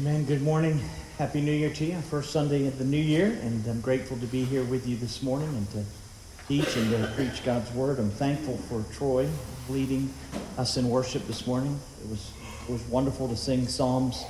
Amen. 0.00 0.24
Good 0.24 0.40
morning. 0.40 0.80
Happy 1.18 1.42
New 1.42 1.52
Year 1.52 1.68
to 1.74 1.84
you. 1.84 2.00
First 2.00 2.30
Sunday 2.30 2.66
of 2.66 2.78
the 2.78 2.86
new 2.86 2.96
year, 2.96 3.38
and 3.42 3.66
I'm 3.66 3.82
grateful 3.82 4.16
to 4.16 4.26
be 4.28 4.44
here 4.44 4.64
with 4.64 4.88
you 4.88 4.96
this 4.96 5.22
morning 5.22 5.48
and 5.48 5.70
to 5.72 5.84
teach 6.48 6.74
and 6.74 6.90
to 6.92 7.12
preach 7.14 7.44
God's 7.44 7.70
word. 7.72 7.98
I'm 7.98 8.08
thankful 8.10 8.56
for 8.56 8.82
Troy 8.94 9.28
leading 9.68 10.10
us 10.56 10.78
in 10.78 10.88
worship 10.88 11.26
this 11.26 11.46
morning. 11.46 11.78
It 12.02 12.08
was 12.08 12.32
it 12.66 12.72
was 12.72 12.80
wonderful 12.84 13.28
to 13.28 13.36
sing 13.36 13.68
psalms 13.68 14.24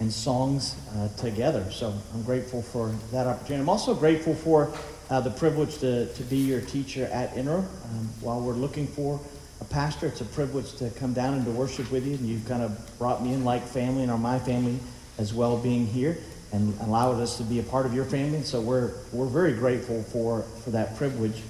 and 0.00 0.10
songs 0.10 0.74
uh, 0.96 1.08
together. 1.18 1.70
So 1.70 1.92
I'm 2.14 2.22
grateful 2.22 2.62
for 2.62 2.88
that 3.12 3.26
opportunity. 3.26 3.60
I'm 3.60 3.68
also 3.68 3.94
grateful 3.94 4.34
for 4.34 4.72
uh, 5.10 5.20
the 5.20 5.32
privilege 5.32 5.80
to, 5.80 6.10
to 6.14 6.22
be 6.22 6.38
your 6.38 6.62
teacher 6.62 7.04
at 7.12 7.36
Interim. 7.36 7.66
Um, 7.84 8.08
while 8.22 8.40
we're 8.40 8.54
looking 8.54 8.86
for 8.86 9.20
a 9.60 9.64
pastor, 9.64 10.06
it's 10.06 10.22
a 10.22 10.24
privilege 10.24 10.72
to 10.76 10.88
come 10.88 11.12
down 11.12 11.34
and 11.34 11.44
to 11.44 11.50
worship 11.50 11.90
with 11.90 12.06
you. 12.06 12.14
And 12.14 12.26
you've 12.26 12.48
kind 12.48 12.62
of 12.62 12.98
brought 12.98 13.22
me 13.22 13.34
in 13.34 13.44
like 13.44 13.66
family 13.66 14.00
and 14.00 14.10
are 14.10 14.16
my 14.16 14.38
family 14.38 14.78
as 15.18 15.34
well 15.34 15.56
being 15.56 15.86
here 15.86 16.18
and 16.52 16.78
allowed 16.80 17.20
us 17.20 17.36
to 17.36 17.44
be 17.44 17.60
a 17.60 17.62
part 17.62 17.86
of 17.86 17.94
your 17.94 18.04
family. 18.04 18.42
So 18.42 18.60
we're, 18.60 18.92
we're 19.12 19.26
very 19.26 19.52
grateful 19.52 20.02
for, 20.04 20.42
for 20.64 20.70
that 20.70 20.96
privilege. 20.96 21.42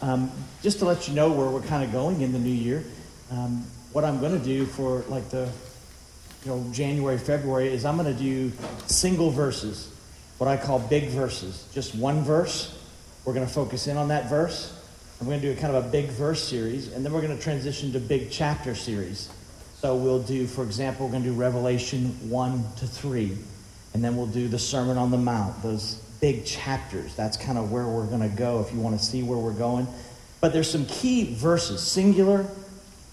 Um, 0.00 0.30
just 0.62 0.80
to 0.80 0.84
let 0.84 1.08
you 1.08 1.14
know 1.14 1.32
where 1.32 1.48
we're 1.48 1.62
kind 1.62 1.84
of 1.84 1.92
going 1.92 2.20
in 2.20 2.32
the 2.32 2.38
new 2.38 2.50
year, 2.50 2.84
um, 3.30 3.64
what 3.92 4.04
I'm 4.04 4.20
going 4.20 4.38
to 4.38 4.44
do 4.44 4.66
for 4.66 5.04
like 5.08 5.28
the 5.30 5.48
you 6.44 6.50
know 6.50 6.66
January, 6.72 7.18
February 7.18 7.68
is 7.68 7.84
I'm 7.84 7.96
going 7.96 8.12
to 8.12 8.20
do 8.20 8.52
single 8.86 9.30
verses, 9.30 9.94
what 10.38 10.48
I 10.48 10.56
call 10.56 10.80
big 10.80 11.08
verses. 11.08 11.68
Just 11.72 11.94
one 11.94 12.22
verse. 12.24 12.78
We're 13.24 13.34
going 13.34 13.46
to 13.46 13.52
focus 13.52 13.86
in 13.86 13.96
on 13.96 14.08
that 14.08 14.28
verse. 14.28 14.76
And 15.18 15.28
we're 15.28 15.34
going 15.34 15.42
to 15.42 15.52
do 15.52 15.58
a 15.58 15.60
kind 15.62 15.76
of 15.76 15.86
a 15.86 15.88
big 15.88 16.06
verse 16.06 16.42
series, 16.42 16.92
and 16.92 17.04
then 17.04 17.12
we're 17.12 17.22
going 17.22 17.36
to 17.36 17.40
transition 17.40 17.92
to 17.92 18.00
big 18.00 18.32
chapter 18.32 18.74
series. 18.74 19.30
So 19.82 19.96
we'll 19.96 20.22
do, 20.22 20.46
for 20.46 20.62
example, 20.62 21.06
we're 21.06 21.10
going 21.10 21.24
to 21.24 21.30
do 21.30 21.34
Revelation 21.34 22.10
1 22.30 22.64
to 22.76 22.86
3. 22.86 23.36
And 23.94 24.04
then 24.04 24.16
we'll 24.16 24.28
do 24.28 24.46
the 24.46 24.58
Sermon 24.58 24.96
on 24.96 25.10
the 25.10 25.18
Mount, 25.18 25.60
those 25.60 25.94
big 26.20 26.44
chapters. 26.46 27.16
That's 27.16 27.36
kind 27.36 27.58
of 27.58 27.72
where 27.72 27.88
we're 27.88 28.06
going 28.06 28.20
to 28.20 28.28
go 28.36 28.60
if 28.60 28.72
you 28.72 28.78
want 28.78 28.96
to 28.96 29.04
see 29.04 29.24
where 29.24 29.38
we're 29.38 29.52
going. 29.52 29.88
But 30.40 30.52
there's 30.52 30.70
some 30.70 30.86
key 30.86 31.34
verses, 31.34 31.82
singular, 31.82 32.46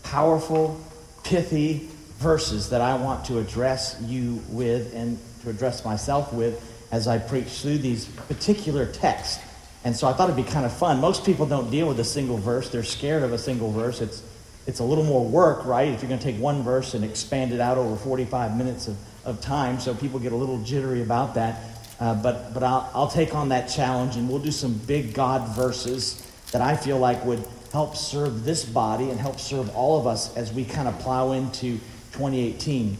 powerful, 0.03 0.79
pithy 1.23 1.89
verses 2.19 2.69
that 2.69 2.81
I 2.81 2.93
want 2.97 3.25
to 3.25 3.39
address 3.39 3.99
you 4.05 4.39
with 4.49 4.93
and 4.93 5.17
to 5.41 5.49
address 5.49 5.83
myself 5.83 6.31
with 6.31 6.63
as 6.91 7.07
I 7.07 7.17
preach 7.17 7.47
through 7.47 7.79
these 7.79 8.05
particular 8.05 8.85
texts. 8.85 9.43
And 9.83 9.95
so 9.95 10.07
I 10.07 10.13
thought 10.13 10.29
it'd 10.29 10.45
be 10.45 10.51
kind 10.51 10.67
of 10.67 10.73
fun. 10.73 11.01
Most 11.01 11.25
people 11.25 11.47
don't 11.47 11.71
deal 11.71 11.87
with 11.87 11.99
a 11.99 12.05
single 12.05 12.37
verse. 12.37 12.69
They're 12.69 12.83
scared 12.83 13.23
of 13.23 13.33
a 13.33 13.39
single 13.39 13.71
verse. 13.71 14.01
It's 14.01 14.21
it's 14.69 14.79
a 14.79 14.83
little 14.83 15.03
more 15.03 15.25
work, 15.25 15.65
right? 15.65 15.87
If 15.87 16.03
you're 16.03 16.09
going 16.09 16.19
to 16.19 16.25
take 16.25 16.39
one 16.39 16.61
verse 16.61 16.93
and 16.93 17.03
expand 17.03 17.53
it 17.53 17.59
out 17.59 17.79
over 17.79 17.95
45 17.95 18.55
minutes 18.55 18.87
of, 18.87 18.97
of 19.25 19.41
time, 19.41 19.79
so 19.79 19.95
people 19.95 20.19
get 20.19 20.31
a 20.31 20.35
little 20.35 20.61
jittery 20.61 21.01
about 21.01 21.33
that. 21.33 21.63
Uh, 21.99 22.13
but 22.13 22.53
but 22.53 22.61
I'll, 22.61 22.89
I'll 22.93 23.07
take 23.07 23.33
on 23.33 23.49
that 23.49 23.65
challenge 23.65 24.15
and 24.15 24.29
we'll 24.29 24.39
do 24.39 24.51
some 24.51 24.75
big 24.75 25.15
God 25.15 25.55
verses 25.55 26.23
that 26.51 26.61
I 26.61 26.75
feel 26.77 26.99
like 26.99 27.25
would 27.25 27.43
help 27.73 27.97
serve 27.97 28.45
this 28.45 28.63
body 28.63 29.09
and 29.09 29.19
help 29.19 29.39
serve 29.39 29.75
all 29.75 29.99
of 29.99 30.05
us 30.05 30.37
as 30.37 30.53
we 30.53 30.65
kind 30.65 30.87
of 30.87 30.97
plow 30.99 31.31
into 31.31 31.79
2018. 32.11 32.95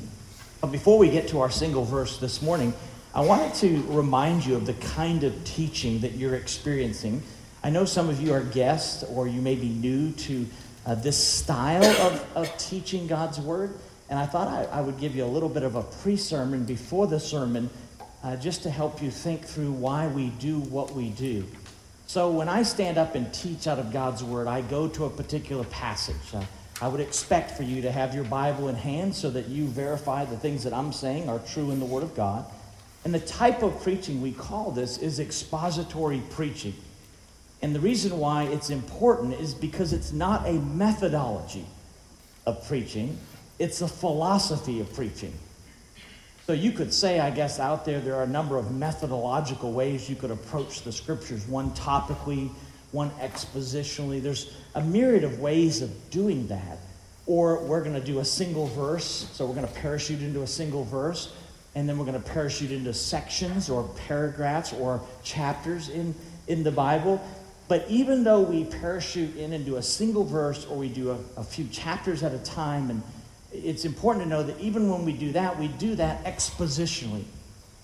But 0.62 0.72
before 0.72 0.98
we 0.98 1.12
get 1.12 1.28
to 1.30 1.42
our 1.42 1.52
single 1.52 1.86
verse 1.86 2.18
this 2.18 2.42
morning, 2.42 2.74
I 3.14 3.22
wanted 3.22 3.54
to 3.56 3.84
remind 3.90 4.44
you 4.44 4.56
of 4.56 4.66
the 4.66 4.74
kind 4.74 5.24
of 5.24 5.44
teaching 5.44 6.00
that 6.00 6.14
you're 6.14 6.36
experiencing. 6.36 7.22
I 7.64 7.70
know 7.70 7.86
some 7.86 8.10
of 8.10 8.20
you 8.20 8.34
are 8.34 8.42
guests 8.42 9.04
or 9.04 9.28
you 9.28 9.42
may 9.42 9.56
be 9.56 9.70
new 9.70 10.12
to 10.14 10.48
uh, 10.90 10.96
this 10.96 11.24
style 11.24 11.84
of, 12.02 12.26
of 12.36 12.58
teaching 12.58 13.06
God's 13.06 13.40
Word. 13.40 13.76
And 14.10 14.18
I 14.18 14.26
thought 14.26 14.48
I, 14.48 14.64
I, 14.80 14.82
would 14.82 15.00
give 15.00 15.16
you 15.16 15.24
a 15.24 15.28
little 15.28 15.48
bit 15.48 15.62
of 15.62 15.76
a 15.76 15.84
pre 15.84 16.18
sermon 16.18 16.66
before 16.66 17.06
the 17.06 17.20
sermon 17.20 17.70
uh, 18.24 18.36
just 18.38 18.64
to 18.64 18.72
help 18.72 19.00
you 19.00 19.12
think 19.12 19.46
through 19.46 19.72
why 19.72 20.08
we 20.08 20.30
do 20.30 20.58
what 20.60 20.92
we 20.94 21.10
do. 21.10 21.46
So, 22.08 22.32
when 22.32 22.50
I 22.50 22.64
stand 22.64 22.98
up 22.98 23.14
and 23.14 23.32
teach 23.32 23.68
out 23.68 23.78
of 23.78 23.94
God's 23.94 24.24
Word, 24.24 24.48
I 24.48 24.62
go 24.62 24.88
to 24.88 25.06
a 25.06 25.10
particular 25.12 25.64
passage. 25.66 26.34
Uh, 26.34 26.42
I 26.82 26.88
would 26.88 27.02
expect 27.02 27.52
for 27.52 27.62
you 27.62 27.84
to 27.84 27.92
have 27.92 28.16
your 28.16 28.24
Bible 28.24 28.68
in 28.68 28.76
hand 28.76 29.14
so 29.14 29.30
that 29.30 29.48
you 29.48 29.68
verify 29.68 30.26
the 30.26 30.38
things 30.38 30.64
that 30.64 30.74
I'm 30.74 30.92
saying 30.92 31.30
are 31.30 31.38
true 31.40 31.70
in 31.70 31.80
the 31.80 31.86
Word 31.86 32.02
of 32.02 32.16
God. 32.16 32.46
And 33.06 33.14
the 33.14 33.20
type 33.20 33.62
of 33.62 33.80
preaching 33.84 34.24
we 34.24 34.32
call 34.32 34.72
this 34.72 34.98
is 34.98 35.20
expository 35.20 36.24
preaching. 36.32 36.74
And 37.62 37.76
the 37.76 37.80
reason 37.80 38.18
why 38.18 38.44
it's 38.44 38.70
important 38.70 39.34
is 39.34 39.54
because 39.54 39.92
it's 39.94 40.12
not 40.12 40.48
a 40.48 40.54
methodology 40.54 41.66
of 42.46 42.66
preaching, 42.68 43.18
it's 43.60 43.82
a 43.82 43.88
philosophy 43.88 44.80
of 44.80 44.94
preaching. 44.94 45.34
So 46.48 46.54
you 46.54 46.72
could 46.72 46.92
say, 46.92 47.20
I 47.20 47.30
guess, 47.30 47.60
out 47.60 47.86
there, 47.86 48.00
there 48.00 48.16
are 48.16 48.24
a 48.24 48.28
number 48.28 48.58
of 48.58 48.72
methodological 48.72 49.72
ways 49.72 50.10
you 50.10 50.16
could 50.16 50.32
approach 50.32 50.82
the 50.82 50.92
scriptures 50.92 51.48
one 51.48 51.70
topically, 51.72 52.50
one 52.92 53.12
expositionally. 53.22 54.20
There's 54.20 54.56
a 54.74 54.82
myriad 54.82 55.24
of 55.24 55.40
ways 55.40 55.84
of 55.84 56.10
doing 56.10 56.48
that. 56.48 56.80
Or 57.28 57.64
we're 57.64 57.84
going 57.84 57.94
to 57.94 58.04
do 58.04 58.18
a 58.18 58.26
single 58.26 58.66
verse, 58.66 59.30
so 59.34 59.46
we're 59.46 59.54
going 59.54 59.68
to 59.68 59.74
parachute 59.74 60.24
into 60.24 60.42
a 60.42 60.48
single 60.48 60.84
verse, 60.84 61.36
and 61.76 61.88
then 61.88 62.00
we're 62.00 62.06
going 62.06 62.20
to 62.20 62.30
parachute 62.30 62.72
into 62.72 62.96
sections 62.96 63.70
or 63.70 63.88
paragraphs 64.08 64.74
or 64.74 65.02
chapters 65.24 65.90
in, 65.90 66.16
in 66.48 66.64
the 66.64 66.72
Bible. 66.72 67.24
But 67.70 67.86
even 67.88 68.24
though 68.24 68.42
we 68.42 68.66
parachute 68.66 69.38
in 69.38 69.54
and 69.54 69.64
do 69.64 69.76
a 69.76 69.82
single 69.82 70.26
verse 70.26 70.66
or 70.66 70.76
we 70.76 70.90
do 70.90 71.12
a, 71.12 71.20
a 71.38 71.44
few 71.44 71.68
chapters 71.68 72.24
at 72.24 72.34
a 72.34 72.40
time, 72.40 72.90
and 72.90 73.04
it's 73.54 73.86
important 73.86 74.26
to 74.26 74.30
know 74.30 74.42
that 74.42 74.60
even 74.60 74.90
when 74.90 75.06
we 75.06 75.14
do 75.14 75.32
that, 75.34 75.58
we 75.58 75.68
do 75.68 75.94
that 75.96 76.26
expositionally. 76.26 77.26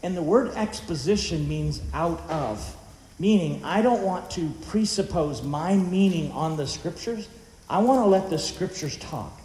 And 0.02 0.18
the 0.18 0.24
word 0.24 0.50
exposition 0.56 1.48
means 1.48 1.84
out 1.94 2.20
of, 2.30 2.76
meaning 3.20 3.64
I 3.64 3.84
don't 3.84 4.02
want 4.02 4.32
to 4.32 4.50
presuppose 4.70 5.44
my 5.44 5.76
meaning 5.76 6.32
on 6.32 6.58
the 6.58 6.66
scriptures. 6.66 7.30
I 7.70 7.78
want 7.78 8.04
to 8.04 8.08
let 8.08 8.32
the 8.32 8.40
scriptures 8.40 8.98
talk. 8.98 9.40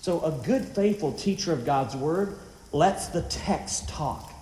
So 0.00 0.20
a 0.22 0.32
good, 0.32 0.64
faithful 0.64 1.12
teacher 1.12 1.52
of 1.52 1.64
God's 1.64 1.94
word 1.94 2.36
lets 2.72 3.08
the 3.08 3.22
text 3.22 3.88
talk. 3.88 4.32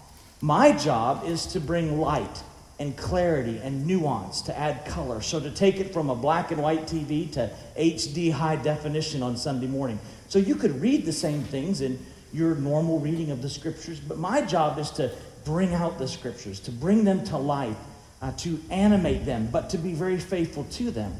My 0.40 0.72
job 0.72 1.24
is 1.26 1.44
to 1.48 1.60
bring 1.60 2.00
light 2.00 2.42
and 2.82 2.96
clarity 2.96 3.60
and 3.62 3.86
nuance 3.86 4.42
to 4.42 4.58
add 4.58 4.84
color. 4.84 5.20
So 5.20 5.38
to 5.38 5.52
take 5.52 5.78
it 5.78 5.92
from 5.92 6.10
a 6.10 6.16
black 6.16 6.50
and 6.50 6.60
white 6.60 6.82
TV 6.82 7.30
to 7.34 7.48
HD 7.78 8.32
high 8.32 8.56
definition 8.56 9.22
on 9.22 9.36
Sunday 9.36 9.68
morning. 9.68 10.00
So 10.26 10.40
you 10.40 10.56
could 10.56 10.80
read 10.80 11.06
the 11.06 11.12
same 11.12 11.44
things 11.44 11.80
in 11.80 12.04
your 12.32 12.56
normal 12.56 12.98
reading 12.98 13.30
of 13.30 13.40
the 13.40 13.48
scriptures, 13.48 14.00
but 14.00 14.18
my 14.18 14.40
job 14.42 14.80
is 14.80 14.90
to 14.92 15.12
bring 15.44 15.74
out 15.74 15.96
the 16.00 16.08
scriptures, 16.08 16.58
to 16.58 16.72
bring 16.72 17.04
them 17.04 17.22
to 17.26 17.36
life, 17.36 17.76
uh, 18.20 18.32
to 18.38 18.60
animate 18.68 19.24
them, 19.24 19.48
but 19.52 19.70
to 19.70 19.78
be 19.78 19.92
very 19.92 20.18
faithful 20.18 20.64
to 20.72 20.90
them. 20.90 21.14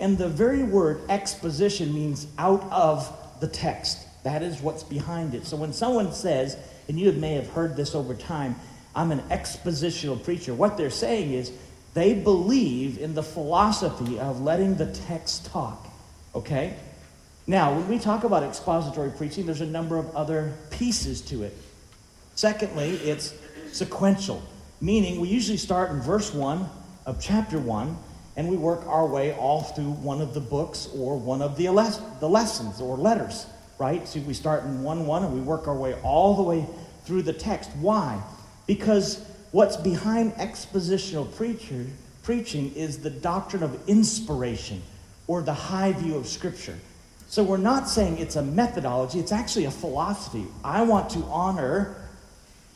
And 0.00 0.18
the 0.18 0.28
very 0.28 0.64
word 0.64 1.02
exposition 1.08 1.94
means 1.94 2.26
out 2.36 2.64
of 2.72 3.16
the 3.38 3.46
text. 3.46 4.08
That 4.24 4.42
is 4.42 4.60
what's 4.60 4.82
behind 4.82 5.36
it. 5.36 5.46
So 5.46 5.56
when 5.56 5.72
someone 5.72 6.12
says, 6.12 6.56
and 6.88 6.98
you 6.98 7.12
may 7.12 7.34
have 7.34 7.48
heard 7.50 7.76
this 7.76 7.94
over 7.94 8.12
time, 8.12 8.56
I'm 8.96 9.12
an 9.12 9.20
expositional 9.28 10.24
preacher. 10.24 10.54
What 10.54 10.78
they're 10.78 10.88
saying 10.88 11.34
is 11.34 11.52
they 11.92 12.14
believe 12.14 12.98
in 12.98 13.14
the 13.14 13.22
philosophy 13.22 14.18
of 14.18 14.40
letting 14.40 14.76
the 14.76 14.86
text 14.86 15.46
talk. 15.46 15.86
Okay? 16.34 16.74
Now, 17.46 17.74
when 17.74 17.86
we 17.88 17.98
talk 17.98 18.24
about 18.24 18.42
expository 18.42 19.10
preaching, 19.10 19.44
there's 19.44 19.60
a 19.60 19.66
number 19.66 19.98
of 19.98 20.16
other 20.16 20.54
pieces 20.70 21.20
to 21.22 21.42
it. 21.42 21.56
Secondly, 22.34 22.90
it's 22.96 23.34
sequential, 23.72 24.42
meaning 24.80 25.20
we 25.20 25.28
usually 25.28 25.58
start 25.58 25.90
in 25.90 26.00
verse 26.00 26.32
1 26.32 26.66
of 27.04 27.20
chapter 27.20 27.58
1 27.58 27.96
and 28.36 28.48
we 28.48 28.56
work 28.56 28.84
our 28.86 29.06
way 29.06 29.34
all 29.34 29.62
through 29.62 29.92
one 29.92 30.20
of 30.20 30.34
the 30.34 30.40
books 30.40 30.88
or 30.94 31.18
one 31.18 31.40
of 31.40 31.56
the, 31.56 31.68
les- 31.68 32.00
the 32.20 32.28
lessons 32.28 32.80
or 32.80 32.96
letters, 32.96 33.46
right? 33.78 34.06
So 34.08 34.20
we 34.20 34.34
start 34.34 34.64
in 34.64 34.82
1 34.82 35.06
1 35.06 35.24
and 35.24 35.34
we 35.34 35.40
work 35.40 35.68
our 35.68 35.76
way 35.76 35.94
all 36.02 36.34
the 36.36 36.42
way 36.42 36.66
through 37.04 37.22
the 37.22 37.32
text. 37.32 37.70
Why? 37.80 38.22
Because 38.66 39.24
what's 39.52 39.76
behind 39.76 40.32
expositional 40.34 41.34
preacher, 41.36 41.86
preaching 42.22 42.74
is 42.74 42.98
the 42.98 43.10
doctrine 43.10 43.62
of 43.62 43.88
inspiration 43.88 44.82
or 45.26 45.42
the 45.42 45.54
high 45.54 45.92
view 45.92 46.16
of 46.16 46.26
Scripture. 46.26 46.76
So 47.28 47.42
we're 47.42 47.56
not 47.56 47.88
saying 47.88 48.18
it's 48.18 48.36
a 48.36 48.42
methodology, 48.42 49.18
it's 49.18 49.32
actually 49.32 49.64
a 49.64 49.70
philosophy. 49.70 50.46
I 50.62 50.82
want 50.82 51.10
to 51.10 51.20
honor 51.24 51.96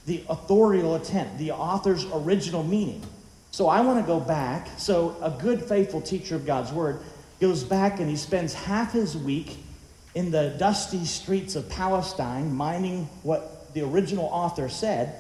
the 0.07 0.25
authorial 0.29 0.97
intent, 0.97 1.39
the 1.39 1.53
author's 1.53 2.05
original 2.13 2.65
meaning. 2.65 3.03
So 3.53 3.69
I 3.69 3.81
want 3.81 4.01
to 4.01 4.07
go 4.07 4.21
back. 4.21 4.69
So 4.79 5.17
a 5.23 5.31
good, 5.31 5.63
faithful 5.63 6.01
teacher 6.01 6.37
of 6.37 6.47
God's 6.47 6.73
Word 6.73 7.01
goes 7.41 7.65
back 7.65 8.01
and 8.01 8.09
he 8.09 8.17
spends 8.17 8.55
half 8.55 8.93
his 8.93 9.17
week 9.17 9.59
in 10.15 10.31
the 10.31 10.55
dusty 10.59 11.05
streets 11.05 11.57
of 11.57 11.69
Palestine 11.69 12.53
mining 12.53 13.09
what 13.23 13.73
the 13.75 13.83
original 13.83 14.27
author 14.27 14.69
said 14.69 15.15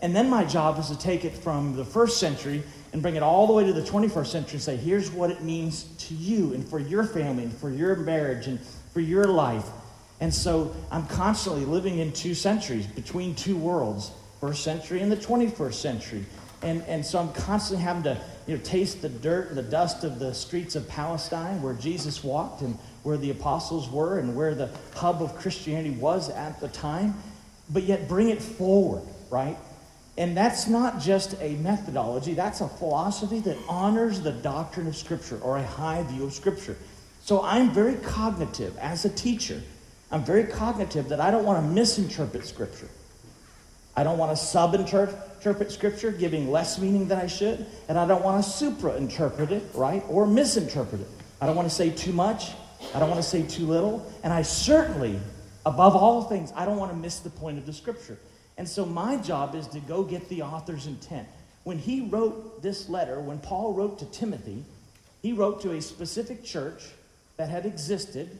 and 0.00 0.14
then 0.14 0.28
my 0.28 0.44
job 0.44 0.78
is 0.78 0.88
to 0.88 0.98
take 0.98 1.24
it 1.24 1.34
from 1.34 1.76
the 1.76 1.84
first 1.84 2.18
century 2.18 2.62
and 2.92 3.02
bring 3.02 3.16
it 3.16 3.22
all 3.22 3.46
the 3.46 3.52
way 3.52 3.64
to 3.64 3.72
the 3.72 3.82
21st 3.82 4.26
century 4.26 4.52
and 4.52 4.62
say, 4.62 4.76
here's 4.76 5.10
what 5.10 5.30
it 5.30 5.42
means 5.42 5.84
to 5.98 6.14
you 6.14 6.54
and 6.54 6.66
for 6.68 6.78
your 6.78 7.04
family 7.04 7.44
and 7.44 7.52
for 7.52 7.70
your 7.70 7.96
marriage 7.96 8.46
and 8.46 8.60
for 8.92 9.00
your 9.00 9.24
life. 9.24 9.66
And 10.20 10.32
so 10.32 10.74
I'm 10.90 11.06
constantly 11.06 11.64
living 11.64 11.98
in 11.98 12.12
two 12.12 12.34
centuries, 12.34 12.86
between 12.86 13.34
two 13.34 13.56
worlds, 13.56 14.12
first 14.40 14.62
century 14.62 15.00
and 15.00 15.10
the 15.10 15.16
21st 15.16 15.74
century. 15.74 16.24
And, 16.62 16.82
and 16.82 17.04
so 17.04 17.18
I'm 17.18 17.32
constantly 17.32 17.84
having 17.84 18.04
to 18.04 18.20
you 18.46 18.56
know, 18.56 18.62
taste 18.62 19.02
the 19.02 19.08
dirt 19.08 19.48
and 19.48 19.58
the 19.58 19.62
dust 19.62 20.04
of 20.04 20.18
the 20.18 20.32
streets 20.32 20.76
of 20.76 20.88
Palestine 20.88 21.62
where 21.62 21.74
Jesus 21.74 22.22
walked 22.22 22.62
and 22.62 22.78
where 23.02 23.16
the 23.16 23.30
apostles 23.30 23.88
were 23.90 24.18
and 24.18 24.36
where 24.36 24.54
the 24.54 24.70
hub 24.94 25.22
of 25.22 25.34
Christianity 25.36 25.90
was 25.90 26.30
at 26.30 26.60
the 26.60 26.68
time, 26.68 27.14
but 27.70 27.82
yet 27.82 28.08
bring 28.08 28.28
it 28.28 28.40
forward, 28.40 29.02
right? 29.30 29.56
And 30.16 30.36
that's 30.36 30.68
not 30.68 31.00
just 31.00 31.34
a 31.40 31.56
methodology, 31.56 32.34
that's 32.34 32.60
a 32.60 32.68
philosophy 32.68 33.40
that 33.40 33.56
honors 33.68 34.20
the 34.20 34.30
doctrine 34.30 34.86
of 34.86 34.96
Scripture 34.96 35.40
or 35.40 35.56
a 35.56 35.66
high 35.66 36.02
view 36.04 36.24
of 36.24 36.32
Scripture. 36.32 36.76
So 37.20 37.42
I'm 37.42 37.70
very 37.70 37.96
cognitive 37.96 38.76
as 38.78 39.04
a 39.04 39.10
teacher. 39.10 39.60
I'm 40.12 40.24
very 40.24 40.44
cognitive 40.44 41.08
that 41.08 41.20
I 41.20 41.32
don't 41.32 41.44
want 41.44 41.64
to 41.64 41.68
misinterpret 41.68 42.46
Scripture. 42.46 42.88
I 43.96 44.04
don't 44.04 44.18
want 44.18 44.36
to 44.36 44.42
subinterpret 44.42 45.70
Scripture, 45.72 46.12
giving 46.12 46.50
less 46.50 46.78
meaning 46.78 47.08
than 47.08 47.18
I 47.18 47.26
should, 47.26 47.66
and 47.88 47.98
I 47.98 48.06
don't 48.06 48.22
want 48.24 48.44
to 48.44 48.48
supra-interpret 48.48 49.50
it, 49.52 49.62
right, 49.74 50.02
or 50.08 50.26
misinterpret 50.26 51.00
it. 51.00 51.08
I 51.40 51.46
don't 51.46 51.56
want 51.56 51.68
to 51.68 51.74
say 51.74 51.90
too 51.90 52.12
much. 52.12 52.52
I 52.94 53.00
don't 53.00 53.10
want 53.10 53.22
to 53.22 53.28
say 53.28 53.42
too 53.42 53.66
little, 53.66 54.10
and 54.22 54.32
I 54.32 54.42
certainly, 54.42 55.18
above 55.64 55.96
all 55.96 56.22
things, 56.22 56.52
I 56.54 56.64
don't 56.64 56.76
want 56.76 56.92
to 56.92 56.96
miss 56.96 57.20
the 57.20 57.30
point 57.30 57.58
of 57.58 57.66
the 57.66 57.72
Scripture. 57.72 58.18
And 58.56 58.68
so 58.68 58.86
my 58.86 59.16
job 59.16 59.54
is 59.54 59.66
to 59.68 59.80
go 59.80 60.02
get 60.02 60.28
the 60.28 60.42
author's 60.42 60.86
intent. 60.86 61.28
When 61.64 61.78
he 61.78 62.02
wrote 62.02 62.62
this 62.62 62.88
letter, 62.88 63.20
when 63.20 63.38
Paul 63.38 63.72
wrote 63.72 63.98
to 64.00 64.06
Timothy, 64.06 64.64
he 65.22 65.32
wrote 65.32 65.62
to 65.62 65.72
a 65.72 65.82
specific 65.82 66.44
church 66.44 66.84
that 67.36 67.48
had 67.48 67.66
existed 67.66 68.38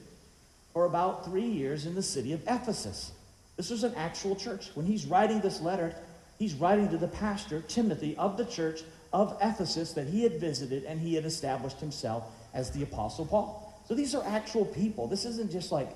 for 0.72 0.84
about 0.84 1.25
three 1.25 1.46
years 1.46 1.87
in 1.87 1.94
the 1.94 2.02
city 2.02 2.32
of 2.32 2.43
Ephesus. 2.46 3.12
This 3.56 3.70
was 3.70 3.84
an 3.84 3.94
actual 3.94 4.37
church. 4.37 4.70
When 4.75 4.87
he's 4.87 5.06
writing 5.06 5.40
this 5.40 5.61
letter, 5.61 5.94
he's 6.38 6.55
writing 6.55 6.88
to 6.90 6.99
the 6.99 7.08
pastor, 7.08 7.62
Timothy, 7.62 8.16
of 8.16 8.37
the 8.37 8.44
church 8.44 8.82
of 9.12 9.37
Ephesus 9.40 9.93
that 9.93 10.08
he 10.08 10.22
had 10.22 10.40
visited 10.40 10.84
and 10.84 11.00
he 11.00 11.14
had 11.14 11.25
established 11.25 11.78
himself 11.78 12.25
as 12.52 12.70
the 12.72 12.82
Apostle 12.82 13.26
Paul. 13.26 13.82
So 13.87 13.94
these 13.94 14.14
are 14.14 14.25
actual 14.26 14.64
people. 14.64 15.06
This 15.06 15.25
isn't 15.25 15.52
just 15.52 15.70
like 15.70 15.88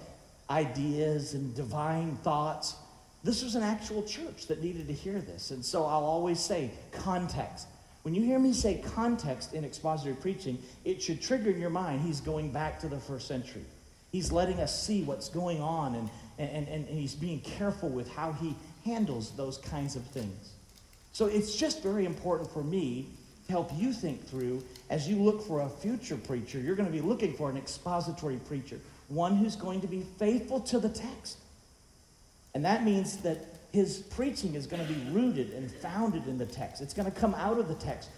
ideas 0.49 1.35
and 1.35 1.55
divine 1.55 2.17
thoughts. 2.23 2.77
This 3.25 3.43
was 3.43 3.55
an 3.55 3.63
actual 3.63 4.03
church 4.03 4.47
that 4.47 4.63
needed 4.63 4.87
to 4.89 4.95
hear 4.95 5.21
this. 5.21 5.51
And 5.51 5.65
so 5.65 5.85
I'll 5.85 6.05
always 6.05 6.41
say 6.41 6.71
context. 6.93 7.67
When 8.03 8.15
you 8.15 8.23
hear 8.23 8.39
me 8.39 8.53
say 8.53 8.83
context 8.95 9.55
in 9.55 9.65
expository 9.65 10.15
preaching, 10.15 10.59
it 10.85 11.03
should 11.03 11.21
trigger 11.21 11.51
in 11.51 11.61
your 11.61 11.71
mind 11.71 12.01
he's 12.01 12.21
going 12.21 12.53
back 12.53 12.79
to 12.81 12.89
the 12.89 12.99
first 12.99 13.27
century. 13.27 13.65
He's 14.13 14.33
letting 14.33 14.61
us 14.61 14.83
see 14.83 15.03
what's 15.03 15.29
going 15.29 15.61
on 15.61 15.95
and 15.95 16.09
and, 16.39 16.69
and, 16.69 16.89
and 16.89 16.99
he's 16.99 17.15
being 17.15 17.41
careful 17.41 17.89
with 17.89 18.11
how 18.13 18.33
he 18.33 18.55
handles 18.85 19.31
those 19.33 19.59
kinds 19.59 19.97
of 19.97 20.05
things. 20.05 20.53
So 21.13 21.27
it's 21.27 21.57
just 21.57 21.83
very 21.83 22.05
important 22.05 22.51
for 22.51 22.63
me 22.63 23.09
to 23.47 23.53
help 23.53 23.71
you 23.77 23.93
think 23.93 24.25
through 24.27 24.63
as 24.89 25.09
you 25.09 25.17
look 25.17 25.47
for 25.47 25.63
a 25.63 25.69
future 25.69 26.17
preacher, 26.17 26.61
you're 26.61 26.77
going 26.77 26.91
to 26.91 26.93
be 26.93 27.01
looking 27.01 27.35
for 27.35 27.51
an 27.51 27.57
expository 27.57 28.37
preacher, 28.47 28.79
one 29.09 29.37
who's 29.37 29.57
going 29.57 29.81
to 29.81 29.87
be 29.87 30.05
faithful 30.19 30.61
to 30.61 30.79
the 30.79 30.89
text. 30.89 31.39
And 32.55 32.65
that 32.65 32.85
means 32.85 33.19
that 33.19 33.39
his 33.73 33.99
preaching 33.99 34.55
is 34.55 34.67
going 34.67 34.85
to 34.87 34.93
be 34.93 35.11
rooted 35.11 35.53
and 35.53 35.71
founded 35.71 36.27
in 36.27 36.39
the 36.39 36.47
text. 36.47 36.81
It's 36.81 36.95
going 36.95 37.11
to 37.11 37.19
come 37.19 37.35
out 37.35 37.59
of 37.59 37.69
the 37.69 37.75
text 37.75 38.09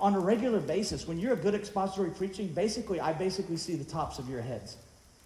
on 0.00 0.14
a 0.14 0.20
regular 0.20 0.60
basis. 0.60 1.06
When 1.06 1.18
you're 1.18 1.32
a 1.32 1.36
good 1.36 1.54
expository 1.54 2.10
preaching, 2.10 2.48
basically, 2.48 3.00
I 3.00 3.12
basically 3.12 3.56
see 3.56 3.76
the 3.76 3.84
tops 3.84 4.18
of 4.18 4.28
your 4.28 4.42
heads. 4.42 4.76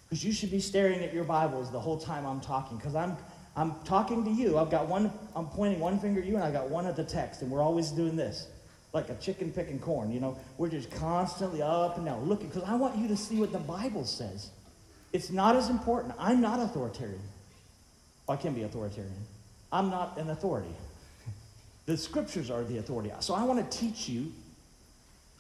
Because 0.08 0.24
you 0.24 0.32
should 0.32 0.50
be 0.50 0.60
staring 0.60 1.00
at 1.00 1.14
your 1.14 1.24
Bibles 1.24 1.72
the 1.72 1.80
whole 1.80 1.98
time 1.98 2.26
I'm 2.26 2.40
talking. 2.40 2.76
Because 2.76 2.94
I'm, 2.94 3.16
I'm 3.56 3.74
talking 3.84 4.24
to 4.24 4.30
you. 4.30 4.58
I've 4.58 4.70
got 4.70 4.86
one, 4.86 5.10
I'm 5.34 5.46
pointing 5.46 5.80
one 5.80 5.98
finger 5.98 6.20
at 6.20 6.26
you, 6.26 6.34
and 6.34 6.44
I 6.44 6.50
got 6.50 6.68
one 6.68 6.86
at 6.86 6.96
the 6.96 7.04
text. 7.04 7.40
And 7.40 7.50
we're 7.50 7.62
always 7.62 7.90
doing 7.90 8.14
this. 8.14 8.46
Like 8.92 9.08
a 9.08 9.14
chicken 9.14 9.50
picking 9.50 9.78
corn, 9.78 10.12
you 10.12 10.20
know. 10.20 10.36
We're 10.58 10.68
just 10.68 10.90
constantly 10.90 11.62
up 11.62 11.96
and 11.96 12.04
down 12.04 12.26
looking. 12.26 12.48
Because 12.48 12.64
I 12.64 12.74
want 12.74 12.98
you 12.98 13.08
to 13.08 13.16
see 13.16 13.36
what 13.36 13.52
the 13.52 13.58
Bible 13.58 14.04
says. 14.04 14.50
It's 15.14 15.30
not 15.30 15.56
as 15.56 15.70
important. 15.70 16.14
I'm 16.18 16.42
not 16.42 16.60
authoritarian. 16.60 17.22
I 18.28 18.36
can 18.36 18.54
be 18.54 18.62
authoritarian. 18.62 19.12
I'm 19.72 19.90
not 19.90 20.18
an 20.18 20.30
authority. 20.30 20.74
The 21.86 21.96
scriptures 21.96 22.50
are 22.50 22.62
the 22.62 22.78
authority. 22.78 23.10
So 23.20 23.34
I 23.34 23.44
want 23.44 23.70
to 23.70 23.78
teach 23.78 24.08
you 24.08 24.32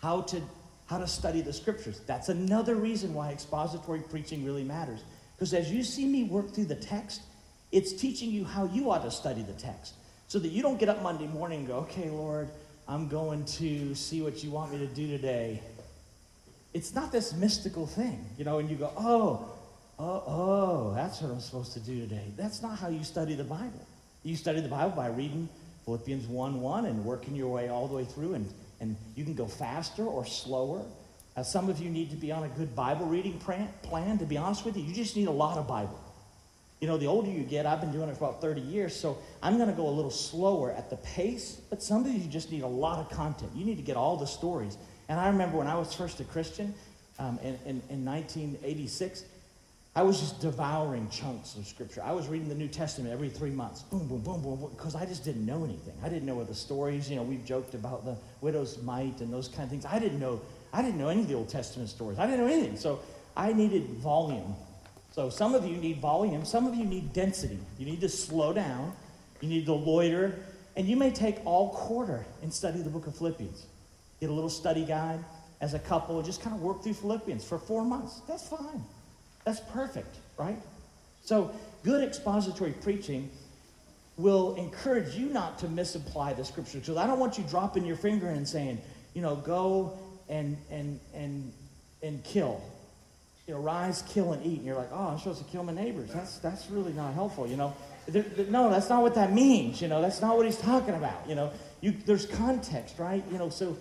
how 0.00 0.22
to 0.22 0.40
how 0.86 0.98
to 0.98 1.06
study 1.06 1.40
the 1.40 1.52
scriptures. 1.52 2.00
That's 2.06 2.28
another 2.28 2.74
reason 2.74 3.14
why 3.14 3.30
expository 3.30 4.00
preaching 4.00 4.44
really 4.44 4.64
matters. 4.64 5.00
Because 5.34 5.54
as 5.54 5.72
you 5.72 5.82
see 5.82 6.06
me 6.06 6.24
work 6.24 6.52
through 6.52 6.66
the 6.66 6.74
text, 6.74 7.22
it's 7.70 7.92
teaching 7.94 8.30
you 8.30 8.44
how 8.44 8.66
you 8.66 8.90
ought 8.90 9.02
to 9.04 9.10
study 9.10 9.42
the 9.42 9.54
text. 9.54 9.94
So 10.28 10.38
that 10.38 10.48
you 10.48 10.62
don't 10.62 10.78
get 10.78 10.88
up 10.88 11.02
Monday 11.02 11.26
morning 11.26 11.60
and 11.60 11.68
go, 11.68 11.76
okay, 11.76 12.10
Lord, 12.10 12.48
I'm 12.86 13.08
going 13.08 13.44
to 13.44 13.94
see 13.94 14.20
what 14.20 14.44
you 14.44 14.50
want 14.50 14.72
me 14.72 14.78
to 14.78 14.86
do 14.86 15.06
today. 15.06 15.62
It's 16.74 16.94
not 16.94 17.12
this 17.12 17.32
mystical 17.34 17.86
thing, 17.86 18.24
you 18.36 18.44
know, 18.44 18.58
and 18.58 18.68
you 18.68 18.76
go, 18.76 18.92
oh, 18.96 19.50
oh, 19.98 20.22
oh, 20.26 20.92
that's 20.94 21.20
what 21.20 21.30
I'm 21.30 21.40
supposed 21.40 21.72
to 21.74 21.80
do 21.80 22.00
today. 22.00 22.32
That's 22.36 22.62
not 22.62 22.78
how 22.78 22.88
you 22.88 23.04
study 23.04 23.34
the 23.34 23.44
Bible. 23.44 23.86
You 24.22 24.36
study 24.36 24.60
the 24.60 24.68
Bible 24.68 24.94
by 24.96 25.08
reading 25.08 25.48
Philippians 25.84 26.26
1 26.26 26.60
1 26.60 26.84
and 26.86 27.04
working 27.04 27.34
your 27.34 27.48
way 27.48 27.68
all 27.68 27.88
the 27.88 27.94
way 27.94 28.04
through 28.04 28.34
and 28.34 28.52
and 28.82 28.96
you 29.14 29.24
can 29.24 29.34
go 29.34 29.46
faster 29.46 30.04
or 30.04 30.26
slower. 30.26 30.82
Uh, 31.36 31.42
some 31.44 31.70
of 31.70 31.78
you 31.78 31.88
need 31.88 32.10
to 32.10 32.16
be 32.16 32.32
on 32.32 32.42
a 32.42 32.48
good 32.48 32.74
Bible 32.74 33.06
reading 33.06 33.38
plan. 33.38 34.18
To 34.18 34.26
be 34.26 34.36
honest 34.36 34.64
with 34.64 34.76
you, 34.76 34.82
you 34.82 34.92
just 34.92 35.16
need 35.16 35.28
a 35.28 35.32
lot 35.32 35.56
of 35.56 35.68
Bible. 35.68 35.98
You 36.80 36.88
know, 36.88 36.98
the 36.98 37.06
older 37.06 37.30
you 37.30 37.44
get, 37.44 37.64
I've 37.64 37.80
been 37.80 37.92
doing 37.92 38.08
it 38.08 38.16
for 38.16 38.28
about 38.28 38.40
30 38.40 38.60
years, 38.60 38.94
so 38.94 39.16
I'm 39.40 39.56
going 39.56 39.68
to 39.68 39.74
go 39.74 39.88
a 39.88 39.94
little 39.94 40.10
slower 40.10 40.72
at 40.72 40.90
the 40.90 40.96
pace, 40.96 41.60
but 41.70 41.80
some 41.80 42.04
of 42.04 42.12
you 42.12 42.28
just 42.28 42.50
need 42.50 42.64
a 42.64 42.66
lot 42.66 42.98
of 42.98 43.08
content. 43.08 43.52
You 43.54 43.64
need 43.64 43.76
to 43.76 43.84
get 43.84 43.96
all 43.96 44.16
the 44.16 44.26
stories. 44.26 44.76
And 45.08 45.20
I 45.20 45.28
remember 45.28 45.58
when 45.58 45.68
I 45.68 45.76
was 45.76 45.94
first 45.94 46.18
a 46.18 46.24
Christian 46.24 46.74
um, 47.20 47.38
in, 47.40 47.56
in, 47.64 47.82
in 47.88 48.04
1986, 48.04 49.24
I 49.94 50.02
was 50.02 50.20
just 50.20 50.40
devouring 50.40 51.10
chunks 51.10 51.54
of 51.56 51.66
scripture. 51.66 52.02
I 52.02 52.12
was 52.12 52.26
reading 52.26 52.48
the 52.48 52.54
New 52.54 52.68
Testament 52.68 53.12
every 53.12 53.28
three 53.28 53.50
months. 53.50 53.82
Boom, 53.82 54.08
boom, 54.08 54.22
boom, 54.22 54.40
boom, 54.40 54.70
because 54.74 54.94
I 54.94 55.04
just 55.04 55.22
didn't 55.22 55.44
know 55.44 55.64
anything. 55.64 55.92
I 56.02 56.08
didn't 56.08 56.24
know 56.24 56.34
what 56.34 56.48
the 56.48 56.54
stories, 56.54 57.10
you 57.10 57.16
know, 57.16 57.22
we've 57.22 57.44
joked 57.44 57.74
about 57.74 58.06
the 58.06 58.16
widow's 58.40 58.80
mite 58.82 59.20
and 59.20 59.30
those 59.30 59.48
kind 59.48 59.64
of 59.64 59.68
things. 59.68 59.84
I 59.84 59.98
didn't 59.98 60.18
know, 60.18 60.40
I 60.72 60.80
didn't 60.80 60.98
know 60.98 61.08
any 61.08 61.20
of 61.20 61.28
the 61.28 61.34
Old 61.34 61.50
Testament 61.50 61.90
stories. 61.90 62.18
I 62.18 62.24
didn't 62.24 62.40
know 62.40 62.50
anything. 62.50 62.78
So 62.78 63.00
I 63.36 63.52
needed 63.52 63.86
volume. 63.96 64.54
So 65.10 65.28
some 65.28 65.54
of 65.54 65.66
you 65.66 65.76
need 65.76 65.98
volume, 65.98 66.46
some 66.46 66.66
of 66.66 66.74
you 66.74 66.86
need 66.86 67.12
density. 67.12 67.58
You 67.78 67.84
need 67.84 68.00
to 68.00 68.08
slow 68.08 68.54
down, 68.54 68.94
you 69.42 69.48
need 69.50 69.66
to 69.66 69.74
loiter, 69.74 70.38
and 70.74 70.88
you 70.88 70.96
may 70.96 71.10
take 71.10 71.44
all 71.44 71.68
quarter 71.68 72.24
and 72.40 72.52
study 72.52 72.80
the 72.80 72.88
book 72.88 73.06
of 73.06 73.14
Philippians. 73.14 73.66
Get 74.20 74.30
a 74.30 74.32
little 74.32 74.48
study 74.48 74.86
guide 74.86 75.22
as 75.60 75.74
a 75.74 75.78
couple, 75.78 76.22
just 76.22 76.40
kind 76.40 76.56
of 76.56 76.62
work 76.62 76.82
through 76.82 76.94
Philippians 76.94 77.44
for 77.44 77.58
four 77.58 77.84
months. 77.84 78.22
That's 78.26 78.48
fine. 78.48 78.82
That's 79.44 79.60
perfect, 79.60 80.16
right? 80.38 80.58
So, 81.24 81.50
good 81.82 82.04
expository 82.04 82.72
preaching 82.72 83.30
will 84.16 84.54
encourage 84.56 85.14
you 85.14 85.26
not 85.26 85.58
to 85.60 85.68
misapply 85.68 86.32
the 86.32 86.44
scripture. 86.44 86.82
So, 86.82 86.96
I 86.98 87.06
don't 87.06 87.18
want 87.18 87.38
you 87.38 87.44
dropping 87.44 87.84
your 87.84 87.96
finger 87.96 88.28
and 88.28 88.46
saying, 88.46 88.80
you 89.14 89.22
know, 89.22 89.36
go 89.36 89.98
and 90.28 90.56
and 90.70 91.00
and 91.14 91.52
and 92.02 92.22
kill. 92.24 92.60
You 93.46 93.54
know, 93.54 93.60
rise, 93.60 94.02
kill, 94.08 94.32
and 94.32 94.46
eat. 94.46 94.58
And 94.58 94.66
you're 94.66 94.76
like, 94.76 94.90
oh, 94.92 95.08
I'm 95.08 95.18
supposed 95.18 95.44
to 95.44 95.50
kill 95.50 95.64
my 95.64 95.72
neighbors. 95.72 96.10
That's 96.12 96.38
that's 96.38 96.70
really 96.70 96.92
not 96.92 97.14
helpful. 97.14 97.46
You 97.46 97.56
know, 97.56 97.74
no, 98.48 98.70
that's 98.70 98.88
not 98.88 99.02
what 99.02 99.14
that 99.16 99.32
means. 99.32 99.80
You 99.82 99.88
know, 99.88 100.00
that's 100.00 100.20
not 100.20 100.36
what 100.36 100.46
he's 100.46 100.58
talking 100.58 100.94
about. 100.94 101.28
You 101.28 101.34
know, 101.34 101.52
you, 101.80 101.92
there's 102.06 102.26
context, 102.26 102.98
right? 102.98 103.24
You 103.30 103.38
know, 103.38 103.48
so 103.48 103.76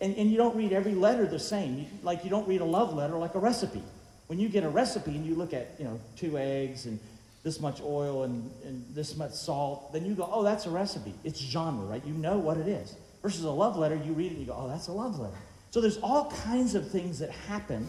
and, 0.00 0.16
and 0.16 0.30
you 0.30 0.36
don't 0.36 0.56
read 0.56 0.72
every 0.72 0.94
letter 0.94 1.26
the 1.26 1.38
same. 1.38 1.78
You, 1.78 1.86
like 2.02 2.24
you 2.24 2.30
don't 2.30 2.48
read 2.48 2.60
a 2.60 2.64
love 2.64 2.94
letter 2.94 3.14
like 3.14 3.34
a 3.34 3.38
recipe. 3.38 3.82
When 4.26 4.38
you 4.38 4.48
get 4.48 4.64
a 4.64 4.68
recipe 4.68 5.12
and 5.12 5.26
you 5.26 5.34
look 5.34 5.52
at, 5.52 5.74
you 5.78 5.84
know, 5.84 6.00
two 6.16 6.38
eggs 6.38 6.86
and 6.86 6.98
this 7.42 7.60
much 7.60 7.80
oil 7.82 8.24
and, 8.24 8.50
and 8.64 8.84
this 8.94 9.16
much 9.16 9.32
salt, 9.32 9.92
then 9.92 10.06
you 10.06 10.14
go, 10.14 10.28
oh, 10.32 10.42
that's 10.42 10.66
a 10.66 10.70
recipe. 10.70 11.14
It's 11.24 11.38
genre, 11.38 11.84
right? 11.84 12.04
You 12.04 12.14
know 12.14 12.38
what 12.38 12.56
it 12.56 12.66
is. 12.66 12.96
Versus 13.22 13.44
a 13.44 13.50
love 13.50 13.76
letter, 13.76 13.96
you 13.96 14.12
read 14.12 14.32
it 14.32 14.36
and 14.36 14.40
you 14.40 14.46
go, 14.46 14.56
oh, 14.58 14.68
that's 14.68 14.88
a 14.88 14.92
love 14.92 15.18
letter. 15.18 15.36
So 15.70 15.80
there's 15.80 15.98
all 15.98 16.30
kinds 16.30 16.74
of 16.74 16.90
things 16.90 17.18
that 17.18 17.30
happen 17.30 17.88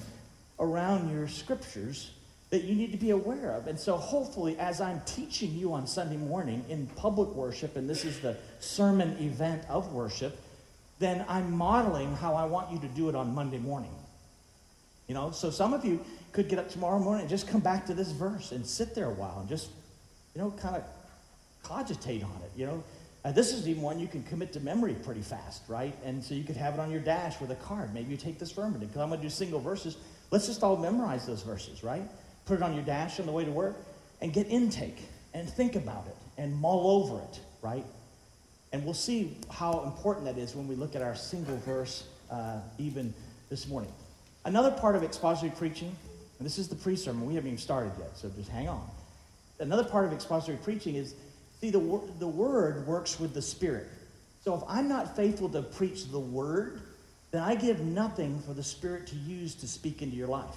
around 0.60 1.12
your 1.12 1.28
scriptures 1.28 2.12
that 2.50 2.64
you 2.64 2.76
need 2.76 2.92
to 2.92 2.98
be 2.98 3.12
aware 3.12 3.52
of. 3.52 3.68
And 3.68 3.80
so 3.80 3.98
hopefully, 3.98 4.58
as 4.60 4.82
I'm 4.82 5.02
teaching 5.06 5.54
you 5.54 5.74
on 5.74 5.88
Sunday 5.88 6.18
morning 6.18 6.64
in 6.70 6.88
public 6.88 7.30
worship, 7.30 7.76
and 7.76 7.90
this 7.90 8.06
is 8.06 8.20
the 8.20 8.38
sermon 8.60 9.18
event 9.20 9.64
of 9.70 9.92
worship, 9.94 10.40
then 11.00 11.26
I'm 11.28 11.52
modeling 11.52 12.16
how 12.16 12.36
I 12.36 12.46
want 12.46 12.72
you 12.72 12.80
to 12.80 12.88
do 12.88 13.10
it 13.10 13.16
on 13.16 13.34
Monday 13.36 13.58
morning. 13.58 13.92
You 15.08 15.14
know, 15.14 15.32
so 15.32 15.50
some 15.50 15.74
of 15.74 15.86
you 15.86 16.04
could 16.36 16.50
get 16.50 16.60
up 16.60 16.70
tomorrow 16.70 17.00
morning 17.00 17.22
and 17.22 17.30
just 17.30 17.48
come 17.48 17.62
back 17.62 17.86
to 17.86 17.94
this 17.94 18.12
verse 18.12 18.52
and 18.52 18.68
sit 18.68 18.94
there 18.94 19.06
a 19.06 19.14
while 19.14 19.40
and 19.40 19.48
just, 19.48 19.70
you 20.36 20.42
know, 20.42 20.52
kind 20.52 20.76
of 20.76 20.84
cogitate 21.64 22.24
on 22.24 22.42
it, 22.44 22.52
you 22.58 22.66
know. 22.66 22.84
Uh, 23.24 23.32
this 23.32 23.54
is 23.54 23.68
even 23.68 23.82
one 23.82 24.00
you 24.00 24.08
can 24.08 24.22
commit 24.24 24.52
to 24.52 24.60
memory 24.60 24.94
pretty 24.94 25.22
fast, 25.22 25.64
right? 25.70 25.96
And 26.04 26.22
so 26.22 26.36
you 26.36 26.44
could 26.44 26.58
have 26.58 26.74
it 26.74 26.80
on 26.82 26.92
your 26.92 27.00
dash 27.00 27.40
with 27.40 27.52
a 27.52 27.56
card. 27.56 27.94
Maybe 27.94 28.12
you 28.12 28.18
take 28.18 28.38
this 28.38 28.56
minute 28.56 28.82
because 28.82 28.98
I'm 28.98 29.08
going 29.08 29.22
to 29.22 29.26
do 29.26 29.30
single 29.30 29.62
verses. 29.62 29.96
Let's 30.30 30.46
just 30.46 30.62
all 30.62 30.76
memorize 30.76 31.26
those 31.26 31.42
verses, 31.42 31.84
right? 31.84 32.04
Put 32.46 32.58
it 32.58 32.62
on 32.64 32.76
your 32.76 32.84
dash 32.84 33.20
on 33.22 33.26
the 33.26 33.32
way 33.32 33.46
to 33.46 33.52
work 33.52 33.78
and 34.22 34.34
get 34.34 34.48
intake 34.48 35.00
and 35.34 35.50
think 35.50 35.76
about 35.76 36.06
it 36.06 36.18
and 36.38 36.54
mull 36.54 37.02
over 37.02 37.24
it, 37.24 37.40
right? 37.62 37.86
And 38.74 38.84
we'll 38.84 38.94
see 38.94 39.38
how 39.50 39.84
important 39.86 40.26
that 40.26 40.38
is 40.38 40.54
when 40.54 40.68
we 40.68 40.76
look 40.76 40.96
at 40.96 41.02
our 41.02 41.16
single 41.16 41.58
verse 41.60 42.04
uh, 42.30 42.60
even 42.78 43.14
this 43.50 43.70
morning. 43.70 43.92
Another 44.44 44.70
part 44.70 44.96
of 44.96 45.04
expository 45.04 45.52
preaching, 45.58 45.96
and 46.38 46.46
this 46.46 46.58
is 46.58 46.68
the 46.68 46.76
pre 46.76 46.96
sermon, 46.96 47.26
we 47.26 47.36
haven't 47.36 47.48
even 47.48 47.58
started 47.58 47.92
yet, 47.98 48.18
so 48.18 48.30
just 48.30 48.50
hang 48.50 48.68
on. 48.68 48.88
Another 49.60 49.84
part 49.84 50.06
of 50.06 50.14
expository 50.14 50.58
preaching 50.58 50.96
is 50.96 51.16
see, 51.62 51.70
the, 51.70 52.02
the 52.20 52.28
word 52.28 52.86
works 52.86 53.20
with 53.20 53.34
the 53.34 53.42
spirit. 53.42 53.88
So 54.44 54.54
if 54.56 54.62
I'm 54.68 54.88
not 54.88 55.16
faithful 55.16 55.50
to 55.50 55.62
preach 55.62 56.12
the 56.12 56.20
word, 56.20 56.82
then 57.32 57.42
I 57.42 57.56
give 57.56 57.80
nothing 57.82 58.40
for 58.42 58.54
the 58.54 58.64
spirit 58.64 59.08
to 59.08 59.16
use 59.16 59.56
to 59.56 59.68
speak 59.68 60.02
into 60.02 60.16
your 60.16 60.28
life. 60.28 60.56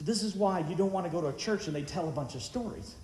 This 0.00 0.22
is 0.22 0.34
why 0.34 0.60
you 0.68 0.74
don't 0.74 0.92
want 0.92 1.06
to 1.06 1.12
go 1.12 1.20
to 1.20 1.28
a 1.28 1.32
church 1.32 1.66
and 1.66 1.74
they 1.74 1.82
tell 1.82 2.08
a 2.08 2.12
bunch 2.12 2.34
of 2.34 2.42
stories. 2.42 2.94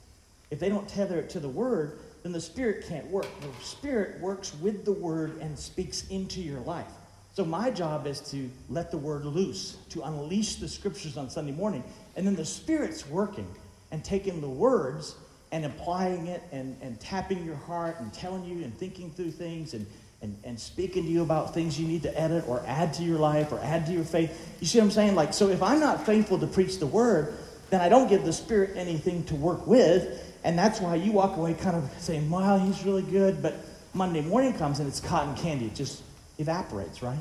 If 0.51 0.59
they 0.59 0.69
don't 0.69 0.89
tether 0.89 1.19
it 1.19 1.31
to 1.31 1.41
the 1.41 1.49
word, 1.49 2.01
then 2.23 2.33
the 2.33 2.41
Spirit 2.41 2.87
can't 2.87 3.07
work. 3.07 3.27
The 3.41 3.65
Spirit 3.65 4.21
works 4.21 4.55
with 4.61 4.85
the 4.85 4.93
Word 4.93 5.39
and 5.41 5.59
speaks 5.59 6.07
into 6.09 6.41
your 6.41 6.61
life. 6.61 6.91
So 7.33 7.45
my 7.45 7.71
job 7.71 8.07
is 8.07 8.21
to 8.33 8.51
let 8.69 8.91
the 8.91 8.99
Word 8.99 9.25
loose, 9.25 9.77
to 9.91 10.03
unleash 10.03 10.57
the 10.57 10.69
Scriptures 10.69 11.17
on 11.17 11.31
Sunday 11.31 11.53
morning, 11.53 11.85
and 12.17 12.27
then 12.27 12.35
the 12.35 12.45
Spirit's 12.45 13.07
working 13.07 13.49
and 13.93 14.05
taking 14.05 14.41
the 14.41 14.49
words 14.49 15.15
and 15.53 15.65
applying 15.65 16.27
it 16.27 16.43
and, 16.53 16.77
and 16.81 17.01
tapping 17.01 17.45
your 17.45 17.57
heart 17.57 17.99
and 18.01 18.13
telling 18.13 18.45
you 18.45 18.65
and 18.65 18.77
thinking 18.77 19.11
through 19.11 19.31
things 19.31 19.75
and, 19.75 19.87
and, 20.23 20.37
and 20.45 20.59
speaking 20.59 21.05
to 21.05 21.11
you 21.11 21.23
about 21.23 21.55
things 21.55 21.79
you 21.79 21.87
need 21.87 22.03
to 22.03 22.21
edit 22.21 22.45
or 22.47 22.63
add 22.67 22.93
to 22.95 23.03
your 23.03 23.19
life 23.19 23.53
or 23.53 23.61
add 23.61 23.87
to 23.87 23.93
your 23.93 24.05
faith. 24.05 24.57
You 24.61 24.67
see 24.67 24.79
what 24.79 24.85
I'm 24.85 24.91
saying? 24.91 25.15
Like, 25.15 25.35
so 25.35 25.49
if 25.49 25.63
I'm 25.63 25.81
not 25.81 26.07
faithful 26.07 26.39
to 26.39 26.47
preach 26.47 26.79
the 26.79 26.87
Word, 26.87 27.35
then 27.71 27.81
I 27.81 27.89
don't 27.89 28.09
give 28.09 28.25
the 28.25 28.33
Spirit 28.33 28.77
anything 28.77 29.25
to 29.25 29.35
work 29.35 29.67
with 29.67 30.27
and 30.45 30.59
that's 30.59 30.81
why 30.81 30.95
you 30.95 31.13
walk 31.13 31.37
away 31.37 31.55
kind 31.55 31.77
of 31.77 31.91
saying, 31.99 32.29
wow, 32.31 32.59
he's 32.59 32.85
really 32.85 33.03
good. 33.03 33.43
But 33.43 33.57
Monday 33.93 34.23
morning 34.23 34.55
comes 34.55 34.79
and 34.81 34.89
it's 34.89 35.01
cotton 35.01 35.35
candy. 35.37 35.67
It 35.67 35.75
just 35.75 36.03
evaporates, 36.41 37.03
right? 37.03 37.19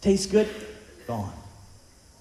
Tastes 0.00 0.26
good, 0.26 0.48
gone. 1.06 1.32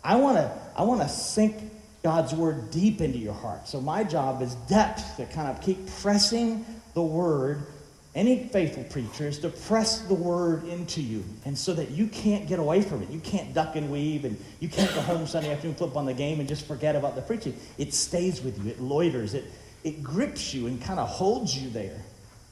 I 0.04 0.16
want 0.16 0.38
to 0.38 0.52
I 0.78 0.84
want 0.84 1.02
to 1.02 1.10
sink 1.10 1.56
God's 2.04 2.34
word 2.34 2.70
deep 2.70 3.02
into 3.02 3.18
your 3.18 3.34
heart. 3.34 3.68
So 3.68 3.82
my 3.82 4.04
job 4.04 4.42
is 4.42 4.54
depth 4.68 5.18
to 5.18 5.26
kind 5.26 5.50
of 5.50 5.62
keep 5.62 5.88
pressing 6.02 6.66
the 6.94 7.02
word. 7.02 7.66
Any 8.14 8.48
faithful 8.48 8.84
preacher 8.86 9.28
is 9.28 9.40
to 9.40 9.50
press 9.50 10.00
the 10.00 10.14
word 10.14 10.64
into 10.66 11.02
you, 11.02 11.26
and 11.44 11.58
so 11.58 11.74
that 11.74 11.92
you 11.92 12.08
can't 12.08 12.48
get 12.48 12.60
away 12.60 12.82
from 12.82 13.02
it. 13.02 13.10
You 13.10 13.20
can't 13.20 13.54
duck 13.54 13.76
and 13.76 13.92
weave, 13.92 14.24
and 14.24 14.38
you 14.62 14.70
can't 14.70 14.94
go 14.94 15.02
home 15.02 15.28
Sunday 15.28 15.52
afternoon, 15.52 15.76
flip 15.76 15.98
on 15.98 16.06
the 16.06 16.14
game, 16.14 16.40
and 16.40 16.48
just 16.48 16.66
forget 16.66 16.96
about 16.96 17.16
the 17.16 17.22
preaching. 17.22 17.58
It 17.78 17.94
stays 17.94 18.42
with 18.42 18.64
you. 18.64 18.72
It 18.72 18.80
loiters. 18.80 19.34
It 19.34 19.46
it 19.86 20.02
grips 20.04 20.54
you 20.54 20.66
and 20.66 20.82
kind 20.82 21.00
of 21.00 21.08
holds 21.08 21.56
you 21.56 21.70
there. 21.70 22.02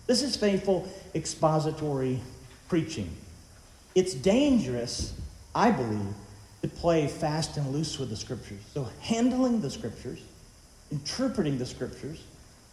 This 0.05 0.21
is 0.21 0.35
faithful 0.35 0.87
expository 1.15 2.19
preaching. 2.69 3.09
It's 3.95 4.13
dangerous, 4.13 5.13
I 5.53 5.71
believe, 5.71 6.13
to 6.61 6.67
play 6.67 7.07
fast 7.07 7.57
and 7.57 7.67
loose 7.67 7.99
with 7.99 8.09
the 8.09 8.15
scriptures. 8.15 8.61
So, 8.73 8.89
handling 9.01 9.61
the 9.61 9.69
scriptures, 9.69 10.21
interpreting 10.91 11.57
the 11.57 11.65
scriptures, 11.65 12.23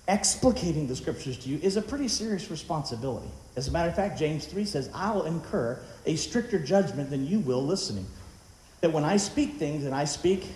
explicating 0.08 0.88
the 0.88 0.96
scriptures 0.96 1.38
to 1.38 1.48
you 1.48 1.58
is 1.62 1.76
a 1.76 1.82
pretty 1.82 2.08
serious 2.08 2.50
responsibility. 2.50 3.28
As 3.56 3.68
a 3.68 3.70
matter 3.70 3.88
of 3.88 3.96
fact, 3.96 4.18
James 4.18 4.46
3 4.46 4.64
says, 4.64 4.90
I 4.94 5.10
will 5.12 5.24
incur 5.24 5.78
a 6.06 6.16
stricter 6.16 6.58
judgment 6.58 7.10
than 7.10 7.26
you 7.26 7.40
will 7.40 7.64
listening. 7.64 8.06
That 8.80 8.92
when 8.92 9.04
I 9.04 9.18
speak 9.18 9.54
things 9.54 9.84
and 9.84 9.94
I 9.94 10.04
speak 10.04 10.46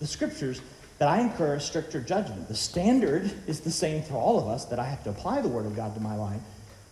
the 0.00 0.06
scriptures, 0.06 0.62
that 0.98 1.08
I 1.08 1.20
incur 1.20 1.54
a 1.54 1.60
stricter 1.60 2.00
judgment. 2.00 2.48
The 2.48 2.54
standard 2.54 3.30
is 3.46 3.60
the 3.60 3.70
same 3.70 4.02
for 4.02 4.14
all 4.14 4.38
of 4.38 4.48
us 4.48 4.64
that 4.66 4.78
I 4.78 4.84
have 4.84 5.04
to 5.04 5.10
apply 5.10 5.42
the 5.42 5.48
Word 5.48 5.66
of 5.66 5.76
God 5.76 5.94
to 5.94 6.00
my 6.00 6.14
life. 6.14 6.40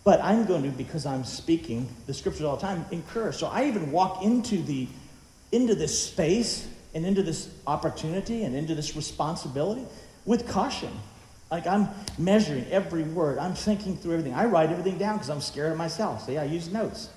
But 0.03 0.21
I'm 0.21 0.45
going 0.45 0.63
to, 0.63 0.69
because 0.69 1.05
I'm 1.05 1.23
speaking 1.23 1.87
the 2.07 2.13
scriptures 2.13 2.43
all 2.43 2.57
the 2.57 2.61
time, 2.61 2.85
incur. 2.91 3.31
So 3.31 3.47
I 3.47 3.65
even 3.67 3.91
walk 3.91 4.23
into 4.23 4.61
the 4.61 4.87
into 5.51 5.75
this 5.75 6.07
space 6.07 6.67
and 6.95 7.05
into 7.05 7.21
this 7.21 7.47
opportunity 7.67 8.43
and 8.43 8.55
into 8.55 8.73
this 8.73 8.95
responsibility 8.95 9.85
with 10.25 10.47
caution. 10.47 10.91
Like 11.51 11.67
I'm 11.67 11.89
measuring 12.17 12.65
every 12.71 13.03
word. 13.03 13.37
I'm 13.37 13.53
thinking 13.53 13.95
through 13.95 14.13
everything. 14.13 14.33
I 14.33 14.45
write 14.45 14.71
everything 14.71 14.97
down 14.97 15.17
because 15.17 15.29
I'm 15.29 15.41
scared 15.41 15.71
of 15.71 15.77
myself. 15.77 16.25
See, 16.25 16.37
I 16.37 16.45
use 16.45 16.69
notes. 16.69 17.09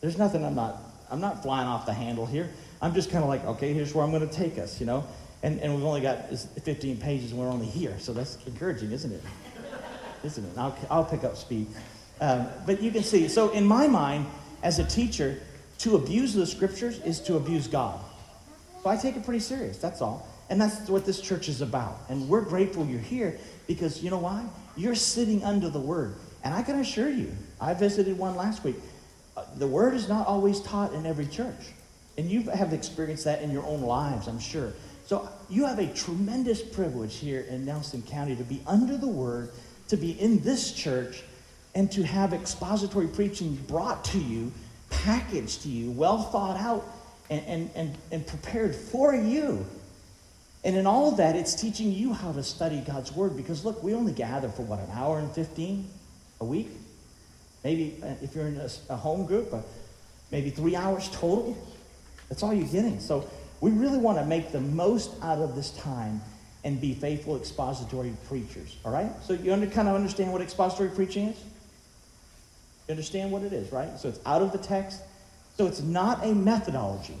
There's 0.00 0.18
nothing 0.18 0.44
I'm 0.44 0.54
not 0.54 0.82
I'm 1.10 1.20
not 1.20 1.42
flying 1.42 1.66
off 1.66 1.86
the 1.86 1.94
handle 1.94 2.26
here. 2.26 2.50
I'm 2.80 2.94
just 2.94 3.10
kind 3.10 3.24
of 3.24 3.28
like, 3.28 3.44
okay, 3.44 3.72
here's 3.72 3.94
where 3.94 4.04
I'm 4.04 4.10
going 4.12 4.28
to 4.28 4.34
take 4.34 4.58
us, 4.58 4.78
you 4.78 4.86
know. 4.86 5.06
And, 5.42 5.60
and 5.60 5.74
we've 5.74 5.84
only 5.84 6.00
got 6.00 6.28
15 6.28 6.98
pages 6.98 7.30
and 7.30 7.40
we're 7.40 7.48
only 7.48 7.66
here. 7.66 7.96
So 7.98 8.12
that's 8.12 8.38
encouraging, 8.46 8.92
isn't 8.92 9.12
it? 9.12 9.22
Isn't 10.24 10.44
it? 10.44 10.58
I'll, 10.58 10.76
I'll 10.90 11.04
pick 11.04 11.24
up 11.24 11.36
speed. 11.36 11.68
Um, 12.20 12.48
but 12.66 12.82
you 12.82 12.90
can 12.90 13.02
see, 13.02 13.28
so 13.28 13.50
in 13.50 13.64
my 13.64 13.86
mind, 13.86 14.26
as 14.62 14.78
a 14.78 14.84
teacher, 14.84 15.40
to 15.78 15.96
abuse 15.96 16.34
the 16.34 16.46
scriptures 16.46 16.98
is 17.00 17.20
to 17.20 17.36
abuse 17.36 17.68
God. 17.68 18.00
So 18.82 18.90
I 18.90 18.96
take 18.96 19.16
it 19.16 19.24
pretty 19.24 19.40
serious, 19.40 19.78
that's 19.78 20.02
all. 20.02 20.28
And 20.50 20.60
that's 20.60 20.88
what 20.88 21.04
this 21.04 21.20
church 21.20 21.48
is 21.48 21.60
about. 21.60 21.98
And 22.08 22.28
we're 22.28 22.40
grateful 22.40 22.86
you're 22.86 23.00
here 23.00 23.38
because 23.66 24.02
you 24.02 24.10
know 24.10 24.18
why? 24.18 24.44
You're 24.76 24.94
sitting 24.94 25.44
under 25.44 25.68
the 25.68 25.80
word. 25.80 26.14
And 26.42 26.54
I 26.54 26.62
can 26.62 26.78
assure 26.78 27.10
you, 27.10 27.32
I 27.60 27.74
visited 27.74 28.16
one 28.16 28.34
last 28.34 28.64
week. 28.64 28.76
Uh, 29.36 29.44
the 29.56 29.66
word 29.66 29.94
is 29.94 30.08
not 30.08 30.26
always 30.26 30.60
taught 30.60 30.92
in 30.94 31.06
every 31.06 31.26
church. 31.26 31.72
And 32.16 32.30
you 32.30 32.42
have 32.50 32.72
experienced 32.72 33.24
that 33.24 33.42
in 33.42 33.50
your 33.50 33.64
own 33.64 33.82
lives, 33.82 34.26
I'm 34.26 34.40
sure. 34.40 34.72
So 35.04 35.28
you 35.48 35.66
have 35.66 35.78
a 35.78 35.86
tremendous 35.94 36.62
privilege 36.62 37.16
here 37.16 37.42
in 37.42 37.64
Nelson 37.64 38.02
County 38.02 38.36
to 38.36 38.44
be 38.44 38.60
under 38.66 38.96
the 38.96 39.08
word, 39.08 39.50
to 39.88 39.96
be 39.96 40.20
in 40.20 40.40
this 40.40 40.72
church, 40.72 41.22
and 41.78 41.92
to 41.92 42.02
have 42.02 42.32
expository 42.32 43.06
preaching 43.06 43.54
brought 43.68 44.04
to 44.04 44.18
you, 44.18 44.50
packaged 44.90 45.62
to 45.62 45.68
you, 45.68 45.92
well 45.92 46.20
thought 46.20 46.56
out, 46.56 46.84
and, 47.30 47.40
and, 47.46 47.70
and, 47.76 47.98
and 48.10 48.26
prepared 48.26 48.74
for 48.74 49.14
you. 49.14 49.64
And 50.64 50.76
in 50.76 50.88
all 50.88 51.08
of 51.08 51.18
that, 51.18 51.36
it's 51.36 51.54
teaching 51.54 51.92
you 51.92 52.12
how 52.12 52.32
to 52.32 52.42
study 52.42 52.82
God's 52.84 53.12
Word 53.12 53.36
because, 53.36 53.64
look, 53.64 53.80
we 53.80 53.94
only 53.94 54.10
gather 54.10 54.48
for 54.48 54.62
what, 54.62 54.80
an 54.80 54.90
hour 54.92 55.20
and 55.20 55.30
15 55.30 55.88
a 56.40 56.44
week? 56.44 56.68
Maybe 57.62 57.96
uh, 58.02 58.08
if 58.22 58.34
you're 58.34 58.48
in 58.48 58.56
a, 58.56 58.68
a 58.90 58.96
home 58.96 59.24
group, 59.24 59.54
uh, 59.54 59.60
maybe 60.32 60.50
three 60.50 60.74
hours 60.74 61.08
total. 61.12 61.56
That's 62.28 62.42
all 62.42 62.52
you're 62.52 62.66
getting. 62.66 62.98
So 62.98 63.30
we 63.60 63.70
really 63.70 63.98
want 63.98 64.18
to 64.18 64.24
make 64.24 64.50
the 64.50 64.60
most 64.60 65.12
out 65.22 65.38
of 65.38 65.54
this 65.54 65.70
time 65.70 66.20
and 66.64 66.80
be 66.80 66.92
faithful 66.92 67.36
expository 67.36 68.12
preachers. 68.26 68.74
All 68.84 68.90
right? 68.90 69.12
So 69.22 69.34
you 69.34 69.52
under, 69.52 69.68
kind 69.68 69.86
of 69.86 69.94
understand 69.94 70.32
what 70.32 70.42
expository 70.42 70.88
preaching 70.88 71.28
is? 71.28 71.44
You 72.88 72.92
understand 72.92 73.30
what 73.30 73.42
it 73.42 73.52
is, 73.52 73.70
right? 73.70 73.98
So 73.98 74.08
it's 74.08 74.20
out 74.24 74.40
of 74.40 74.50
the 74.50 74.58
text. 74.58 75.02
So 75.58 75.66
it's 75.66 75.82
not 75.82 76.24
a 76.24 76.34
methodology. 76.34 77.18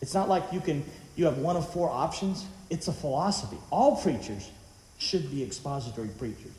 It's 0.00 0.14
not 0.14 0.28
like 0.28 0.42
you 0.52 0.60
can 0.60 0.84
you 1.16 1.26
have 1.26 1.38
one 1.38 1.56
of 1.56 1.70
four 1.70 1.90
options. 1.90 2.46
It's 2.70 2.88
a 2.88 2.92
philosophy. 2.92 3.58
All 3.70 3.96
preachers 3.96 4.50
should 4.98 5.30
be 5.30 5.42
expository 5.42 6.08
preachers. 6.08 6.52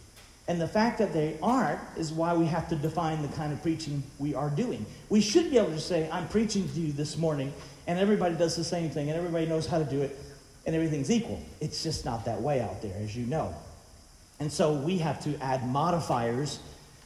And 0.48 0.62
the 0.62 0.68
fact 0.68 1.00
that 1.00 1.14
they 1.14 1.38
aren't 1.42 1.80
is 1.98 2.12
why 2.12 2.36
we 2.36 2.46
have 2.46 2.68
to 2.70 2.76
define 2.76 3.22
the 3.22 3.30
kind 3.30 3.52
of 3.52 3.62
preaching 3.64 4.04
we 4.20 4.36
are 4.36 4.50
doing. 4.50 4.86
We 5.10 5.22
should 5.22 5.50
be 5.50 5.58
able 5.58 5.72
to 5.72 5.80
say, 5.80 6.10
I'm 6.12 6.28
preaching 6.28 6.68
to 6.68 6.80
you 6.80 6.92
this 6.92 7.18
morning, 7.18 7.54
and 7.88 7.98
everybody 7.98 8.36
does 8.36 8.56
the 8.56 8.64
same 8.64 8.90
thing, 8.90 9.10
and 9.10 9.18
everybody 9.18 9.46
knows 9.46 9.66
how 9.66 9.80
to 9.80 9.86
do 9.86 10.02
it, 10.02 10.20
and 10.66 10.76
everything's 10.76 11.10
equal. 11.10 11.42
It's 11.62 11.82
just 11.82 12.04
not 12.04 12.26
that 12.26 12.42
way 12.42 12.60
out 12.60 12.82
there, 12.82 12.94
as 13.00 13.16
you 13.16 13.26
know. 13.26 13.56
And 14.42 14.52
so 14.52 14.74
we 14.74 14.98
have 14.98 15.24
to 15.24 15.36
add 15.42 15.66
modifiers 15.66 16.60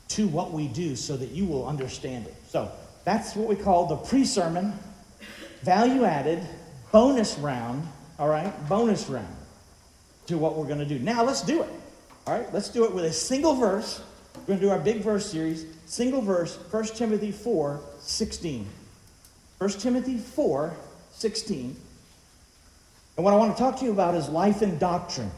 to 0.09 0.27
what 0.27 0.51
we 0.51 0.67
do 0.67 0.95
so 0.95 1.17
that 1.17 1.29
you 1.29 1.45
will 1.45 1.67
understand 1.67 2.27
it. 2.27 2.35
So 2.47 2.71
that's 3.03 3.35
what 3.35 3.47
we 3.47 3.55
call 3.55 3.87
the 3.87 3.95
pre 3.95 4.25
sermon, 4.25 4.73
value 5.61 6.05
added, 6.05 6.45
bonus 6.91 7.37
round, 7.37 7.87
all 8.19 8.29
right? 8.29 8.53
Bonus 8.69 9.07
round 9.09 9.35
to 10.27 10.37
what 10.37 10.55
we're 10.55 10.65
going 10.65 10.79
to 10.79 10.85
do. 10.85 10.99
Now 10.99 11.23
let's 11.23 11.41
do 11.41 11.63
it. 11.63 11.69
All 12.25 12.37
right, 12.37 12.53
let's 12.53 12.69
do 12.69 12.83
it 12.83 12.93
with 12.93 13.05
a 13.05 13.13
single 13.13 13.55
verse. 13.55 14.01
We're 14.35 14.45
going 14.47 14.59
to 14.59 14.65
do 14.65 14.71
our 14.71 14.79
big 14.79 15.01
verse 15.01 15.31
series. 15.31 15.65
Single 15.85 16.21
verse, 16.21 16.57
1 16.71 16.85
Timothy 16.87 17.31
4 17.31 17.79
16. 17.99 18.67
1 19.57 19.69
Timothy 19.71 20.17
4 20.17 20.75
16. 21.11 21.75
And 23.15 23.23
what 23.23 23.33
I 23.33 23.37
want 23.37 23.55
to 23.55 23.63
talk 23.63 23.79
to 23.79 23.85
you 23.85 23.91
about 23.91 24.13
is 24.15 24.29
life 24.29 24.61
and 24.61 24.79
doctrine. 24.79 25.31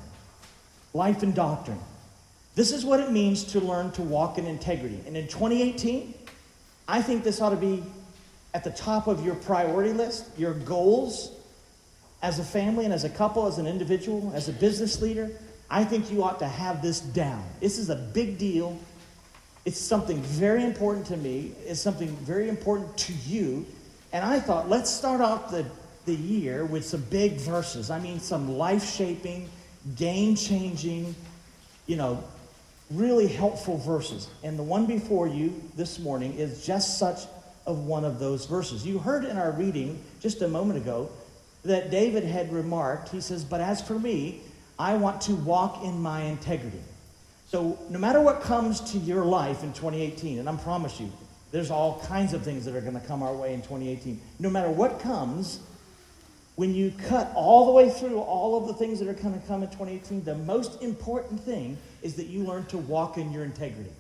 Life 0.94 1.24
and 1.24 1.34
doctrine. 1.34 1.80
This 2.56 2.72
is 2.72 2.84
what 2.84 3.00
it 3.00 3.12
means 3.12 3.44
to 3.46 3.60
learn 3.60 3.92
to 3.92 4.02
walk 4.02 4.38
in 4.38 4.46
integrity. 4.46 5.00
And 5.06 5.16
in 5.16 5.28
2018, 5.28 6.14
I 6.88 7.02
think 7.02 7.24
this 7.24 7.42
ought 7.42 7.52
to 7.52 7.56
be 7.56 7.84
at 8.54 8.64
the 8.64 8.72
top 8.72 9.08
of 9.08 9.24
your 9.24 9.36
priority 9.36 9.94
list, 9.94 10.26
your 10.38 10.54
goals 10.54 11.32
as 12.22 12.40
a 12.40 12.44
family 12.44 12.86
and 12.86 12.94
as 12.94 13.04
a 13.04 13.10
couple, 13.10 13.48
as 13.48 13.58
an 13.58 13.68
individual, 13.68 14.32
as 14.36 14.50
a 14.50 14.54
business 14.54 15.02
leader. 15.02 15.30
I 15.70 15.84
think 15.84 16.12
you 16.12 16.24
ought 16.24 16.40
to 16.40 16.48
have 16.48 16.82
this 16.82 17.00
down. 17.00 17.44
This 17.60 17.78
is 17.78 17.90
a 17.90 17.96
big 17.96 18.38
deal. 18.38 18.78
It's 19.66 19.80
something 19.80 20.22
very 20.22 20.64
important 20.64 21.06
to 21.08 21.18
me. 21.18 21.52
It's 21.66 21.80
something 21.80 22.10
very 22.18 22.50
important 22.50 22.98
to 22.98 23.14
you. 23.14 23.66
And 24.12 24.26
I 24.26 24.40
thought, 24.40 24.68
let's 24.68 24.90
start 24.90 25.22
off 25.22 25.52
the, 25.52 25.66
the 26.06 26.16
year 26.16 26.66
with 26.66 26.86
some 26.86 27.02
big 27.12 27.34
verses. 27.34 27.92
I 27.92 28.00
mean, 28.00 28.20
some 28.20 28.58
life 28.58 28.96
shaping, 28.96 29.48
game 29.96 30.36
changing, 30.36 31.14
you 31.86 31.98
know, 31.98 32.24
really 32.92 33.28
helpful 33.28 33.78
verses. 33.78 34.28
And 34.44 34.58
the 34.58 34.64
one 34.64 34.86
before 34.86 35.28
you 35.28 35.62
this 35.76 36.00
morning 36.00 36.34
is 36.36 36.66
just 36.66 36.98
such 36.98 37.22
of 37.66 37.86
one 37.86 38.04
of 38.04 38.20
those 38.20 38.46
verses. 38.46 38.86
You 38.86 38.98
heard 38.98 39.26
in 39.26 39.38
our 39.38 39.52
reading 39.52 40.02
just 40.20 40.42
a 40.42 40.48
moment 40.48 40.80
ago 40.80 41.10
that 41.64 41.92
David 41.92 42.24
had 42.24 42.52
remarked, 42.52 43.10
he 43.10 43.22
says, 43.22 43.44
But 43.44 43.62
as 43.62 43.82
for 43.82 44.00
me, 44.00 44.42
I 44.78 44.96
want 44.96 45.22
to 45.22 45.36
walk 45.36 45.84
in 45.84 46.02
my 46.02 46.22
integrity. 46.22 46.80
So 47.48 47.78
no 47.90 48.00
matter 48.00 48.22
what 48.22 48.42
comes 48.42 48.80
to 48.92 48.98
your 49.00 49.26
life 49.26 49.64
in 49.64 49.74
2018, 49.74 50.40
and 50.40 50.48
I 50.48 50.56
promise 50.56 51.00
you, 51.00 51.12
there's 51.52 51.72
all 51.72 52.00
kinds 52.02 52.34
of 52.34 52.44
things 52.44 52.64
that 52.66 52.76
are 52.76 52.82
going 52.82 53.00
to 53.00 53.06
come 53.08 53.24
our 53.24 53.34
way 53.34 53.54
in 53.54 53.62
2018. 53.62 54.22
No 54.40 54.50
matter 54.50 54.70
what 54.70 55.00
comes, 55.00 55.60
when 56.60 56.76
you 56.76 56.92
cut 57.08 57.32
all 57.36 57.68
the 57.68 57.72
way 57.72 57.90
through 57.90 58.20
all 58.20 58.58
of 58.58 58.68
the 58.68 58.74
things 58.74 59.00
that 59.00 59.08
are 59.08 59.14
going 59.14 59.34
to 59.34 59.48
come 59.48 59.64
in 59.64 59.70
2018, 59.70 60.26
the 60.26 60.36
most 60.36 60.84
important 60.84 61.40
thing 61.40 61.78
is 62.02 62.16
that 62.16 62.26
you 62.26 62.44
learn 62.44 62.66
to 62.66 62.78
walk 62.80 63.18
in 63.18 63.32
your 63.32 63.46
integrity. 63.46 63.94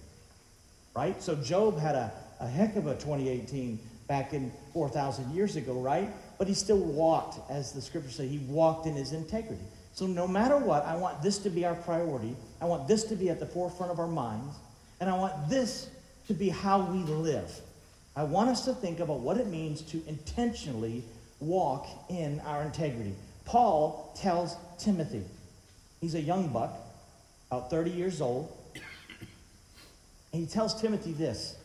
Right? 0.94 1.24
So 1.24 1.38
Job 1.38 1.80
had 1.80 1.96
a, 1.96 2.12
a 2.42 2.48
heck 2.48 2.76
of 2.76 2.88
a 2.88 2.96
2018 2.96 3.80
back 4.10 4.34
in 4.34 4.52
4,000 4.74 5.34
years 5.34 5.56
ago, 5.56 5.72
right? 5.80 6.10
But 6.38 6.50
he 6.50 6.54
still 6.54 6.80
walked, 6.80 7.50
as 7.50 7.72
the 7.72 7.82
scriptures 7.82 8.16
say, 8.16 8.28
he 8.28 8.40
walked 8.40 8.88
in 8.88 8.94
his 8.94 9.14
integrity. 9.14 9.64
So 9.94 10.06
no 10.06 10.28
matter 10.28 10.58
what, 10.58 10.84
I 10.84 10.98
want 10.98 11.24
this 11.24 11.38
to 11.38 11.50
be 11.50 11.64
our 11.64 11.76
priority. 11.76 12.36
I 12.62 12.66
want 12.66 12.90
this 12.90 13.06
to 13.06 13.16
be 13.16 13.30
at 13.30 13.40
the 13.40 13.46
forefront 13.46 13.90
of 13.90 14.00
our 14.00 14.08
minds. 14.08 14.58
And 15.00 15.10
I 15.10 15.18
want 15.18 15.48
this 15.48 15.90
to 16.28 16.34
be 16.34 16.50
how 16.50 16.82
we 16.82 16.98
live. 17.04 17.58
I 18.18 18.24
want 18.24 18.50
us 18.50 18.66
to 18.66 18.74
think 18.74 19.00
about 19.00 19.22
what 19.22 19.38
it 19.38 19.48
means 19.48 19.82
to 19.84 20.04
intentionally 20.08 21.06
walk 21.40 21.88
in 22.10 22.40
our 22.42 22.64
integrity. 22.64 23.16
Paul 23.46 24.16
tells 24.20 24.56
Timothy, 24.78 25.24
he's 26.02 26.16
a 26.16 26.22
young 26.22 26.50
buck, 26.50 26.74
about 27.50 27.70
30 27.70 27.92
years 27.92 28.22
old, 28.22 28.56
and 30.32 30.42
he 30.42 30.46
tells 30.46 30.80
Timothy 30.80 31.14
this 31.14 31.56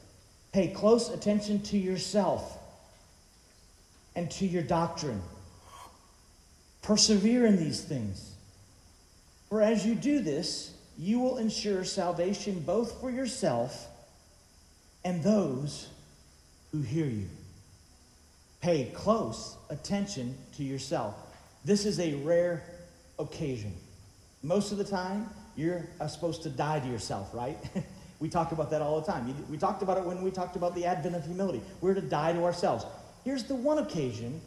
pay 0.53 0.69
close 0.69 1.11
attention 1.11 1.61
to 1.63 1.77
yourself 1.77 2.59
and 4.15 4.31
to 4.31 4.47
your 4.47 4.63
doctrine. 4.63 5.21
Persevere 6.83 7.47
in 7.47 7.57
these 7.57 7.83
things. 7.83 8.35
For 9.49 9.61
as 9.61 9.85
you 9.85 9.95
do 9.95 10.21
this, 10.21 10.73
you 10.99 11.19
will 11.19 11.39
ensure 11.39 11.85
salvation 11.85 12.61
both 12.61 13.01
for 13.01 13.11
yourself 13.11 13.89
and 15.05 15.23
those 15.23 15.89
who 16.73 16.83
hear 16.83 17.07
you. 17.07 17.29
Pay 18.65 18.87
close 18.95 19.59
attention 19.69 20.35
to 20.57 20.65
yourself. 20.65 21.15
This 21.67 21.85
is 21.85 22.01
a 22.01 22.15
rare 22.25 22.63
occasion. 23.19 23.75
Most 24.43 24.73
of 24.73 24.79
the 24.79 24.85
time, 24.85 25.29
you're 25.55 25.87
uh, 26.01 26.09
supposed 26.09 26.43
to 26.45 26.49
die 26.49 26.81
to 26.81 26.89
yourself, 26.89 27.29
right? 27.35 27.59
we 28.21 28.31
talk 28.31 28.53
about 28.53 28.71
that 28.71 28.81
all 28.81 28.99
the 28.99 29.07
time. 29.07 29.35
We 29.51 29.59
talked 29.59 29.83
about 29.83 29.99
it 29.99 30.05
when 30.05 30.23
we 30.23 30.31
talked 30.31 30.57
about 30.57 30.75
the 30.75 30.87
advent 30.87 31.15
of 31.15 31.27
humility. 31.27 31.61
We're 31.83 31.93
to 31.93 32.01
die 32.01 32.33
to 32.33 32.43
ourselves. 32.43 32.87
Here's 33.23 33.45
the 33.45 33.55
one 33.55 33.77
occasion 33.77 34.41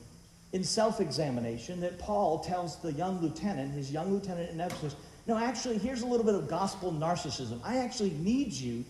in 0.51 0.63
self 0.63 0.99
examination 0.99 1.79
that 1.81 1.99
Paul 1.99 2.39
tells 2.39 2.77
the 2.77 2.93
young 2.93 3.21
lieutenant, 3.21 3.75
his 3.75 3.91
young 3.91 4.11
lieutenant 4.11 4.49
in 4.49 4.59
Ephesus, 4.59 4.95
no, 5.27 5.37
actually, 5.37 5.77
here's 5.77 6.01
a 6.01 6.07
little 6.07 6.25
bit 6.25 6.33
of 6.33 6.47
gospel 6.47 6.91
narcissism. 6.91 7.59
I 7.63 7.77
actually 7.77 8.13
need 8.13 8.51
you 8.51 8.83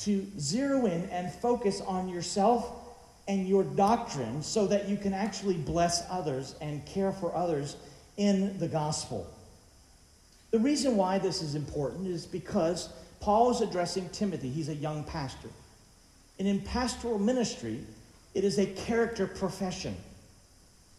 to 0.00 0.26
zero 0.38 0.84
in 0.84 1.08
and 1.08 1.32
focus 1.32 1.80
on 1.80 2.10
yourself 2.10 2.83
and 3.26 3.48
your 3.48 3.64
doctrine 3.64 4.42
so 4.42 4.66
that 4.66 4.88
you 4.88 4.96
can 4.96 5.14
actually 5.14 5.54
bless 5.54 6.04
others 6.10 6.54
and 6.60 6.84
care 6.86 7.12
for 7.12 7.34
others 7.34 7.76
in 8.16 8.58
the 8.58 8.68
gospel. 8.68 9.26
The 10.50 10.58
reason 10.58 10.96
why 10.96 11.18
this 11.18 11.42
is 11.42 11.54
important 11.54 12.06
is 12.06 12.26
because 12.26 12.88
Paul 13.20 13.50
is 13.50 13.60
addressing 13.60 14.08
Timothy. 14.10 14.50
He's 14.50 14.68
a 14.68 14.74
young 14.74 15.02
pastor. 15.04 15.48
And 16.38 16.46
in 16.46 16.60
pastoral 16.60 17.18
ministry, 17.18 17.80
it 18.34 18.44
is 18.44 18.58
a 18.58 18.66
character 18.66 19.26
profession, 19.26 19.96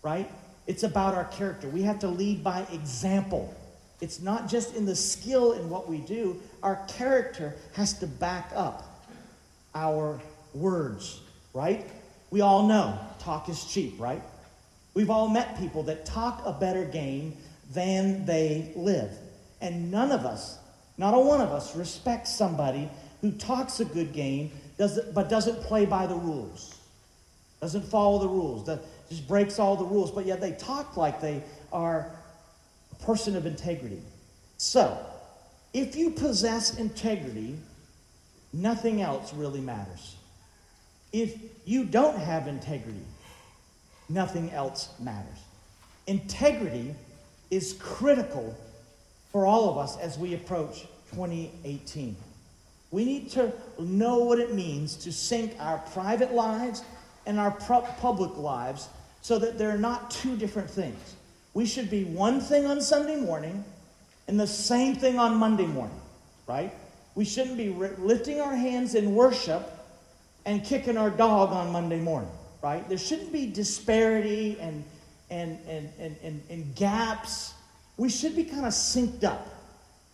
right? 0.02 0.30
It's 0.68 0.84
about 0.84 1.14
our 1.14 1.26
character. 1.26 1.70
We 1.70 1.84
have 1.84 2.00
to 2.00 2.08
lead 2.08 2.44
by 2.44 2.66
example. 2.74 3.54
It's 4.02 4.22
not 4.22 4.50
just 4.50 4.76
in 4.76 4.86
the 4.86 4.96
skill 4.96 5.54
in 5.54 5.70
what 5.70 5.88
we 5.88 6.00
do, 6.00 6.42
our 6.64 6.84
character 6.88 7.54
has 7.74 7.98
to 8.00 8.08
back 8.08 8.52
up 8.56 9.06
our 9.74 10.20
words, 10.54 11.22
right? 11.54 11.86
We 12.36 12.42
all 12.42 12.68
know 12.68 13.00
talk 13.20 13.48
is 13.48 13.64
cheap, 13.64 13.98
right? 13.98 14.22
We've 14.94 15.10
all 15.10 15.30
met 15.30 15.58
people 15.58 15.84
that 15.84 16.06
talk 16.06 16.42
a 16.46 16.52
better 16.52 16.84
game 16.84 17.38
than 17.74 18.26
they 18.26 18.74
live. 18.76 19.10
And 19.62 19.90
none 19.90 20.12
of 20.12 20.26
us, 20.26 20.60
not 20.98 21.14
a 21.14 21.18
one 21.18 21.40
of 21.40 21.54
us, 21.54 21.78
respects 21.78 22.36
somebody 22.36 22.90
who 23.22 23.32
talks 23.32 23.80
a 23.80 23.86
good 23.86 24.12
game 24.12 24.52
does 24.78 25.00
but 25.14 25.30
doesn't 25.30 25.62
play 25.62 25.86
by 25.86 26.08
the 26.08 26.16
rules, 26.16 26.78
doesn't 27.62 27.86
follow 27.86 28.20
the 28.20 28.28
rules, 28.28 28.70
just 29.08 29.30
breaks 29.30 29.58
all 29.58 29.78
the 29.78 29.86
rules, 29.86 30.12
but 30.12 30.26
yet 30.26 30.42
they 30.42 30.52
talk 30.52 30.98
like 30.98 31.22
they 31.22 31.42
are 31.72 32.12
a 32.92 33.04
person 33.06 33.38
of 33.38 33.46
integrity. 33.46 34.02
So, 34.58 34.98
if 35.74 35.96
you 35.96 36.12
possess 36.12 36.78
integrity, 36.78 37.56
nothing 38.52 39.02
else 39.02 39.34
really 39.34 39.62
matters. 39.62 40.18
If 41.16 41.38
you 41.64 41.86
don't 41.86 42.18
have 42.18 42.50
integrity, 42.50 43.06
nothing 44.10 44.52
else 44.52 44.90
matters. 45.00 45.38
Integrity 46.08 46.94
is 47.50 47.78
critical 47.80 48.54
for 49.32 49.46
all 49.46 49.70
of 49.70 49.78
us 49.78 49.98
as 50.00 50.18
we 50.18 50.34
approach 50.34 50.82
2018. 51.12 52.18
We 52.92 53.06
need 53.06 53.32
to 53.32 53.54
know 53.80 54.18
what 54.18 54.40
it 54.40 54.54
means 54.54 54.98
to 54.98 55.14
sync 55.14 55.56
our 55.58 55.78
private 55.94 56.34
lives 56.34 56.84
and 57.26 57.40
our 57.40 57.52
public 57.52 58.36
lives 58.36 58.90
so 59.22 59.40
that 59.40 59.58
they're 59.58 59.78
not 59.78 60.12
two 60.12 60.36
different 60.36 60.70
things. 60.70 61.16
We 61.54 61.66
should 61.66 61.90
be 61.90 62.04
one 62.04 62.42
thing 62.42 62.66
on 62.66 62.82
Sunday 62.82 63.16
morning 63.16 63.64
and 64.28 64.38
the 64.38 64.48
same 64.48 64.98
thing 64.98 65.18
on 65.18 65.38
Monday 65.38 65.66
morning, 65.66 66.02
right? 66.46 66.74
We 67.16 67.24
shouldn't 67.24 67.56
be 67.56 67.70
lifting 67.70 68.42
our 68.42 68.54
hands 68.54 68.96
in 68.96 69.16
worship 69.16 69.72
and 70.46 70.64
kicking 70.64 70.98
our 70.98 71.10
dog 71.10 71.52
on 71.52 71.72
Monday 71.72 72.00
morning, 72.00 72.32
right? 72.62 72.88
There 72.88 72.98
shouldn't 72.98 73.32
be 73.32 73.48
disparity 73.48 74.58
and, 74.60 74.84
and, 75.30 75.60
and, 75.68 75.90
and, 76.00 76.16
and, 76.24 76.42
and 76.50 76.76
gaps. 76.76 77.54
We 77.98 78.10
should 78.10 78.36
be 78.36 78.44
kind 78.44 78.66
of 78.66 78.74
synced 78.74 79.24
up, 79.24 79.48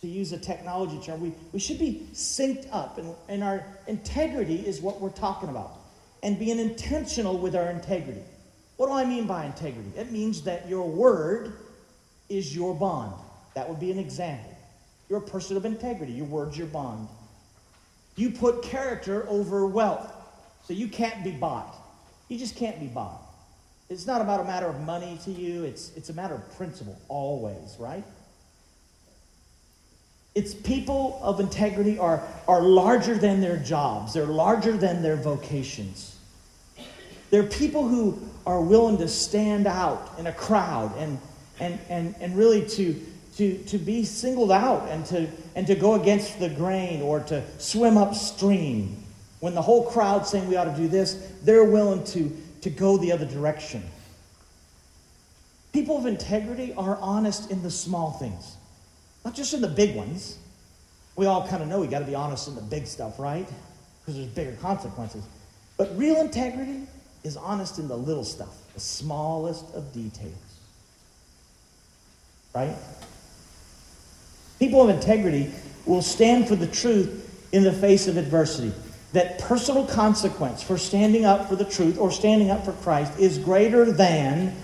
to 0.02 0.08
use 0.08 0.32
a 0.32 0.38
technology 0.38 1.00
term. 1.00 1.22
We, 1.22 1.34
we 1.52 1.60
should 1.60 1.78
be 1.78 2.08
synced 2.14 2.68
up, 2.72 2.98
and, 2.98 3.14
and 3.30 3.44
our 3.44 3.64
integrity 3.88 4.56
is 4.56 4.82
what 4.82 5.00
we're 5.00 5.10
talking 5.10 5.50
about. 5.50 5.74
And 6.24 6.38
being 6.40 6.60
intentional 6.60 7.38
with 7.38 7.56
our 7.56 7.70
integrity. 7.70 8.22
What 8.78 8.88
do 8.88 8.94
I 8.94 9.06
mean 9.06 9.28
by 9.28 9.46
integrity? 9.46 9.92
It 9.98 10.12
means 10.12 10.44
that 10.44 10.68
your 10.68 10.88
word 10.88 11.54
is 12.30 12.56
your 12.56 12.74
bond. 12.74 13.14
That 13.54 13.68
would 13.68 13.80
be 13.80 13.92
an 13.92 14.00
example. 14.00 14.56
You're 15.10 15.20
a 15.20 15.22
person 15.22 15.58
of 15.58 15.66
integrity. 15.66 16.14
Your 16.14 16.26
word's 16.26 16.58
your 16.58 16.68
bond. 16.68 17.08
You 18.16 18.32
put 18.32 18.64
character 18.64 19.26
over 19.28 19.68
wealth. 19.68 20.12
So 20.64 20.74
you 20.74 20.88
can't 20.88 21.24
be 21.24 21.32
bought. 21.32 21.76
You 22.30 22.38
just 22.38 22.56
can't 22.56 22.80
be 22.80 22.88
bought. 22.88 23.22
It's 23.90 24.08
not 24.08 24.22
about 24.22 24.40
a 24.40 24.46
matter 24.46 24.68
of 24.68 24.80
money 24.82 25.20
to 25.26 25.32
you, 25.32 25.66
it's, 25.66 25.92
it's 25.98 26.10
a 26.10 26.14
matter 26.14 26.36
of 26.36 26.56
principle, 26.56 26.98
always, 27.10 27.76
right? 27.78 28.06
It's 30.34 30.54
people 30.54 31.20
of 31.22 31.42
integrity 31.42 32.00
are, 32.00 32.24
are 32.48 32.62
larger 32.62 33.18
than 33.18 33.42
their 33.42 33.58
jobs, 33.58 34.14
they're 34.14 34.26
larger 34.26 34.78
than 34.78 35.02
their 35.02 35.18
vocations. 35.18 36.18
They're 37.32 37.44
people 37.44 37.88
who 37.88 38.18
are 38.46 38.62
willing 38.62 38.98
to 39.00 39.08
stand 39.08 39.68
out 39.68 40.12
in 40.18 40.28
a 40.28 40.34
crowd 40.34 40.94
and, 40.98 41.20
and, 41.60 41.80
and, 41.90 42.16
and 42.20 42.38
really 42.38 42.66
to, 42.70 43.02
to, 43.38 43.58
to 43.58 43.78
be 43.78 44.04
singled 44.04 44.52
out 44.52 44.88
and 44.90 45.06
to, 45.08 45.28
and 45.56 45.68
to 45.68 45.76
go 45.76 45.96
against 45.96 46.40
the 46.40 46.50
grain 46.50 47.02
or 47.02 47.20
to 47.22 47.44
swim 47.58 47.98
upstream. 47.98 49.02
When 49.42 49.56
the 49.56 49.62
whole 49.62 49.90
crowd's 49.90 50.30
saying 50.30 50.48
we 50.48 50.56
ought 50.56 50.66
to 50.66 50.76
do 50.76 50.88
this, 50.88 51.16
they're 51.44 51.66
willing 51.66 52.04
to, 52.06 52.32
to 52.62 52.70
go 52.70 52.98
the 52.98 53.12
other 53.12 53.26
direction. 53.26 53.84
People 55.74 55.98
of 55.98 56.06
integrity 56.06 56.74
are 56.76 56.98
honest 57.02 57.50
in 57.50 57.64
the 57.64 57.72
small 57.72 58.12
things, 58.12 58.56
not 59.26 59.34
just 59.34 59.54
in 59.54 59.62
the 59.62 59.68
big 59.68 59.96
ones. 59.96 60.38
We 61.16 61.26
all 61.26 61.48
kind 61.48 61.64
of 61.64 61.70
know 61.70 61.80
we 61.80 61.88
got 61.88 62.00
to 62.00 62.06
be 62.06 62.14
honest 62.14 62.48
in 62.48 62.56
the 62.56 62.62
big 62.62 62.86
stuff, 62.86 63.20
right? 63.20 63.48
Because 64.02 64.16
there's 64.16 64.28
bigger 64.28 64.56
consequences. 64.62 65.24
But 65.76 65.98
real 65.98 66.18
integrity 66.18 66.86
is 67.24 67.36
honest 67.36 67.80
in 67.80 67.88
the 67.88 67.98
little 67.98 68.24
stuff, 68.24 68.56
the 68.76 68.80
smallest 68.80 69.74
of 69.74 69.92
details. 69.92 70.36
Right? 72.54 72.76
People 74.60 74.84
of 74.84 74.90
integrity 74.90 75.52
will 75.88 76.04
stand 76.04 76.48
for 76.48 76.56
the 76.56 76.68
truth 76.68 77.50
in 77.52 77.64
the 77.64 77.74
face 77.74 78.08
of 78.08 78.18
adversity 78.18 78.72
that 79.14 79.40
personal 79.40 79.86
consequence 79.86 80.64
for 80.64 80.78
standing 80.78 81.26
up 81.26 81.50
for 81.50 81.56
the 81.56 81.66
truth 81.66 81.98
or 81.98 82.12
standing 82.12 82.50
up 82.50 82.64
for 82.64 82.72
Christ 82.74 83.20
is 83.20 83.38
greater 83.38 83.92
than 83.92 84.56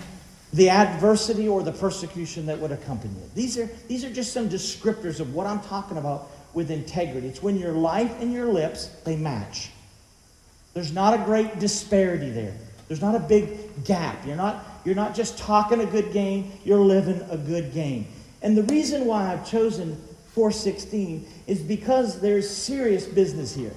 the 0.52 0.70
adversity 0.70 1.46
or 1.46 1.62
the 1.62 1.72
persecution 1.72 2.46
that 2.46 2.58
would 2.58 2.72
accompany 2.72 3.14
it. 3.20 3.34
These 3.34 3.58
are, 3.58 3.66
these 3.86 4.04
are 4.04 4.12
just 4.12 4.32
some 4.32 4.48
descriptors 4.48 5.20
of 5.20 5.34
what 5.34 5.46
I'm 5.46 5.60
talking 5.60 5.98
about 5.98 6.30
with 6.54 6.70
integrity. 6.70 7.28
It's 7.28 7.42
when 7.42 7.58
your 7.58 7.72
life 7.72 8.20
and 8.20 8.32
your 8.32 8.46
lips, 8.46 8.86
they 9.04 9.16
match. 9.16 9.70
There's 10.72 10.92
not 10.92 11.12
a 11.12 11.22
great 11.24 11.58
disparity 11.58 12.30
there. 12.30 12.56
There's 12.86 13.02
not 13.02 13.14
a 13.14 13.20
big 13.20 13.84
gap. 13.84 14.26
You're 14.26 14.36
not, 14.36 14.64
you're 14.84 14.94
not 14.94 15.14
just 15.14 15.36
talking 15.36 15.80
a 15.82 15.86
good 15.86 16.12
game, 16.12 16.52
you're 16.64 16.78
living 16.78 17.20
a 17.30 17.36
good 17.36 17.74
game. 17.74 18.06
And 18.40 18.56
the 18.56 18.62
reason 18.62 19.04
why 19.04 19.30
I've 19.30 19.48
chosen 19.48 19.96
416 20.32 21.28
is 21.46 21.60
because 21.60 22.20
there's 22.20 22.48
serious 22.48 23.04
business 23.04 23.54
here. 23.54 23.74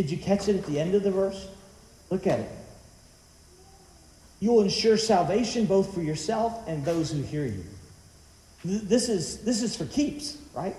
Did 0.00 0.10
you 0.10 0.16
catch 0.16 0.48
it 0.48 0.56
at 0.56 0.64
the 0.64 0.80
end 0.80 0.94
of 0.94 1.02
the 1.02 1.10
verse? 1.10 1.46
Look 2.08 2.26
at 2.26 2.40
it. 2.40 2.50
You 4.40 4.50
will 4.50 4.62
ensure 4.62 4.96
salvation 4.96 5.66
both 5.66 5.92
for 5.92 6.00
yourself 6.00 6.66
and 6.66 6.82
those 6.86 7.10
who 7.10 7.20
hear 7.20 7.44
you. 7.44 7.62
This 8.64 9.10
is, 9.10 9.44
this 9.44 9.62
is 9.62 9.76
for 9.76 9.84
keeps, 9.84 10.38
right? 10.54 10.74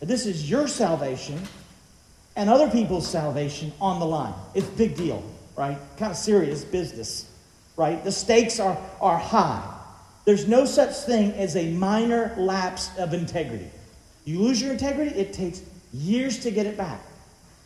This 0.00 0.26
is 0.26 0.50
your 0.50 0.66
salvation 0.66 1.40
and 2.34 2.50
other 2.50 2.68
people's 2.68 3.08
salvation 3.08 3.72
on 3.80 4.00
the 4.00 4.06
line. 4.06 4.34
It's 4.54 4.66
big 4.66 4.96
deal, 4.96 5.22
right? 5.56 5.78
Kind 5.96 6.10
of 6.10 6.18
serious 6.18 6.64
business, 6.64 7.30
right? 7.76 8.02
The 8.02 8.10
stakes 8.10 8.58
are, 8.58 8.76
are 9.00 9.18
high. 9.18 9.72
There's 10.24 10.48
no 10.48 10.64
such 10.64 10.96
thing 10.96 11.30
as 11.34 11.54
a 11.54 11.70
minor 11.70 12.34
lapse 12.36 12.90
of 12.98 13.14
integrity. 13.14 13.70
You 14.24 14.40
lose 14.40 14.60
your 14.60 14.72
integrity, 14.72 15.14
it 15.14 15.32
takes 15.32 15.62
years 15.92 16.40
to 16.40 16.50
get 16.50 16.66
it 16.66 16.76
back. 16.76 17.00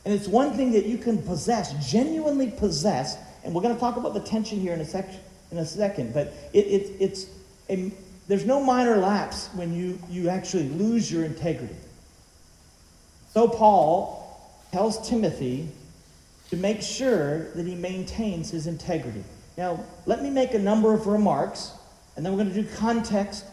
And 0.09 0.16
it's 0.16 0.27
one 0.27 0.55
thing 0.55 0.73
that 0.73 0.87
you 0.87 0.97
can 0.97 1.21
possess, 1.21 1.75
genuinely 1.87 2.51
possess, 2.51 3.18
and 3.44 3.55
we're 3.55 3.61
going 3.61 3.75
to 3.75 3.79
talk 3.79 3.99
about 3.99 4.14
the 4.14 4.21
tension 4.21 4.59
here 4.59 4.73
in 4.73 4.81
a 4.81 4.85
section 4.87 5.21
in 5.51 5.59
a 5.59 5.66
second, 5.66 6.14
but 6.14 6.29
it, 6.55 6.61
it, 6.64 6.97
it's 6.99 7.27
a, 7.68 7.92
there's 8.27 8.47
no 8.47 8.59
minor 8.59 8.97
lapse 8.97 9.49
when 9.49 9.75
you, 9.75 9.99
you 10.09 10.31
actually 10.31 10.71
lose 10.71 11.12
your 11.12 11.27
integrity. 11.27 11.77
So 13.35 13.49
Paul 13.49 14.57
tells 14.73 15.07
Timothy 15.07 15.68
to 16.49 16.57
make 16.57 16.81
sure 16.81 17.51
that 17.51 17.66
he 17.66 17.75
maintains 17.75 18.51
his 18.51 18.66
integrity. 18.66 19.25
Now, 19.59 19.79
let 20.07 20.23
me 20.23 20.31
make 20.31 20.55
a 20.55 20.59
number 20.59 20.94
of 20.94 21.07
remarks, 21.07 21.73
and 22.16 22.25
then 22.25 22.33
we're 22.33 22.44
going 22.44 22.55
to 22.55 22.62
do 22.62 22.77
context, 22.77 23.44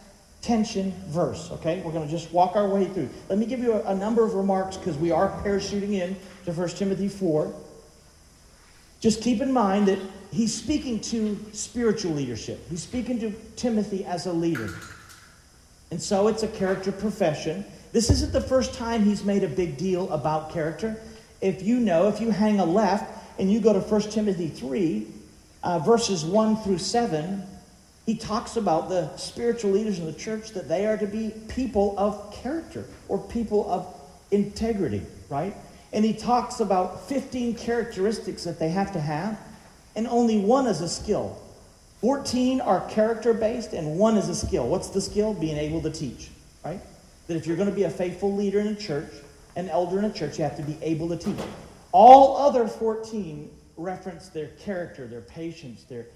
tension, 0.46 0.94
verse, 1.08 1.50
okay? 1.50 1.82
We're 1.84 1.90
going 1.90 2.06
to 2.06 2.10
just 2.10 2.32
walk 2.32 2.54
our 2.54 2.68
way 2.68 2.84
through. 2.86 3.10
Let 3.28 3.38
me 3.38 3.46
give 3.46 3.58
you 3.58 3.72
a, 3.72 3.82
a 3.90 3.94
number 3.94 4.24
of 4.24 4.34
remarks 4.34 4.76
because 4.76 4.96
we 4.96 5.10
are 5.10 5.28
parachuting 5.42 5.94
in 5.94 6.16
to 6.44 6.52
1 6.52 6.68
Timothy 6.70 7.08
4. 7.08 7.52
Just 9.00 9.22
keep 9.22 9.42
in 9.42 9.52
mind 9.52 9.88
that 9.88 9.98
he's 10.32 10.54
speaking 10.54 11.00
to 11.00 11.36
spiritual 11.52 12.12
leadership. 12.12 12.64
He's 12.70 12.82
speaking 12.82 13.18
to 13.20 13.32
Timothy 13.56 14.04
as 14.04 14.26
a 14.26 14.32
leader. 14.32 14.70
And 15.90 16.00
so 16.00 16.28
it's 16.28 16.44
a 16.44 16.48
character 16.48 16.92
profession. 16.92 17.64
This 17.90 18.08
isn't 18.10 18.32
the 18.32 18.40
first 18.40 18.72
time 18.74 19.04
he's 19.04 19.24
made 19.24 19.42
a 19.42 19.48
big 19.48 19.76
deal 19.76 20.08
about 20.12 20.52
character. 20.52 20.96
If 21.40 21.62
you 21.62 21.80
know, 21.80 22.06
if 22.06 22.20
you 22.20 22.30
hang 22.30 22.60
a 22.60 22.64
left 22.64 23.12
and 23.40 23.52
you 23.52 23.60
go 23.60 23.72
to 23.72 23.80
1 23.80 24.00
Timothy 24.02 24.48
3, 24.48 25.08
uh, 25.64 25.80
verses 25.80 26.24
1 26.24 26.56
through 26.58 26.78
7, 26.78 27.42
he 28.06 28.16
talks 28.16 28.56
about 28.56 28.88
the 28.88 29.14
spiritual 29.16 29.72
leaders 29.72 29.98
in 29.98 30.06
the 30.06 30.12
church 30.12 30.50
that 30.50 30.68
they 30.68 30.86
are 30.86 30.96
to 30.96 31.06
be 31.06 31.34
people 31.48 31.94
of 31.98 32.32
character 32.32 32.84
or 33.08 33.18
people 33.18 33.68
of 33.70 33.92
integrity, 34.30 35.02
right? 35.28 35.54
And 35.92 36.04
he 36.04 36.14
talks 36.14 36.60
about 36.60 37.08
15 37.08 37.56
characteristics 37.56 38.44
that 38.44 38.60
they 38.60 38.68
have 38.68 38.92
to 38.92 39.00
have, 39.00 39.38
and 39.96 40.06
only 40.06 40.38
one 40.38 40.66
is 40.66 40.80
a 40.80 40.88
skill. 40.88 41.40
14 42.00 42.60
are 42.60 42.86
character 42.88 43.34
based, 43.34 43.72
and 43.72 43.98
one 43.98 44.16
is 44.16 44.28
a 44.28 44.34
skill. 44.34 44.68
What's 44.68 44.88
the 44.88 45.00
skill? 45.00 45.34
Being 45.34 45.56
able 45.56 45.80
to 45.82 45.90
teach, 45.90 46.30
right? 46.64 46.80
That 47.26 47.36
if 47.36 47.46
you're 47.46 47.56
going 47.56 47.70
to 47.70 47.74
be 47.74 47.84
a 47.84 47.90
faithful 47.90 48.34
leader 48.34 48.60
in 48.60 48.68
a 48.68 48.74
church, 48.74 49.10
an 49.56 49.68
elder 49.68 49.98
in 49.98 50.04
a 50.04 50.12
church, 50.12 50.38
you 50.38 50.44
have 50.44 50.56
to 50.56 50.62
be 50.62 50.76
able 50.82 51.08
to 51.08 51.16
teach. 51.16 51.38
All 51.90 52.36
other 52.36 52.68
14 52.68 53.50
reference 53.76 54.28
their 54.28 54.48
character, 54.48 55.06
their 55.06 55.22
patience, 55.22 55.84
their, 55.84 56.06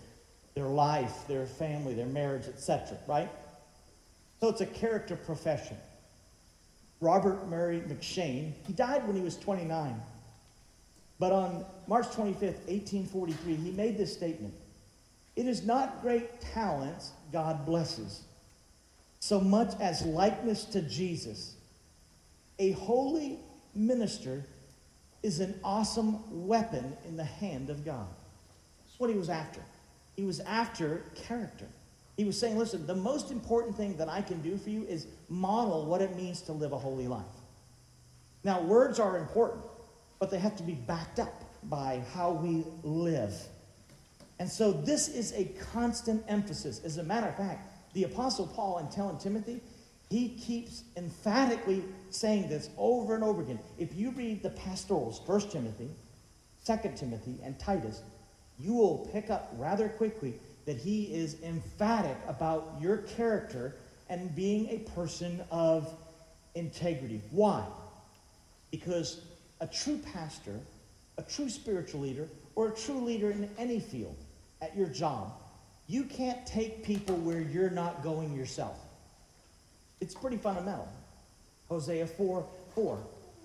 their 0.54 0.66
life, 0.66 1.26
their 1.28 1.46
family, 1.46 1.94
their 1.94 2.06
marriage, 2.06 2.46
etc., 2.46 2.96
right? 3.06 3.30
So 4.40 4.48
it's 4.48 4.60
a 4.60 4.66
character 4.66 5.16
profession. 5.16 5.76
Robert 7.00 7.48
Murray 7.48 7.80
M'Cheyne, 7.80 8.52
he 8.66 8.72
died 8.72 9.06
when 9.06 9.16
he 9.16 9.22
was 9.22 9.36
29. 9.36 10.00
But 11.18 11.32
on 11.32 11.64
March 11.86 12.06
25th, 12.06 12.66
1843, 12.66 13.54
he 13.54 13.70
made 13.72 13.98
this 13.98 14.12
statement 14.12 14.54
It 15.36 15.46
is 15.46 15.64
not 15.64 16.02
great 16.02 16.40
talents 16.40 17.12
God 17.32 17.64
blesses, 17.64 18.22
so 19.20 19.40
much 19.40 19.78
as 19.80 20.02
likeness 20.02 20.64
to 20.66 20.82
Jesus. 20.82 21.54
A 22.58 22.72
holy 22.72 23.38
minister 23.74 24.44
is 25.22 25.40
an 25.40 25.58
awesome 25.62 26.46
weapon 26.46 26.96
in 27.06 27.16
the 27.16 27.24
hand 27.24 27.70
of 27.70 27.84
God. 27.84 28.08
That's 28.86 28.98
what 28.98 29.10
he 29.10 29.16
was 29.16 29.28
after. 29.28 29.60
He 30.16 30.24
was 30.24 30.40
after 30.40 31.04
character. 31.14 31.66
He 32.16 32.24
was 32.24 32.38
saying, 32.38 32.58
listen, 32.58 32.86
the 32.86 32.94
most 32.94 33.30
important 33.30 33.76
thing 33.76 33.96
that 33.96 34.08
I 34.08 34.20
can 34.20 34.42
do 34.42 34.58
for 34.58 34.70
you 34.70 34.84
is 34.84 35.06
model 35.28 35.86
what 35.86 36.02
it 36.02 36.16
means 36.16 36.42
to 36.42 36.52
live 36.52 36.72
a 36.72 36.78
holy 36.78 37.08
life. 37.08 37.24
Now, 38.44 38.60
words 38.60 38.98
are 38.98 39.16
important, 39.16 39.62
but 40.18 40.30
they 40.30 40.38
have 40.38 40.56
to 40.56 40.62
be 40.62 40.74
backed 40.74 41.18
up 41.18 41.44
by 41.64 42.02
how 42.12 42.32
we 42.32 42.64
live. 42.82 43.34
And 44.38 44.50
so 44.50 44.72
this 44.72 45.08
is 45.08 45.32
a 45.32 45.44
constant 45.72 46.24
emphasis. 46.28 46.80
As 46.84 46.96
a 46.96 47.02
matter 47.02 47.28
of 47.28 47.36
fact, 47.36 47.72
the 47.92 48.04
Apostle 48.04 48.46
Paul, 48.46 48.78
in 48.78 48.88
telling 48.88 49.18
Timothy, 49.18 49.60
he 50.08 50.30
keeps 50.30 50.82
emphatically 50.96 51.84
saying 52.10 52.48
this 52.48 52.70
over 52.76 53.14
and 53.14 53.22
over 53.22 53.42
again. 53.42 53.60
If 53.78 53.94
you 53.94 54.10
read 54.10 54.42
the 54.42 54.50
pastorals, 54.50 55.20
1 55.26 55.50
Timothy, 55.50 55.90
2 56.66 56.76
Timothy, 56.96 57.38
and 57.44 57.58
Titus, 57.58 58.02
you 58.60 58.74
will 58.74 59.08
pick 59.12 59.30
up 59.30 59.52
rather 59.56 59.88
quickly 59.88 60.34
that 60.66 60.76
he 60.76 61.04
is 61.04 61.36
emphatic 61.42 62.16
about 62.28 62.76
your 62.80 62.98
character 62.98 63.76
and 64.08 64.34
being 64.34 64.68
a 64.68 64.78
person 64.90 65.42
of 65.50 65.92
integrity. 66.54 67.20
Why? 67.30 67.64
Because 68.70 69.20
a 69.60 69.66
true 69.66 69.98
pastor, 70.12 70.58
a 71.18 71.22
true 71.22 71.48
spiritual 71.48 72.00
leader, 72.00 72.28
or 72.54 72.68
a 72.68 72.74
true 72.74 73.00
leader 73.00 73.30
in 73.30 73.48
any 73.58 73.80
field 73.80 74.16
at 74.60 74.76
your 74.76 74.88
job, 74.88 75.32
you 75.86 76.04
can't 76.04 76.46
take 76.46 76.84
people 76.84 77.16
where 77.16 77.40
you're 77.40 77.70
not 77.70 78.02
going 78.02 78.32
yourself. 78.34 78.76
It's 80.00 80.14
pretty 80.14 80.36
fundamental. 80.36 80.88
Hosea 81.68 82.06
4 82.06 82.46
4. 82.74 82.98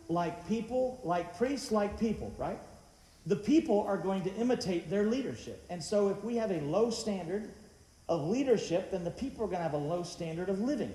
Like 0.08 0.47
people, 0.47 0.99
like 1.04 1.38
priests, 1.38 1.71
like 1.71 1.99
people, 1.99 2.34
right? 2.38 2.60
The 3.25 3.35
people 3.35 3.81
are 3.88 3.97
going 3.97 4.23
to 4.23 4.33
imitate 4.35 4.89
their 4.89 5.05
leadership. 5.05 5.63
And 5.69 5.83
so 5.83 6.09
if 6.09 6.23
we 6.23 6.35
have 6.38 6.51
a 6.51 6.61
low 6.61 6.89
standard 6.89 7.49
of 8.07 8.27
leadership, 8.27 8.91
then 8.91 9.03
the 9.03 9.11
people 9.11 9.43
are 9.43 9.47
going 9.47 9.59
to 9.59 9.63
have 9.63 9.73
a 9.73 9.77
low 9.77 10.03
standard 10.03 10.49
of 10.49 10.59
living. 10.61 10.93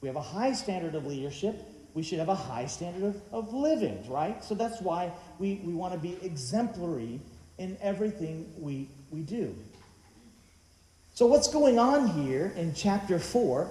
We 0.00 0.08
have 0.08 0.16
a 0.16 0.22
high 0.22 0.52
standard 0.52 0.94
of 0.94 1.06
leadership, 1.06 1.62
we 1.94 2.02
should 2.02 2.18
have 2.18 2.28
a 2.28 2.34
high 2.34 2.66
standard 2.66 3.04
of, 3.04 3.22
of 3.32 3.52
living, 3.52 4.02
right? 4.08 4.42
So 4.42 4.54
that's 4.54 4.80
why 4.80 5.12
we, 5.38 5.60
we 5.64 5.74
want 5.74 5.92
to 5.92 5.98
be 5.98 6.16
exemplary 6.22 7.20
in 7.58 7.76
everything 7.80 8.52
we, 8.58 8.88
we 9.10 9.20
do. 9.20 9.54
So, 11.14 11.26
what's 11.26 11.48
going 11.48 11.78
on 11.78 12.08
here 12.08 12.54
in 12.56 12.72
chapter 12.74 13.18
4 13.18 13.68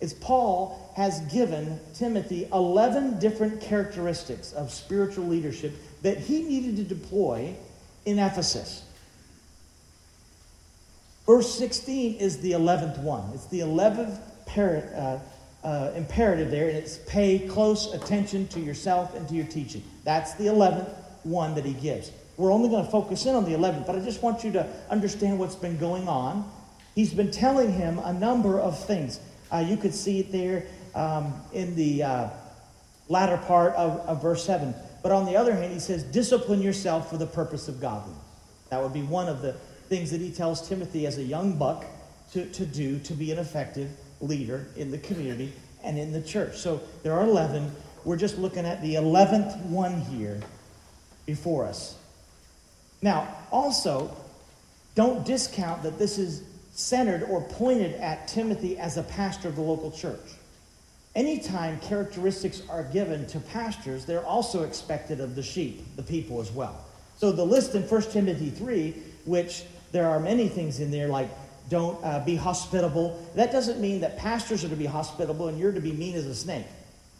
is 0.00 0.14
Paul 0.14 0.92
has 0.96 1.20
given 1.32 1.80
Timothy 1.92 2.48
11 2.52 3.18
different 3.18 3.60
characteristics 3.60 4.52
of 4.52 4.72
spiritual 4.72 5.24
leadership 5.24 5.74
that 6.04 6.18
he 6.18 6.42
needed 6.42 6.76
to 6.76 6.84
deploy 6.84 7.56
in 8.04 8.18
Ephesus. 8.18 8.84
Verse 11.24 11.52
16 11.58 12.16
is 12.16 12.40
the 12.40 12.52
11th 12.52 12.98
one. 12.98 13.30
It's 13.34 13.46
the 13.46 13.60
11th 13.60 14.18
par- 14.44 14.84
uh, 14.94 15.66
uh, 15.66 15.92
imperative 15.96 16.50
there, 16.50 16.68
and 16.68 16.76
it's 16.76 16.98
pay 16.98 17.38
close 17.38 17.94
attention 17.94 18.46
to 18.48 18.60
yourself 18.60 19.14
and 19.14 19.26
to 19.28 19.34
your 19.34 19.46
teaching. 19.46 19.82
That's 20.04 20.34
the 20.34 20.44
11th 20.44 20.94
one 21.22 21.54
that 21.54 21.64
he 21.64 21.72
gives. 21.72 22.12
We're 22.36 22.52
only 22.52 22.68
going 22.68 22.84
to 22.84 22.90
focus 22.90 23.24
in 23.24 23.34
on 23.34 23.46
the 23.46 23.52
11th, 23.52 23.86
but 23.86 23.96
I 23.96 24.00
just 24.00 24.22
want 24.22 24.44
you 24.44 24.52
to 24.52 24.68
understand 24.90 25.38
what's 25.38 25.54
been 25.54 25.78
going 25.78 26.06
on. 26.06 26.50
He's 26.94 27.14
been 27.14 27.30
telling 27.30 27.72
him 27.72 27.98
a 27.98 28.12
number 28.12 28.60
of 28.60 28.78
things. 28.84 29.20
Uh, 29.50 29.64
you 29.66 29.78
could 29.78 29.94
see 29.94 30.20
it 30.20 30.30
there 30.30 30.66
um, 30.94 31.32
in 31.54 31.74
the 31.76 32.02
uh, 32.02 32.28
latter 33.08 33.38
part 33.38 33.72
of, 33.74 34.00
of 34.00 34.20
verse 34.20 34.44
7. 34.44 34.74
But 35.04 35.12
on 35.12 35.26
the 35.26 35.36
other 35.36 35.54
hand, 35.54 35.70
he 35.70 35.80
says, 35.80 36.02
discipline 36.02 36.62
yourself 36.62 37.10
for 37.10 37.18
the 37.18 37.26
purpose 37.26 37.68
of 37.68 37.78
godliness. 37.78 38.18
That 38.70 38.82
would 38.82 38.94
be 38.94 39.02
one 39.02 39.28
of 39.28 39.42
the 39.42 39.52
things 39.90 40.10
that 40.12 40.20
he 40.22 40.30
tells 40.30 40.66
Timothy 40.66 41.06
as 41.06 41.18
a 41.18 41.22
young 41.22 41.58
buck 41.58 41.84
to, 42.32 42.46
to 42.46 42.64
do 42.64 42.98
to 43.00 43.12
be 43.12 43.30
an 43.30 43.38
effective 43.38 43.90
leader 44.22 44.66
in 44.76 44.90
the 44.90 44.96
community 44.96 45.52
and 45.82 45.98
in 45.98 46.10
the 46.10 46.22
church. 46.22 46.56
So 46.56 46.80
there 47.02 47.12
are 47.12 47.22
11. 47.22 47.70
We're 48.06 48.16
just 48.16 48.38
looking 48.38 48.64
at 48.64 48.80
the 48.80 48.94
11th 48.94 49.66
one 49.66 50.00
here 50.00 50.40
before 51.26 51.66
us. 51.66 51.98
Now, 53.02 53.28
also, 53.52 54.16
don't 54.94 55.26
discount 55.26 55.82
that 55.82 55.98
this 55.98 56.16
is 56.16 56.44
centered 56.72 57.24
or 57.24 57.42
pointed 57.42 57.92
at 57.96 58.26
Timothy 58.26 58.78
as 58.78 58.96
a 58.96 59.02
pastor 59.02 59.48
of 59.48 59.56
the 59.56 59.62
local 59.62 59.90
church. 59.90 60.30
Anytime 61.14 61.78
characteristics 61.80 62.62
are 62.68 62.84
given 62.84 63.26
to 63.28 63.40
pastors, 63.40 64.04
they're 64.04 64.24
also 64.24 64.64
expected 64.64 65.20
of 65.20 65.34
the 65.34 65.42
sheep, 65.42 65.84
the 65.96 66.02
people 66.02 66.40
as 66.40 66.50
well. 66.50 66.84
So 67.16 67.32
the 67.32 67.44
list 67.44 67.74
in 67.74 67.82
1 67.82 68.02
Timothy 68.10 68.50
3, 68.50 68.94
which 69.24 69.64
there 69.92 70.08
are 70.08 70.18
many 70.18 70.48
things 70.48 70.80
in 70.80 70.90
there 70.90 71.08
like 71.08 71.30
don't 71.70 72.02
uh, 72.04 72.22
be 72.24 72.36
hospitable, 72.36 73.24
that 73.34 73.52
doesn't 73.52 73.80
mean 73.80 74.00
that 74.00 74.18
pastors 74.18 74.64
are 74.64 74.68
to 74.68 74.76
be 74.76 74.86
hospitable 74.86 75.48
and 75.48 75.58
you're 75.58 75.72
to 75.72 75.80
be 75.80 75.92
mean 75.92 76.14
as 76.14 76.26
a 76.26 76.34
snake, 76.34 76.66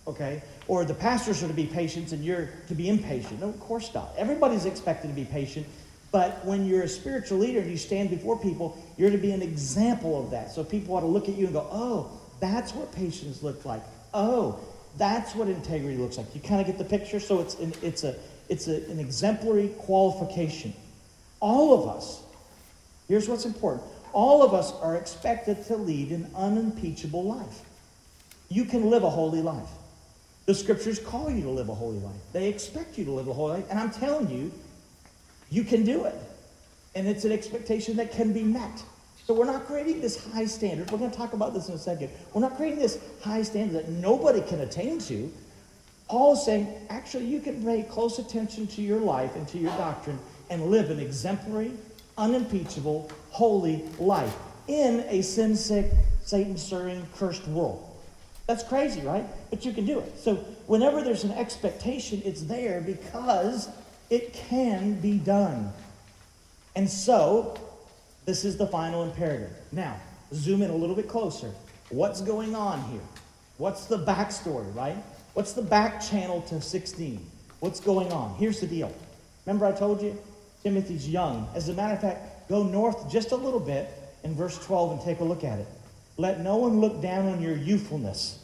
okay? 0.07 0.43
Or 0.67 0.85
the 0.85 0.95
pastors 0.95 1.43
are 1.43 1.49
to 1.49 1.55
be 1.55 1.67
patient 1.67 2.13
and 2.13 2.25
you're 2.25 2.51
to 2.69 2.75
be 2.75 2.89
impatient. 2.89 3.41
No, 3.41 3.49
of 3.49 3.61
course 3.61 3.93
not. 3.95 4.13
Everybody's 4.19 4.67
expected 4.67 5.09
to 5.09 5.15
be 5.15 5.25
patient, 5.25 5.67
but 6.11 6.45
when 6.45 6.67
you're 6.67 6.83
a 6.83 6.89
spiritual 6.89 7.39
leader 7.39 7.61
and 7.61 7.71
you 7.71 7.77
stand 7.77 8.11
before 8.11 8.39
people, 8.39 8.77
you're 8.99 9.11
to 9.11 9.19
be 9.19 9.31
an 9.31 9.43
example 9.43 10.23
of 10.23 10.31
that. 10.33 10.51
So 10.51 10.63
people 10.63 10.95
ought 10.97 11.01
to 11.01 11.07
look 11.07 11.29
at 11.29 11.37
you 11.37 11.47
and 11.47 11.55
go, 11.55 11.67
oh, 11.71 12.21
that's 12.45 12.75
what 12.75 12.93
patience 12.93 13.43
looks 13.43 13.65
like. 13.65 13.83
Oh, 14.13 14.61
that's 14.99 15.35
what 15.35 15.49
integrity 15.49 15.97
looks 15.97 16.19
like. 16.19 16.35
You 16.35 16.41
kind 16.41 16.61
of 16.61 16.67
get 16.67 16.79
the 16.79 16.85
picture? 16.85 17.19
So 17.19 17.41
it's 17.41 17.55
an, 17.59 17.73
it's, 17.83 18.05
a, 18.05 18.17
it's 18.49 18.69
a, 18.69 18.77
an 18.91 19.01
exemplary 19.01 19.69
qualification. 19.79 20.75
All 21.41 21.73
of 21.83 21.97
us, 21.97 22.23
here's 23.09 23.29
what's 23.29 23.45
important 23.45 23.83
all 24.13 24.45
of 24.45 24.55
us 24.55 24.73
are 24.75 24.95
expected 24.95 25.65
to 25.67 25.77
lead 25.77 26.11
an 26.11 26.31
unimpeachable 26.37 27.25
life. 27.25 27.63
You 28.49 28.65
can 28.65 28.89
live 28.89 29.03
a 29.03 29.11
holy 29.11 29.43
life. 29.43 29.69
The 30.47 30.55
scriptures 30.55 31.01
call 31.01 31.31
you 31.31 31.43
to 31.43 31.51
live 31.51 31.69
a 31.69 31.75
holy 31.75 31.99
life. 31.99 32.21
They 32.33 32.49
expect 32.49 32.97
you 32.97 33.05
to 33.07 33.11
live 33.11 33.27
a 33.27 33.33
holy 33.33 33.55
life. 33.55 33.67
And 33.71 33.79
I'm 33.79 33.91
telling 33.91 34.31
you, 34.31 34.53
you 35.51 35.65
can 35.65 35.85
do 35.85 36.05
it. 36.05 36.15
And 36.95 37.09
it's 37.09 37.25
an 37.25 37.33
expectation 37.33 37.97
that 37.97 38.13
can 38.13 38.33
be 38.33 38.45
met. 38.45 38.85
So 39.27 39.33
we're 39.33 39.47
not 39.47 39.67
creating 39.67 40.03
this 40.03 40.23
high 40.33 40.45
standard. 40.45 40.91
We're 40.91 40.99
going 40.99 41.11
to 41.11 41.17
talk 41.17 41.33
about 41.33 41.55
this 41.55 41.69
in 41.69 41.75
a 41.75 41.79
second. 41.79 42.11
We're 42.33 42.43
not 42.43 42.57
creating 42.57 42.79
this 42.79 42.99
high 43.23 43.43
standard 43.43 43.85
that 43.85 43.89
nobody 43.89 44.43
can 44.43 44.61
attain 44.61 44.99
to. 45.01 45.33
Paul 46.09 46.35
is 46.35 46.45
saying, 46.45 46.69
actually, 46.91 47.25
you 47.25 47.41
can 47.41 47.65
pay 47.65 47.83
close 47.85 48.19
attention 48.19 48.67
to 48.69 48.83
your 48.83 49.01
life 49.01 49.35
and 49.35 49.49
to 49.49 49.59
your 49.59 49.75
doctrine 49.79 50.19
and 50.51 50.67
live 50.67 50.91
an 50.91 51.01
exemplary, 51.01 51.73
unimpeachable, 52.19 53.11
holy 53.31 53.83
life 53.99 54.35
in 54.69 55.05
a 55.09 55.23
sin 55.23 55.57
sick, 55.57 55.91
Satan 56.23 56.59
stirring, 56.59 57.07
cursed 57.17 57.49
world. 57.49 57.83
That's 58.47 58.63
crazy, 58.63 59.01
right? 59.01 59.25
But 59.49 59.65
you 59.65 59.73
can 59.73 59.87
do 59.87 60.01
it. 60.01 60.19
So 60.19 60.37
whenever 60.67 61.01
there's 61.01 61.25
an 61.25 61.33
expectation, 61.33 62.21
it's 62.27 62.43
there 62.43 62.83
because 62.83 63.71
it 64.11 64.35
can 64.35 65.01
be 65.01 65.17
done. 65.17 65.73
And 66.77 66.91
so, 66.91 67.57
this 68.25 68.45
is 68.45 68.57
the 68.57 68.67
final 68.67 69.05
imperative. 69.05 69.51
Now, 69.73 70.01
zoom 70.33 70.63
in 70.63 70.71
a 70.71 70.77
little 70.77 70.97
bit 70.97 71.09
closer. 71.09 71.53
What's 71.91 72.21
going 72.21 72.55
on 72.55 72.83
here? 72.91 73.03
What's 73.59 73.87
the 73.87 73.99
backstory, 73.99 74.75
right? 74.75 74.97
What's 75.35 75.53
the 75.53 75.63
back 75.63 76.01
channel 76.01 76.43
to 76.43 76.61
16? 76.61 77.25
What's 77.61 77.81
going 77.81 78.13
on? 78.13 78.35
Here's 78.37 78.61
the 78.61 78.67
deal. 78.67 78.93
Remember, 79.47 79.67
I 79.67 79.73
told 79.73 80.03
you 80.03 80.19
Timothy's 80.63 81.09
young. 81.09 81.49
As 81.55 81.69
a 81.69 81.75
matter 81.75 81.95
of 81.95 82.01
fact, 82.01 82.35
Go 82.49 82.63
north 82.63 83.11
just 83.11 83.33
a 83.33 83.37
little 83.37 83.61
bit 83.61 83.91
in 84.23 84.35
verse 84.35 84.59
12 84.65 84.93
and 84.93 85.01
take 85.01 85.21
a 85.21 85.25
look 85.25 85.45
at 85.45 85.59
it. 85.59 85.69
Let 86.17 86.41
no 86.41 86.57
one 86.57 86.81
look 86.81 87.01
down 87.01 87.29
on 87.29 87.41
your 87.41 87.57
youthfulness. 87.57 88.39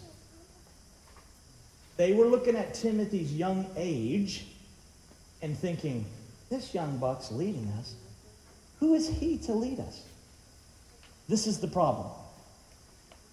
They 1.97 2.13
were 2.13 2.27
looking 2.27 2.57
at 2.57 2.75
Timothy's 2.75 3.33
young 3.33 3.67
age 3.77 4.47
and 5.43 5.57
thinking, 5.57 6.07
this 6.49 6.75
young 6.75 6.97
buck's 6.97 7.31
leading 7.31 7.69
us. 7.79 7.95
Who 8.81 8.95
is 8.95 9.09
he 9.09 9.39
to 9.39 9.53
lead 9.53 9.81
us? 9.81 10.03
This 11.29 11.47
is 11.47 11.61
the 11.61 11.69
problem. 11.69 12.09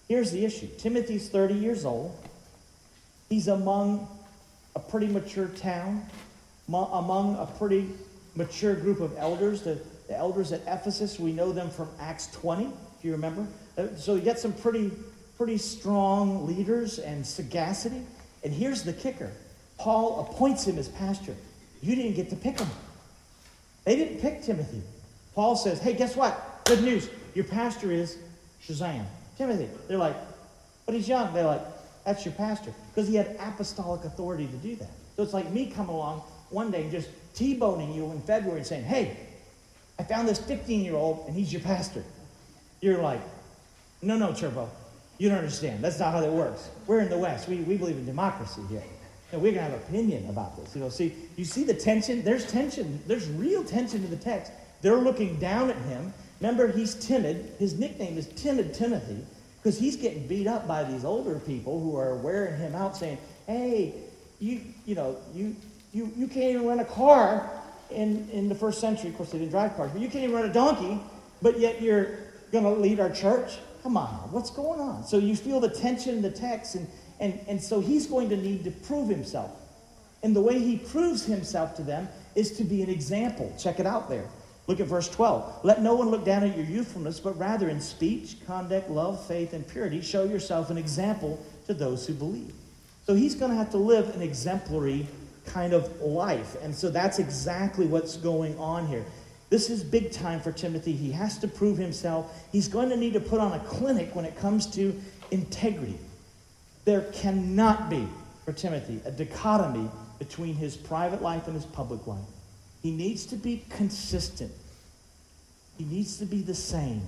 Here's 0.06 0.30
the 0.30 0.44
issue 0.44 0.68
Timothy's 0.78 1.28
30 1.28 1.54
years 1.54 1.84
old. 1.84 2.16
He's 3.28 3.48
among 3.48 4.08
a 4.76 4.80
pretty 4.80 5.08
mature 5.08 5.48
town, 5.48 6.06
among 6.68 7.36
a 7.36 7.46
pretty 7.58 7.90
mature 8.36 8.74
group 8.74 9.00
of 9.00 9.16
elders. 9.18 9.62
The 9.62 9.80
the 10.08 10.16
elders 10.16 10.52
at 10.52 10.62
Ephesus, 10.66 11.20
we 11.20 11.32
know 11.32 11.52
them 11.52 11.68
from 11.68 11.90
Acts 12.00 12.28
20, 12.28 12.64
if 12.64 13.04
you 13.04 13.12
remember. 13.12 13.46
Uh, 13.76 13.88
so 13.94 14.14
you 14.14 14.22
get 14.22 14.38
some 14.38 14.54
pretty, 14.54 14.90
pretty 15.36 15.58
strong 15.58 16.46
leaders 16.46 16.98
and 16.98 17.24
sagacity. 17.24 18.02
And 18.42 18.52
here's 18.52 18.82
the 18.82 18.94
kicker 18.94 19.30
Paul 19.78 20.20
appoints 20.20 20.66
him 20.66 20.78
as 20.78 20.88
pastor. 20.88 21.36
You 21.82 21.94
didn't 21.94 22.14
get 22.14 22.30
to 22.30 22.36
pick 22.36 22.58
him. 22.58 22.68
They 23.84 23.96
didn't 23.96 24.20
pick 24.20 24.42
Timothy. 24.42 24.82
Paul 25.38 25.54
says, 25.54 25.78
hey, 25.78 25.92
guess 25.92 26.16
what? 26.16 26.62
Good 26.64 26.82
news. 26.82 27.08
Your 27.36 27.44
pastor 27.44 27.92
is 27.92 28.18
Shazam. 28.60 29.04
Timothy. 29.36 29.68
They're 29.86 29.96
like, 29.96 30.16
but 30.84 30.96
he's 30.96 31.08
young. 31.08 31.32
They're 31.32 31.44
like, 31.44 31.62
that's 32.04 32.24
your 32.24 32.34
pastor. 32.34 32.74
Because 32.88 33.08
he 33.08 33.14
had 33.14 33.36
apostolic 33.38 34.04
authority 34.04 34.48
to 34.48 34.56
do 34.56 34.74
that. 34.74 34.90
So 35.14 35.22
it's 35.22 35.32
like 35.32 35.48
me 35.52 35.70
coming 35.70 35.94
along 35.94 36.22
one 36.50 36.72
day 36.72 36.82
and 36.82 36.90
just 36.90 37.08
T-boning 37.34 37.94
you 37.94 38.10
in 38.10 38.20
February 38.22 38.58
and 38.58 38.66
saying, 38.66 38.82
hey, 38.82 39.16
I 40.00 40.02
found 40.02 40.26
this 40.26 40.40
15 40.40 40.84
year 40.84 40.96
old 40.96 41.28
and 41.28 41.36
he's 41.36 41.52
your 41.52 41.62
pastor. 41.62 42.02
You're 42.80 43.00
like, 43.00 43.20
no, 44.02 44.18
no, 44.18 44.34
Turbo, 44.34 44.68
you 45.18 45.28
don't 45.28 45.38
understand. 45.38 45.84
That's 45.84 46.00
not 46.00 46.14
how 46.14 46.20
that 46.20 46.32
works. 46.32 46.68
We're 46.88 46.98
in 46.98 47.10
the 47.10 47.18
West. 47.18 47.48
We, 47.48 47.58
we 47.58 47.76
believe 47.76 47.96
in 47.96 48.06
democracy 48.06 48.62
here. 48.68 48.82
And 49.30 49.40
we're 49.40 49.52
going 49.52 49.66
to 49.66 49.70
have 49.70 49.80
opinion 49.82 50.28
about 50.30 50.56
this. 50.56 50.74
You 50.74 50.80
know, 50.80 50.88
see, 50.88 51.14
you 51.36 51.44
see 51.44 51.62
the 51.62 51.74
tension? 51.74 52.24
There's 52.24 52.50
tension. 52.50 53.00
There's 53.06 53.28
real 53.28 53.62
tension 53.62 54.02
in 54.02 54.10
the 54.10 54.16
text. 54.16 54.50
They're 54.82 54.96
looking 54.96 55.38
down 55.38 55.70
at 55.70 55.76
him. 55.76 56.12
Remember, 56.40 56.70
he's 56.70 56.94
timid. 56.94 57.52
His 57.58 57.78
nickname 57.78 58.16
is 58.16 58.28
Timid 58.28 58.74
Timothy 58.74 59.24
because 59.56 59.78
he's 59.78 59.96
getting 59.96 60.26
beat 60.26 60.46
up 60.46 60.68
by 60.68 60.84
these 60.84 61.04
older 61.04 61.38
people 61.40 61.80
who 61.80 61.96
are 61.96 62.14
wearing 62.16 62.58
him 62.58 62.74
out 62.74 62.96
saying, 62.96 63.18
hey, 63.46 63.94
you, 64.38 64.60
you 64.86 64.94
know, 64.94 65.16
you, 65.34 65.56
you, 65.92 66.12
you 66.16 66.28
can't 66.28 66.54
even 66.54 66.66
rent 66.66 66.80
a 66.80 66.84
car 66.84 67.50
in, 67.90 68.28
in 68.30 68.48
the 68.48 68.54
first 68.54 68.80
century, 68.80 69.10
of 69.10 69.16
course, 69.16 69.30
they 69.30 69.38
didn't 69.38 69.50
drive 69.50 69.74
cars, 69.76 69.90
but 69.92 70.00
you 70.00 70.08
can't 70.08 70.24
even 70.24 70.36
run 70.36 70.48
a 70.48 70.52
donkey, 70.52 71.00
but 71.42 71.58
yet 71.58 71.80
you're 71.80 72.18
going 72.52 72.64
to 72.64 72.70
lead 72.70 73.00
our 73.00 73.10
church? 73.10 73.58
Come 73.82 73.96
on, 73.96 74.08
what's 74.30 74.50
going 74.50 74.80
on? 74.80 75.04
So 75.04 75.18
you 75.18 75.36
feel 75.36 75.60
the 75.60 75.70
tension 75.70 76.16
in 76.16 76.22
the 76.22 76.30
text, 76.30 76.74
and, 76.74 76.86
and, 77.20 77.38
and 77.48 77.62
so 77.62 77.80
he's 77.80 78.06
going 78.06 78.28
to 78.28 78.36
need 78.36 78.64
to 78.64 78.70
prove 78.70 79.08
himself. 79.08 79.50
And 80.22 80.34
the 80.34 80.40
way 80.40 80.58
he 80.58 80.78
proves 80.78 81.24
himself 81.24 81.76
to 81.76 81.82
them 81.82 82.08
is 82.34 82.56
to 82.58 82.64
be 82.64 82.82
an 82.82 82.90
example. 82.90 83.54
Check 83.58 83.78
it 83.78 83.86
out 83.86 84.08
there. 84.08 84.26
Look 84.68 84.80
at 84.80 84.86
verse 84.86 85.08
12. 85.08 85.64
Let 85.64 85.82
no 85.82 85.94
one 85.94 86.10
look 86.10 86.26
down 86.26 86.44
at 86.44 86.54
your 86.54 86.66
youthfulness, 86.66 87.18
but 87.18 87.36
rather 87.38 87.70
in 87.70 87.80
speech, 87.80 88.36
conduct, 88.46 88.90
love, 88.90 89.26
faith, 89.26 89.54
and 89.54 89.66
purity, 89.66 90.02
show 90.02 90.24
yourself 90.24 90.68
an 90.68 90.76
example 90.76 91.42
to 91.66 91.74
those 91.74 92.06
who 92.06 92.12
believe. 92.12 92.52
So 93.06 93.14
he's 93.14 93.34
going 93.34 93.50
to 93.50 93.56
have 93.56 93.70
to 93.70 93.78
live 93.78 94.14
an 94.14 94.20
exemplary 94.20 95.06
kind 95.46 95.72
of 95.72 96.02
life. 96.02 96.54
And 96.62 96.74
so 96.74 96.90
that's 96.90 97.18
exactly 97.18 97.86
what's 97.86 98.18
going 98.18 98.58
on 98.58 98.86
here. 98.86 99.06
This 99.48 99.70
is 99.70 99.82
big 99.82 100.12
time 100.12 100.38
for 100.38 100.52
Timothy. 100.52 100.92
He 100.92 101.10
has 101.12 101.38
to 101.38 101.48
prove 101.48 101.78
himself. 101.78 102.30
He's 102.52 102.68
going 102.68 102.90
to 102.90 102.96
need 102.96 103.14
to 103.14 103.20
put 103.20 103.40
on 103.40 103.54
a 103.54 103.60
clinic 103.60 104.14
when 104.14 104.26
it 104.26 104.36
comes 104.36 104.66
to 104.74 104.94
integrity. 105.30 105.98
There 106.84 107.10
cannot 107.12 107.88
be, 107.88 108.06
for 108.44 108.52
Timothy, 108.52 109.00
a 109.06 109.10
dichotomy 109.10 109.88
between 110.18 110.54
his 110.54 110.76
private 110.76 111.22
life 111.22 111.46
and 111.46 111.54
his 111.54 111.64
public 111.64 112.06
life. 112.06 112.18
He 112.82 112.90
needs 112.90 113.26
to 113.26 113.36
be 113.36 113.64
consistent. 113.70 114.52
He 115.76 115.84
needs 115.84 116.18
to 116.18 116.26
be 116.26 116.42
the 116.42 116.54
same. 116.54 117.02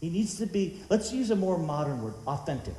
He 0.00 0.10
needs 0.10 0.38
to 0.38 0.46
be, 0.46 0.80
let's 0.88 1.12
use 1.12 1.30
a 1.30 1.36
more 1.36 1.58
modern 1.58 2.02
word, 2.02 2.14
authentic. 2.26 2.74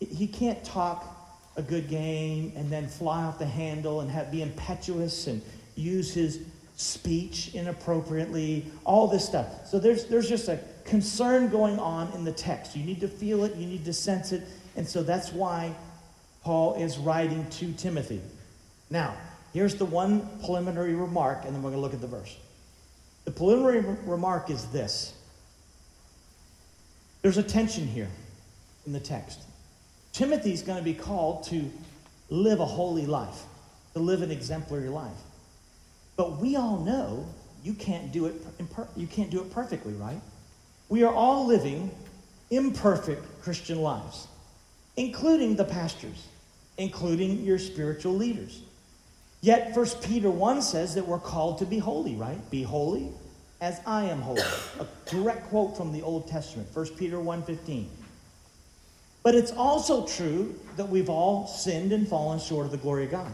He 0.00 0.26
can't 0.26 0.62
talk 0.64 1.16
a 1.56 1.62
good 1.62 1.88
game 1.88 2.52
and 2.56 2.70
then 2.70 2.88
fly 2.88 3.24
off 3.24 3.38
the 3.38 3.46
handle 3.46 4.00
and 4.00 4.10
have, 4.10 4.30
be 4.30 4.42
impetuous 4.42 5.26
and 5.26 5.42
use 5.76 6.12
his 6.12 6.40
speech 6.76 7.54
inappropriately, 7.54 8.66
all 8.84 9.06
this 9.06 9.24
stuff. 9.24 9.66
So 9.66 9.78
there's, 9.78 10.06
there's 10.06 10.28
just 10.28 10.48
a 10.48 10.58
concern 10.84 11.48
going 11.48 11.78
on 11.78 12.12
in 12.12 12.24
the 12.24 12.32
text. 12.32 12.76
You 12.76 12.84
need 12.84 13.00
to 13.00 13.08
feel 13.08 13.44
it, 13.44 13.54
you 13.56 13.66
need 13.66 13.84
to 13.84 13.92
sense 13.92 14.32
it. 14.32 14.42
And 14.76 14.88
so 14.88 15.02
that's 15.02 15.32
why 15.32 15.74
Paul 16.42 16.74
is 16.74 16.96
writing 16.98 17.46
to 17.50 17.72
Timothy. 17.72 18.20
Now, 18.88 19.14
here's 19.52 19.76
the 19.76 19.84
one 19.84 20.28
preliminary 20.44 20.94
remark, 20.94 21.44
and 21.44 21.54
then 21.54 21.62
we're 21.62 21.70
going 21.70 21.80
to 21.80 21.82
look 21.82 21.94
at 21.94 22.00
the 22.00 22.06
verse. 22.06 22.36
The 23.24 23.30
preliminary 23.30 23.96
remark 24.06 24.50
is 24.50 24.66
this 24.66 25.14
there's 27.22 27.38
a 27.38 27.42
tension 27.42 27.86
here 27.86 28.08
in 28.86 28.92
the 28.92 29.00
text. 29.00 29.40
Timothy's 30.12 30.62
going 30.62 30.78
to 30.78 30.84
be 30.84 30.94
called 30.94 31.44
to 31.44 31.70
live 32.30 32.60
a 32.60 32.66
holy 32.66 33.06
life, 33.06 33.42
to 33.92 34.00
live 34.00 34.22
an 34.22 34.30
exemplary 34.30 34.88
life. 34.88 35.16
But 36.16 36.38
we 36.38 36.56
all 36.56 36.78
know 36.78 37.26
you 37.62 37.74
can't 37.74 38.10
do 38.10 38.26
it 38.26 38.34
you 38.96 39.06
can't 39.06 39.30
do 39.30 39.40
it 39.40 39.52
perfectly, 39.52 39.92
right? 39.94 40.20
We 40.88 41.02
are 41.04 41.14
all 41.14 41.46
living 41.46 41.90
imperfect 42.50 43.42
Christian 43.42 43.80
lives, 43.80 44.26
including 44.96 45.56
the 45.56 45.64
pastors, 45.64 46.26
including 46.78 47.44
your 47.44 47.58
spiritual 47.58 48.14
leaders. 48.14 48.62
Yet 49.40 49.74
First 49.74 50.02
Peter 50.02 50.30
1 50.30 50.62
says 50.62 50.94
that 50.94 51.06
we're 51.06 51.18
called 51.18 51.58
to 51.58 51.66
be 51.66 51.78
holy, 51.78 52.14
right? 52.14 52.50
Be 52.50 52.62
holy 52.62 53.10
as 53.60 53.80
I 53.86 54.04
am 54.04 54.20
holy. 54.20 54.42
A 54.78 54.86
direct 55.06 55.48
quote 55.48 55.76
from 55.76 55.92
the 55.92 56.02
Old 56.02 56.28
Testament, 56.28 56.68
1 56.74 56.86
Peter 56.96 57.18
1:15. 57.18 57.88
But 59.22 59.34
it's 59.34 59.52
also 59.52 60.06
true 60.06 60.54
that 60.76 60.88
we've 60.88 61.10
all 61.10 61.46
sinned 61.46 61.92
and 61.92 62.08
fallen 62.08 62.38
short 62.38 62.66
of 62.66 62.72
the 62.72 62.78
glory 62.78 63.04
of 63.04 63.10
God. 63.10 63.30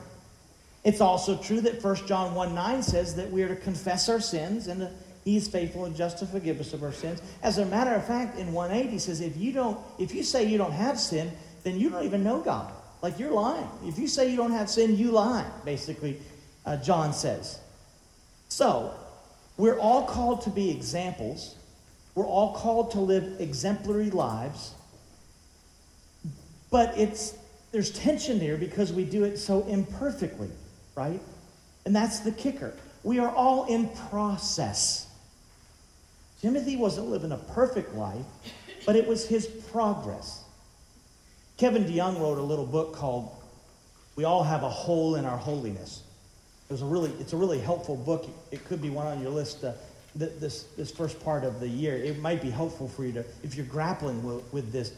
It's 0.84 1.00
also 1.00 1.36
true 1.36 1.60
that 1.62 1.82
1 1.82 2.06
John 2.06 2.34
1 2.34 2.54
9 2.54 2.82
says 2.82 3.14
that 3.16 3.30
we 3.30 3.42
are 3.42 3.48
to 3.48 3.56
confess 3.56 4.08
our 4.08 4.20
sins 4.20 4.68
and 4.68 4.88
he 5.24 5.36
is 5.36 5.48
faithful 5.48 5.84
and 5.84 5.96
just 5.96 6.18
to 6.18 6.26
forgive 6.26 6.60
us 6.60 6.72
of 6.72 6.84
our 6.84 6.92
sins. 6.92 7.20
As 7.42 7.58
a 7.58 7.66
matter 7.66 7.92
of 7.92 8.06
fact, 8.06 8.38
in 8.38 8.52
1 8.52 8.70
8, 8.70 8.90
he 8.90 8.98
says, 9.00 9.20
if 9.20 9.36
you 9.36 9.52
don't, 9.52 9.78
if 9.98 10.14
you 10.14 10.22
say 10.22 10.44
you 10.44 10.58
don't 10.58 10.72
have 10.72 11.00
sin, 11.00 11.32
then 11.64 11.78
you 11.78 11.90
don't 11.90 12.04
even 12.04 12.22
know 12.22 12.40
God. 12.40 12.72
Like 13.06 13.20
you're 13.20 13.30
lying. 13.30 13.68
If 13.84 14.00
you 14.00 14.08
say 14.08 14.28
you 14.28 14.36
don't 14.36 14.50
have 14.50 14.68
sin, 14.68 14.96
you 14.96 15.12
lie, 15.12 15.48
basically, 15.64 16.20
uh, 16.64 16.76
John 16.78 17.12
says. 17.12 17.60
So, 18.48 18.94
we're 19.56 19.78
all 19.78 20.06
called 20.06 20.40
to 20.40 20.50
be 20.50 20.72
examples. 20.72 21.54
We're 22.16 22.26
all 22.26 22.54
called 22.54 22.90
to 22.90 23.00
live 23.00 23.40
exemplary 23.40 24.10
lives. 24.10 24.74
But 26.72 26.98
it's 26.98 27.38
there's 27.70 27.92
tension 27.92 28.40
there 28.40 28.56
because 28.56 28.92
we 28.92 29.04
do 29.04 29.22
it 29.22 29.36
so 29.36 29.64
imperfectly, 29.68 30.50
right? 30.96 31.20
And 31.84 31.94
that's 31.94 32.18
the 32.18 32.32
kicker. 32.32 32.74
We 33.04 33.20
are 33.20 33.30
all 33.30 33.66
in 33.66 33.88
process. 34.10 35.06
Timothy 36.40 36.74
wasn't 36.74 37.06
living 37.06 37.30
a 37.30 37.38
perfect 37.38 37.94
life, 37.94 38.26
but 38.84 38.96
it 38.96 39.06
was 39.06 39.28
his 39.28 39.46
progress. 39.46 40.42
Kevin 41.56 41.84
DeYoung 41.84 42.20
wrote 42.20 42.38
a 42.38 42.42
little 42.42 42.66
book 42.66 42.94
called 42.94 43.30
We 44.14 44.24
All 44.24 44.42
Have 44.42 44.62
a 44.62 44.68
Hole 44.68 45.14
in 45.14 45.24
Our 45.24 45.38
Holiness. 45.38 46.02
It 46.68 46.72
was 46.72 46.82
a 46.82 46.86
really, 46.86 47.10
it's 47.18 47.32
a 47.32 47.36
really 47.36 47.60
helpful 47.60 47.96
book. 47.96 48.28
It 48.50 48.64
could 48.66 48.82
be 48.82 48.90
one 48.90 49.06
on 49.06 49.22
your 49.22 49.30
list 49.30 49.64
uh, 49.64 49.72
this, 50.14 50.64
this 50.76 50.90
first 50.90 51.22
part 51.24 51.44
of 51.44 51.60
the 51.60 51.68
year. 51.68 51.96
It 51.96 52.18
might 52.18 52.42
be 52.42 52.50
helpful 52.50 52.88
for 52.88 53.04
you 53.04 53.12
to, 53.12 53.24
if 53.42 53.54
you're 53.54 53.66
grappling 53.66 54.22
with, 54.22 54.52
with 54.52 54.72
this. 54.72 54.92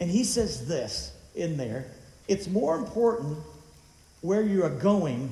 And 0.00 0.10
he 0.10 0.24
says 0.24 0.66
this 0.68 1.12
in 1.34 1.56
there 1.56 1.86
it's 2.28 2.48
more 2.48 2.76
important 2.76 3.38
where 4.20 4.42
you 4.42 4.64
are 4.64 4.70
going 4.70 5.30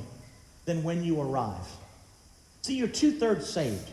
than 0.65 0.83
when 0.85 1.03
you 1.03 1.21
arrive. 1.21 1.67
See, 2.63 2.77
you're 2.77 2.89
two 2.89 3.13
thirds 3.13 3.49
saved. 3.49 3.91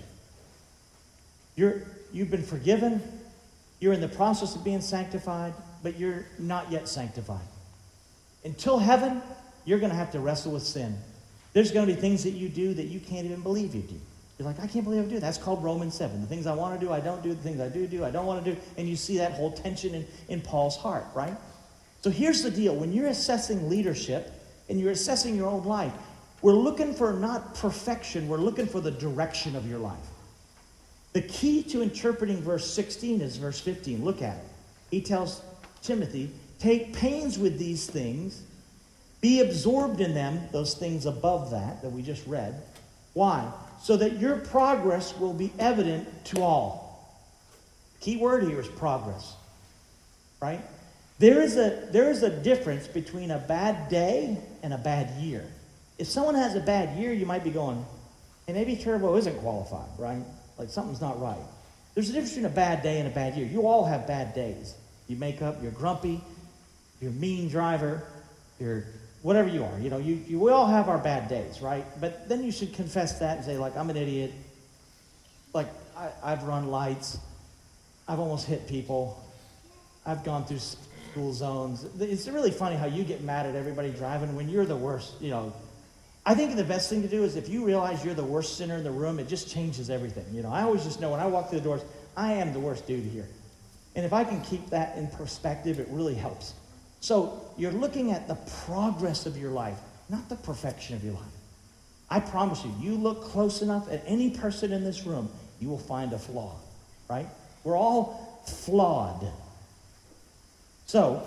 You're, 1.55 1.81
you've 2.13 2.29
been 2.29 2.43
forgiven, 2.43 3.01
you're 3.79 3.93
in 3.93 4.01
the 4.01 4.07
process 4.07 4.55
of 4.55 4.63
being 4.63 4.81
sanctified, 4.81 5.53
but 5.83 5.99
you're 5.99 6.25
not 6.39 6.71
yet 6.71 6.87
sanctified. 6.87 7.39
Until 8.43 8.79
heaven, 8.79 9.21
you're 9.65 9.79
going 9.79 9.91
to 9.91 9.97
have 9.97 10.11
to 10.11 10.19
wrestle 10.19 10.53
with 10.53 10.63
sin. 10.63 10.97
There's 11.53 11.71
going 11.71 11.87
to 11.87 11.93
be 11.93 11.99
things 11.99 12.23
that 12.23 12.31
you 12.31 12.49
do 12.49 12.73
that 12.73 12.85
you 12.85 12.99
can't 12.99 13.25
even 13.25 13.41
believe 13.41 13.75
you 13.75 13.81
do. 13.81 13.99
You're 14.39 14.47
like, 14.47 14.59
I 14.59 14.67
can't 14.67 14.83
believe 14.83 15.03
I 15.03 15.07
do. 15.07 15.19
That's 15.19 15.37
called 15.37 15.63
Romans 15.63 15.93
7. 15.95 16.19
The 16.21 16.27
things 16.27 16.47
I 16.47 16.55
want 16.55 16.79
to 16.79 16.83
do, 16.83 16.91
I 16.91 16.99
don't 16.99 17.21
do. 17.21 17.29
The 17.29 17.43
things 17.43 17.59
I 17.59 17.69
do 17.69 17.85
do, 17.85 18.03
I 18.03 18.09
don't 18.09 18.25
want 18.25 18.43
to 18.43 18.53
do. 18.53 18.59
And 18.77 18.89
you 18.89 18.95
see 18.95 19.17
that 19.17 19.33
whole 19.33 19.51
tension 19.51 19.93
in, 19.93 20.07
in 20.29 20.41
Paul's 20.41 20.75
heart, 20.77 21.05
right? 21.13 21.35
So 22.01 22.09
here's 22.09 22.41
the 22.41 22.49
deal 22.49 22.75
when 22.75 22.91
you're 22.91 23.07
assessing 23.07 23.69
leadership 23.69 24.33
and 24.67 24.79
you're 24.79 24.91
assessing 24.91 25.35
your 25.35 25.47
own 25.47 25.63
life, 25.65 25.93
we're 26.41 26.53
looking 26.53 26.93
for 26.95 27.13
not 27.13 27.53
perfection, 27.53 28.27
we're 28.27 28.37
looking 28.37 28.65
for 28.65 28.81
the 28.81 28.89
direction 28.89 29.55
of 29.55 29.69
your 29.69 29.77
life. 29.77 29.99
The 31.13 31.21
key 31.21 31.61
to 31.63 31.83
interpreting 31.83 32.41
verse 32.41 32.65
16 32.73 33.21
is 33.21 33.37
verse 33.37 33.59
15. 33.59 34.03
Look 34.03 34.21
at 34.21 34.37
it. 34.37 34.45
He 34.89 35.01
tells 35.01 35.41
Timothy, 35.81 36.31
Take 36.61 36.93
pains 36.93 37.39
with 37.39 37.57
these 37.57 37.87
things, 37.87 38.43
be 39.19 39.41
absorbed 39.41 39.99
in 39.99 40.13
them, 40.13 40.47
those 40.51 40.75
things 40.75 41.07
above 41.07 41.49
that 41.49 41.81
that 41.81 41.91
we 41.91 42.03
just 42.03 42.25
read. 42.27 42.53
Why? 43.13 43.51
So 43.81 43.97
that 43.97 44.19
your 44.19 44.37
progress 44.37 45.17
will 45.17 45.33
be 45.33 45.51
evident 45.57 46.25
to 46.25 46.43
all. 46.43 47.17
Key 47.99 48.17
word 48.17 48.43
here 48.43 48.59
is 48.59 48.67
progress, 48.67 49.33
right? 50.39 50.61
There 51.17 51.41
is, 51.41 51.57
a, 51.57 51.87
there 51.91 52.11
is 52.11 52.21
a 52.21 52.29
difference 52.29 52.87
between 52.87 53.31
a 53.31 53.39
bad 53.39 53.89
day 53.89 54.37
and 54.61 54.71
a 54.71 54.77
bad 54.77 55.19
year. 55.19 55.43
If 55.97 56.05
someone 56.07 56.35
has 56.35 56.55
a 56.55 56.59
bad 56.59 56.95
year, 56.95 57.11
you 57.11 57.25
might 57.25 57.43
be 57.43 57.49
going, 57.49 57.83
hey, 58.45 58.53
maybe 58.53 58.75
Turbo 58.75 59.17
isn't 59.17 59.39
qualified, 59.39 59.89
right? 59.97 60.21
Like 60.59 60.69
something's 60.69 61.01
not 61.01 61.19
right. 61.19 61.41
There's 61.95 62.09
a 62.11 62.13
difference 62.13 62.33
between 62.35 62.51
a 62.51 62.55
bad 62.55 62.83
day 62.83 62.99
and 62.99 63.07
a 63.07 63.11
bad 63.11 63.35
year. 63.35 63.47
You 63.47 63.65
all 63.65 63.83
have 63.85 64.05
bad 64.05 64.35
days. 64.35 64.75
You 65.11 65.17
make 65.17 65.41
up, 65.41 65.61
you're 65.61 65.73
grumpy, 65.73 66.21
you're 67.01 67.11
mean 67.11 67.49
driver, 67.49 68.01
you're 68.61 68.85
whatever 69.23 69.49
you 69.49 69.65
are. 69.65 69.77
You 69.77 69.89
know, 69.89 69.97
you, 69.97 70.23
you, 70.25 70.39
we 70.39 70.51
all 70.51 70.67
have 70.67 70.87
our 70.87 70.99
bad 70.99 71.27
days, 71.27 71.61
right? 71.61 71.85
But 71.99 72.29
then 72.29 72.45
you 72.45 72.51
should 72.51 72.73
confess 72.73 73.19
that 73.19 73.35
and 73.35 73.45
say, 73.45 73.57
like, 73.57 73.75
I'm 73.75 73.89
an 73.89 73.97
idiot. 73.97 74.31
Like, 75.53 75.67
I, 75.97 76.11
I've 76.23 76.43
run 76.43 76.67
lights. 76.67 77.17
I've 78.07 78.19
almost 78.19 78.47
hit 78.47 78.69
people. 78.69 79.21
I've 80.05 80.23
gone 80.23 80.45
through 80.45 80.59
school 80.59 81.33
zones. 81.33 81.85
It's 81.99 82.29
really 82.29 82.51
funny 82.51 82.77
how 82.77 82.85
you 82.85 83.03
get 83.03 83.21
mad 83.21 83.45
at 83.45 83.55
everybody 83.55 83.89
driving 83.89 84.33
when 84.33 84.47
you're 84.47 84.65
the 84.65 84.77
worst. 84.77 85.21
You 85.21 85.31
know, 85.31 85.53
I 86.25 86.35
think 86.35 86.55
the 86.55 86.63
best 86.63 86.89
thing 86.89 87.01
to 87.01 87.09
do 87.09 87.25
is 87.25 87.35
if 87.35 87.49
you 87.49 87.65
realize 87.65 88.05
you're 88.05 88.13
the 88.13 88.23
worst 88.23 88.55
sinner 88.55 88.77
in 88.77 88.85
the 88.85 88.91
room, 88.91 89.19
it 89.19 89.27
just 89.27 89.51
changes 89.51 89.89
everything. 89.89 90.25
You 90.31 90.41
know, 90.41 90.53
I 90.53 90.61
always 90.61 90.85
just 90.85 91.01
know 91.01 91.11
when 91.11 91.19
I 91.19 91.25
walk 91.25 91.49
through 91.49 91.59
the 91.59 91.65
doors, 91.65 91.81
I 92.15 92.31
am 92.35 92.53
the 92.53 92.61
worst 92.61 92.87
dude 92.87 93.03
here. 93.03 93.27
And 93.95 94.05
if 94.05 94.13
I 94.13 94.23
can 94.23 94.41
keep 94.41 94.69
that 94.69 94.97
in 94.97 95.07
perspective, 95.07 95.79
it 95.79 95.87
really 95.89 96.15
helps. 96.15 96.53
So 97.01 97.41
you're 97.57 97.71
looking 97.71 98.11
at 98.11 98.27
the 98.27 98.35
progress 98.65 99.25
of 99.25 99.37
your 99.37 99.51
life, 99.51 99.77
not 100.09 100.29
the 100.29 100.35
perfection 100.35 100.95
of 100.95 101.03
your 101.03 101.13
life. 101.13 101.23
I 102.09 102.19
promise 102.19 102.63
you, 102.63 102.73
you 102.79 102.95
look 102.95 103.23
close 103.23 103.61
enough 103.61 103.89
at 103.89 104.03
any 104.05 104.31
person 104.31 104.71
in 104.71 104.83
this 104.83 105.05
room, 105.05 105.29
you 105.59 105.69
will 105.69 105.79
find 105.79 106.13
a 106.13 106.19
flaw, 106.19 106.55
right? 107.09 107.27
We're 107.63 107.77
all 107.77 108.43
flawed. 108.45 109.31
So, 110.85 111.23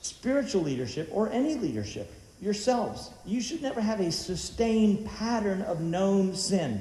spiritual 0.00 0.62
leadership 0.62 1.08
or 1.12 1.30
any 1.30 1.54
leadership, 1.54 2.12
yourselves, 2.40 3.10
you 3.24 3.40
should 3.40 3.62
never 3.62 3.80
have 3.80 4.00
a 4.00 4.12
sustained 4.12 5.06
pattern 5.06 5.62
of 5.62 5.80
known 5.80 6.34
sin. 6.34 6.80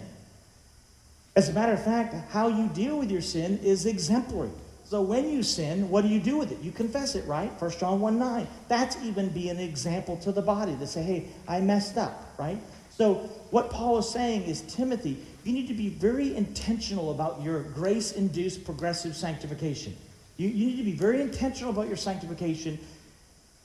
As 1.35 1.49
a 1.49 1.53
matter 1.53 1.73
of 1.73 1.83
fact, 1.83 2.13
how 2.31 2.47
you 2.47 2.67
deal 2.69 2.99
with 2.99 3.11
your 3.11 3.21
sin 3.21 3.59
is 3.63 3.85
exemplary. 3.85 4.51
So 4.89 5.01
when 5.01 5.29
you 5.29 5.43
sin, 5.43 5.89
what 5.89 6.03
do 6.03 6.07
you 6.07 6.19
do 6.19 6.37
with 6.37 6.53
it? 6.53 6.59
You 6.61 6.71
confess 6.71 7.15
it, 7.15 7.25
right? 7.27 7.51
1 7.61 7.71
John 7.71 7.99
1 7.99 8.17
9. 8.17 8.47
That's 8.69 8.95
even 9.03 9.27
be 9.29 9.49
an 9.49 9.59
example 9.59 10.15
to 10.17 10.31
the 10.31 10.41
body 10.41 10.77
to 10.77 10.87
say, 10.87 11.03
hey, 11.03 11.27
I 11.45 11.59
messed 11.59 11.97
up, 11.97 12.33
right? 12.39 12.57
So 12.89 13.15
what 13.51 13.69
Paul 13.69 13.97
is 13.97 14.09
saying 14.09 14.43
is, 14.43 14.61
Timothy, 14.61 15.17
you 15.43 15.51
need 15.51 15.67
to 15.67 15.73
be 15.73 15.89
very 15.89 16.35
intentional 16.35 17.11
about 17.11 17.41
your 17.41 17.63
grace 17.63 18.13
induced 18.13 18.63
progressive 18.63 19.15
sanctification. 19.15 19.95
You, 20.37 20.47
you 20.47 20.67
need 20.67 20.77
to 20.77 20.83
be 20.83 20.93
very 20.93 21.21
intentional 21.21 21.71
about 21.71 21.89
your 21.89 21.97
sanctification. 21.97 22.79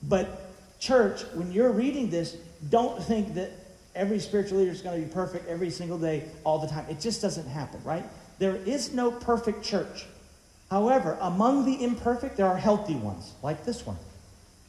But, 0.02 0.52
church, 0.80 1.22
when 1.34 1.52
you're 1.52 1.70
reading 1.70 2.10
this, 2.10 2.36
don't 2.68 3.00
think 3.02 3.34
that 3.34 3.52
every 3.94 4.18
spiritual 4.18 4.58
leader 4.58 4.72
is 4.72 4.82
going 4.82 5.00
to 5.00 5.06
be 5.06 5.12
perfect 5.12 5.48
every 5.48 5.70
single 5.70 5.98
day, 5.98 6.24
all 6.42 6.58
the 6.58 6.66
time. 6.66 6.84
It 6.90 7.00
just 7.00 7.22
doesn't 7.22 7.46
happen, 7.46 7.80
right? 7.84 8.04
There 8.40 8.56
is 8.56 8.92
no 8.92 9.12
perfect 9.12 9.62
church. 9.62 10.04
However, 10.72 11.18
among 11.20 11.66
the 11.66 11.84
imperfect, 11.84 12.38
there 12.38 12.46
are 12.46 12.56
healthy 12.56 12.94
ones, 12.94 13.34
like 13.42 13.62
this 13.62 13.84
one, 13.84 13.98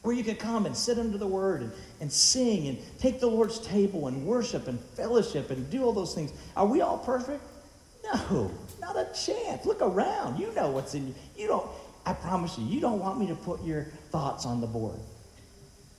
where 0.02 0.14
you 0.14 0.22
can 0.22 0.36
come 0.36 0.66
and 0.66 0.76
sit 0.76 0.98
under 0.98 1.16
the 1.16 1.26
word 1.26 1.62
and, 1.62 1.72
and 2.02 2.12
sing 2.12 2.68
and 2.68 2.78
take 2.98 3.20
the 3.20 3.26
Lord's 3.26 3.58
table 3.60 4.06
and 4.08 4.26
worship 4.26 4.68
and 4.68 4.78
fellowship 4.78 5.50
and 5.50 5.70
do 5.70 5.82
all 5.82 5.94
those 5.94 6.14
things. 6.14 6.34
Are 6.58 6.66
we 6.66 6.82
all 6.82 6.98
perfect? 6.98 7.42
No, 8.04 8.50
not 8.82 8.96
a 8.96 9.08
chance. 9.14 9.64
Look 9.64 9.80
around. 9.80 10.38
You 10.38 10.52
know 10.52 10.70
what's 10.70 10.94
in 10.94 11.06
you. 11.06 11.14
You 11.38 11.46
don't. 11.46 11.66
I 12.04 12.12
promise 12.12 12.58
you, 12.58 12.66
you 12.66 12.80
don't 12.82 12.98
want 12.98 13.18
me 13.18 13.26
to 13.28 13.34
put 13.34 13.64
your 13.64 13.84
thoughts 14.10 14.44
on 14.44 14.60
the 14.60 14.66
board. 14.66 15.00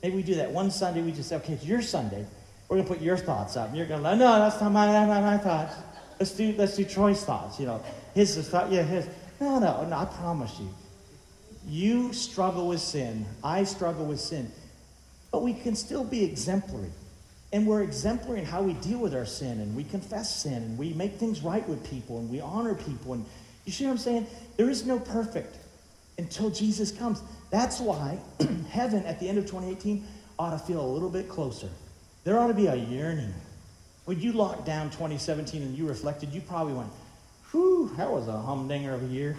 Maybe 0.04 0.18
we 0.18 0.22
do 0.22 0.36
that 0.36 0.52
one 0.52 0.70
Sunday. 0.70 1.02
We 1.02 1.14
just 1.14 1.30
say, 1.30 1.38
okay, 1.38 1.54
it's 1.54 1.66
your 1.66 1.82
Sunday. 1.82 2.28
We're 2.70 2.78
gonna 2.78 2.88
put 2.88 3.02
your 3.02 3.18
thoughts 3.18 3.58
up. 3.58 3.70
And 3.70 3.78
you're 3.78 3.88
gonna 3.88 4.04
go, 4.04 4.16
no, 4.16 4.38
that's 4.38 4.62
not 4.62 4.72
my, 4.72 4.86
my, 5.08 5.20
my 5.20 5.38
thoughts. 5.40 5.74
Let's 6.20 6.30
do 6.34 6.54
let's 6.60 6.76
do 6.76 6.86
Troy's 6.86 7.26
thoughts. 7.26 7.60
You 7.60 7.66
know, 7.66 7.84
his 8.14 8.38
thought. 8.48 8.72
Yeah, 8.72 8.84
his. 8.84 9.08
No, 9.40 9.60
no, 9.60 9.86
no. 9.86 9.96
I 9.96 10.06
promise 10.06 10.60
you. 10.60 10.70
You 11.68 12.14
struggle 12.14 12.68
with 12.68 12.82
sin. 12.82 13.26
I 13.44 13.64
struggle 13.64 14.06
with 14.06 14.20
sin, 14.20 14.52
but 15.32 15.42
we 15.42 15.54
can 15.54 15.76
still 15.76 16.04
be 16.04 16.24
exemplary. 16.24 16.92
And 17.54 17.66
we're 17.66 17.84
exemplary 17.84 18.40
in 18.40 18.46
how 18.46 18.62
we 18.62 18.74
deal 18.74 19.00
with 19.00 19.16
our 19.16 19.26
sin, 19.26 19.60
and 19.62 19.76
we 19.76 19.84
confess 19.84 20.44
sin, 20.44 20.62
and 20.62 20.78
we 20.78 20.94
make 20.94 21.16
things 21.16 21.42
right 21.42 21.68
with 21.68 21.90
people, 21.90 22.20
and 22.20 22.30
we 22.30 22.42
honor 22.42 22.76
people. 22.76 23.14
And 23.14 23.26
you 23.66 23.72
see 23.72 23.86
what 23.86 23.92
I'm 23.92 23.98
saying? 23.98 24.28
There 24.58 24.70
is 24.70 24.86
no 24.86 25.00
perfect 25.00 25.58
until 26.18 26.50
Jesus 26.50 26.92
comes. 26.92 27.22
That's 27.50 27.80
why 27.80 28.20
heaven 28.70 29.06
at 29.06 29.20
the 29.20 29.30
end 29.30 29.38
of 29.38 29.46
2018 29.46 30.06
ought 30.38 30.52
to 30.52 30.60
feel 30.60 30.82
a 30.82 30.86
little 30.86 31.10
bit 31.10 31.30
closer. 31.30 31.70
There 32.24 32.38
ought 32.40 32.48
to 32.48 32.54
be 32.54 32.68
a 32.68 32.76
yearning. 32.76 33.34
When 34.06 34.20
you 34.20 34.34
locked 34.34 34.66
down 34.66 34.90
2017 34.90 35.62
and 35.62 35.78
you 35.78 35.88
reflected, 35.88 36.34
you 36.34 36.42
probably 36.42 36.74
went, 36.74 36.90
whew, 37.56 37.92
that 37.98 38.12
was 38.12 38.28
a 38.28 38.38
humdinger 38.38 38.94
of 38.94 39.04
a 39.04 39.08
year. 39.08 39.38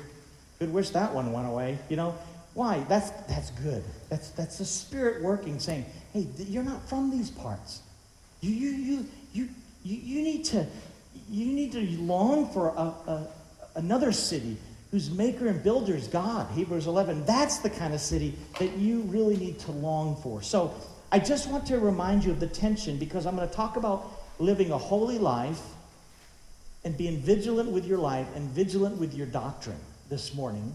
Could 0.58 0.72
wish 0.72 0.90
that 0.90 1.12
one 1.12 1.32
went 1.32 1.46
away. 1.46 1.78
You 1.90 1.96
know, 1.96 2.14
why? 2.54 2.80
That's, 2.88 3.10
that's 3.28 3.50
good. 3.50 3.84
That's, 4.08 4.30
that's 4.30 4.58
the 4.58 4.64
Spirit 4.64 5.22
working, 5.22 5.58
saying, 5.58 5.84
hey, 6.12 6.26
you're 6.38 6.62
not 6.62 6.88
from 6.88 7.10
these 7.10 7.30
parts. 7.30 7.82
You, 8.40 8.50
you, 8.50 8.70
you, 8.70 9.06
you, 9.32 9.48
you, 9.84 9.96
you 9.96 10.22
need 10.22 10.44
to 10.46 10.66
you 11.28 11.46
need 11.46 11.72
to 11.72 11.80
long 12.00 12.48
for 12.52 12.68
a, 12.68 12.80
a, 13.10 13.28
another 13.74 14.12
city 14.12 14.56
whose 14.90 15.10
maker 15.10 15.48
and 15.48 15.62
builder 15.62 15.94
is 15.94 16.06
God, 16.06 16.50
Hebrews 16.52 16.86
11. 16.86 17.24
That's 17.24 17.58
the 17.58 17.70
kind 17.70 17.92
of 17.92 18.00
city 18.00 18.34
that 18.60 18.76
you 18.76 19.00
really 19.02 19.36
need 19.36 19.58
to 19.60 19.72
long 19.72 20.16
for. 20.22 20.40
So 20.42 20.72
I 21.10 21.18
just 21.18 21.48
want 21.48 21.66
to 21.66 21.78
remind 21.78 22.24
you 22.24 22.30
of 22.30 22.40
the 22.40 22.46
tension 22.46 22.96
because 22.96 23.26
I'm 23.26 23.34
going 23.34 23.48
to 23.48 23.54
talk 23.54 23.76
about 23.76 24.22
living 24.38 24.70
a 24.70 24.78
holy 24.78 25.18
life 25.18 25.60
and 26.87 26.97
being 26.97 27.18
vigilant 27.18 27.68
with 27.68 27.84
your 27.84 27.99
life 27.99 28.28
and 28.37 28.49
vigilant 28.51 28.97
with 28.97 29.12
your 29.12 29.26
doctrine 29.26 29.80
this 30.09 30.37
morning. 30.37 30.72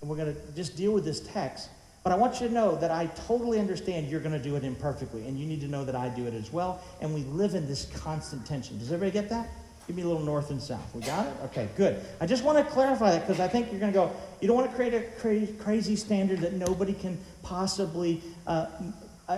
And 0.00 0.08
we're 0.08 0.16
going 0.16 0.32
to 0.32 0.40
just 0.54 0.76
deal 0.76 0.92
with 0.92 1.04
this 1.04 1.18
text. 1.18 1.68
But 2.04 2.12
I 2.12 2.14
want 2.14 2.40
you 2.40 2.46
to 2.46 2.54
know 2.54 2.76
that 2.76 2.92
I 2.92 3.06
totally 3.26 3.58
understand 3.58 4.06
you're 4.06 4.20
going 4.20 4.38
to 4.38 4.42
do 4.42 4.54
it 4.54 4.62
imperfectly, 4.62 5.26
and 5.26 5.36
you 5.36 5.46
need 5.46 5.60
to 5.62 5.66
know 5.66 5.84
that 5.84 5.96
I 5.96 6.10
do 6.10 6.28
it 6.28 6.34
as 6.34 6.52
well. 6.52 6.80
And 7.00 7.12
we 7.12 7.22
live 7.22 7.56
in 7.56 7.66
this 7.66 7.86
constant 7.86 8.46
tension. 8.46 8.78
Does 8.78 8.92
everybody 8.92 9.10
get 9.10 9.28
that? 9.30 9.48
Give 9.88 9.96
me 9.96 10.02
a 10.02 10.06
little 10.06 10.22
north 10.22 10.50
and 10.50 10.62
south. 10.62 10.94
We 10.94 11.00
got 11.00 11.26
it? 11.26 11.32
Okay, 11.46 11.68
good. 11.76 12.00
I 12.20 12.26
just 12.26 12.44
want 12.44 12.58
to 12.58 12.72
clarify 12.72 13.10
that 13.10 13.26
because 13.26 13.40
I 13.40 13.48
think 13.48 13.72
you're 13.72 13.80
going 13.80 13.92
to 13.92 13.98
go, 13.98 14.12
you 14.40 14.46
don't 14.46 14.56
want 14.56 14.70
to 14.70 14.76
create 14.76 14.94
a 14.94 15.02
crazy, 15.18 15.52
crazy 15.54 15.96
standard 15.96 16.38
that 16.38 16.52
nobody 16.52 16.92
can 16.92 17.18
possibly 17.42 18.22
uh, 18.46 18.66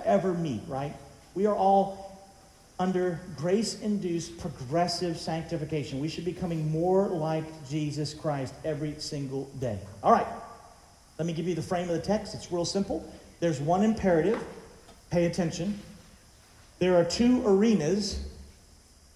ever 0.05 0.35
meet, 0.35 0.61
right? 0.69 0.93
We 1.35 1.47
are 1.47 1.57
all 1.57 2.12
under 2.83 3.21
grace 3.37 3.81
induced 3.81 4.39
progressive 4.39 5.17
sanctification. 5.17 6.01
We 6.01 6.09
should 6.09 6.25
be 6.25 6.33
becoming 6.33 6.71
more 6.71 7.09
like 7.09 7.45
Jesus 7.69 8.13
Christ 8.13 8.55
every 8.65 8.97
single 8.99 9.45
day. 9.61 9.79
All 10.03 10.11
right, 10.11 10.27
let 11.19 11.27
me 11.27 11.33
give 11.33 11.47
you 11.47 11.55
the 11.55 11.63
frame 11.63 11.89
of 11.89 11.95
the 11.95 12.03
text. 12.03 12.35
It's 12.35 12.51
real 12.51 12.65
simple. 12.65 13.09
There's 13.41 13.61
one 13.61 13.83
imperative 13.83 14.43
pay 15.11 15.27
attention. 15.27 15.79
There 16.81 16.97
are 16.97 17.05
two 17.05 17.47
arenas 17.47 18.19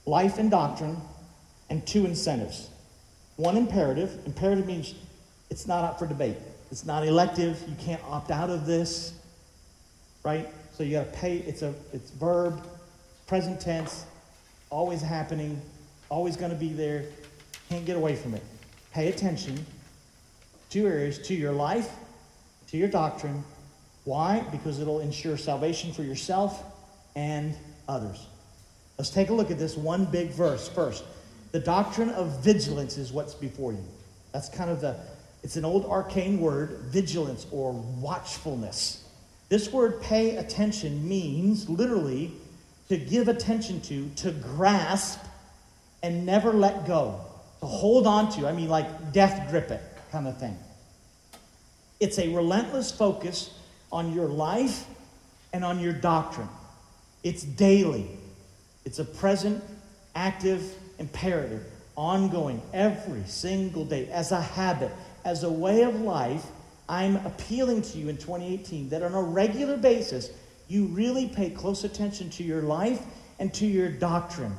life 0.06 0.38
and 0.38 0.50
doctrine, 0.50 0.96
and 1.68 1.84
two 1.86 2.06
incentives. 2.06 2.70
One 3.36 3.56
imperative. 3.56 4.18
Imperative 4.24 4.66
means 4.66 4.94
it's 5.50 5.66
not 5.66 5.84
up 5.84 5.98
for 5.98 6.06
debate, 6.06 6.36
it's 6.70 6.86
not 6.86 7.06
elective. 7.06 7.62
You 7.68 7.74
can't 7.78 8.02
opt 8.04 8.30
out 8.30 8.48
of 8.48 8.66
this, 8.66 9.12
right? 10.24 10.48
So 10.72 10.82
you 10.82 10.92
got 10.92 11.12
to 11.12 11.18
pay. 11.18 11.38
It's 11.38 11.62
a 11.62 11.74
it's 11.92 12.10
verb, 12.12 12.66
present 13.26 13.60
tense, 13.60 14.04
always 14.70 15.02
happening, 15.02 15.60
always 16.08 16.36
going 16.36 16.50
to 16.50 16.56
be 16.56 16.68
there. 16.68 17.04
Can't 17.68 17.84
get 17.84 17.96
away 17.96 18.16
from 18.16 18.34
it. 18.34 18.42
Pay 18.92 19.08
attention. 19.08 19.64
Two 20.70 20.86
areas 20.86 21.18
to 21.26 21.34
your 21.34 21.52
life, 21.52 21.90
to 22.68 22.76
your 22.76 22.88
doctrine. 22.88 23.44
Why? 24.04 24.44
Because 24.52 24.78
it'll 24.80 25.00
ensure 25.00 25.36
salvation 25.36 25.92
for 25.92 26.02
yourself 26.02 26.62
and 27.16 27.56
others. 27.88 28.26
Let's 28.98 29.10
take 29.10 29.30
a 29.30 29.32
look 29.32 29.50
at 29.50 29.58
this 29.58 29.76
one 29.76 30.04
big 30.04 30.30
verse 30.30 30.68
first. 30.68 31.04
The 31.52 31.60
doctrine 31.60 32.10
of 32.10 32.42
vigilance 32.42 32.98
is 32.98 33.12
what's 33.12 33.34
before 33.34 33.72
you. 33.72 33.84
That's 34.32 34.48
kind 34.48 34.70
of 34.70 34.80
the, 34.80 34.96
it's 35.42 35.56
an 35.56 35.64
old 35.64 35.86
arcane 35.86 36.40
word, 36.40 36.80
vigilance 36.84 37.46
or 37.50 37.72
watchfulness. 37.72 39.04
This 39.48 39.72
word 39.72 40.00
pay 40.02 40.36
attention 40.36 41.08
means 41.08 41.68
literally 41.68 42.32
to 42.88 42.96
give 42.96 43.28
attention 43.28 43.80
to, 43.82 44.08
to 44.16 44.30
grasp, 44.30 45.20
and 46.02 46.24
never 46.24 46.52
let 46.52 46.86
go. 46.86 47.20
To 47.60 47.66
hold 47.66 48.06
on 48.06 48.30
to. 48.32 48.46
I 48.46 48.52
mean, 48.52 48.68
like 48.68 49.12
death 49.12 49.50
grip 49.50 49.70
it 49.70 49.82
kind 50.12 50.28
of 50.28 50.38
thing. 50.38 50.56
It's 51.98 52.18
a 52.18 52.32
relentless 52.34 52.92
focus 52.92 53.58
on 53.90 54.12
your 54.12 54.28
life 54.28 54.86
and 55.52 55.64
on 55.64 55.80
your 55.80 55.92
doctrine. 55.92 56.48
It's 57.24 57.42
daily, 57.42 58.08
it's 58.84 58.98
a 58.98 59.04
present, 59.04 59.64
active 60.14 60.62
imperative, 60.98 61.64
ongoing, 61.96 62.60
every 62.72 63.24
single 63.24 63.84
day, 63.84 64.08
as 64.08 64.32
a 64.32 64.40
habit, 64.40 64.90
as 65.24 65.44
a 65.44 65.50
way 65.50 65.82
of 65.82 66.00
life. 66.00 66.44
I'm 66.88 67.16
appealing 67.26 67.82
to 67.82 67.98
you 67.98 68.08
in 68.08 68.16
2018 68.16 68.90
that 68.90 69.02
on 69.02 69.14
a 69.14 69.22
regular 69.22 69.76
basis, 69.76 70.30
you 70.68 70.86
really 70.86 71.28
pay 71.28 71.50
close 71.50 71.84
attention 71.84 72.30
to 72.30 72.42
your 72.42 72.62
life 72.62 73.02
and 73.38 73.52
to 73.54 73.66
your 73.66 73.88
doctrine. 73.88 74.54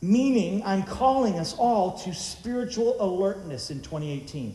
Meaning, 0.00 0.62
I'm 0.64 0.84
calling 0.84 1.38
us 1.38 1.54
all 1.58 1.98
to 1.98 2.14
spiritual 2.14 2.96
alertness 3.00 3.70
in 3.70 3.80
2018 3.80 4.54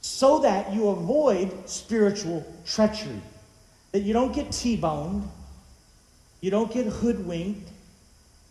so 0.00 0.40
that 0.40 0.74
you 0.74 0.88
avoid 0.88 1.66
spiritual 1.66 2.44
treachery, 2.66 3.22
that 3.92 4.00
you 4.00 4.12
don't 4.12 4.34
get 4.34 4.52
T 4.52 4.76
boned, 4.76 5.26
you 6.42 6.50
don't 6.50 6.70
get 6.70 6.86
hoodwinked, 6.86 7.70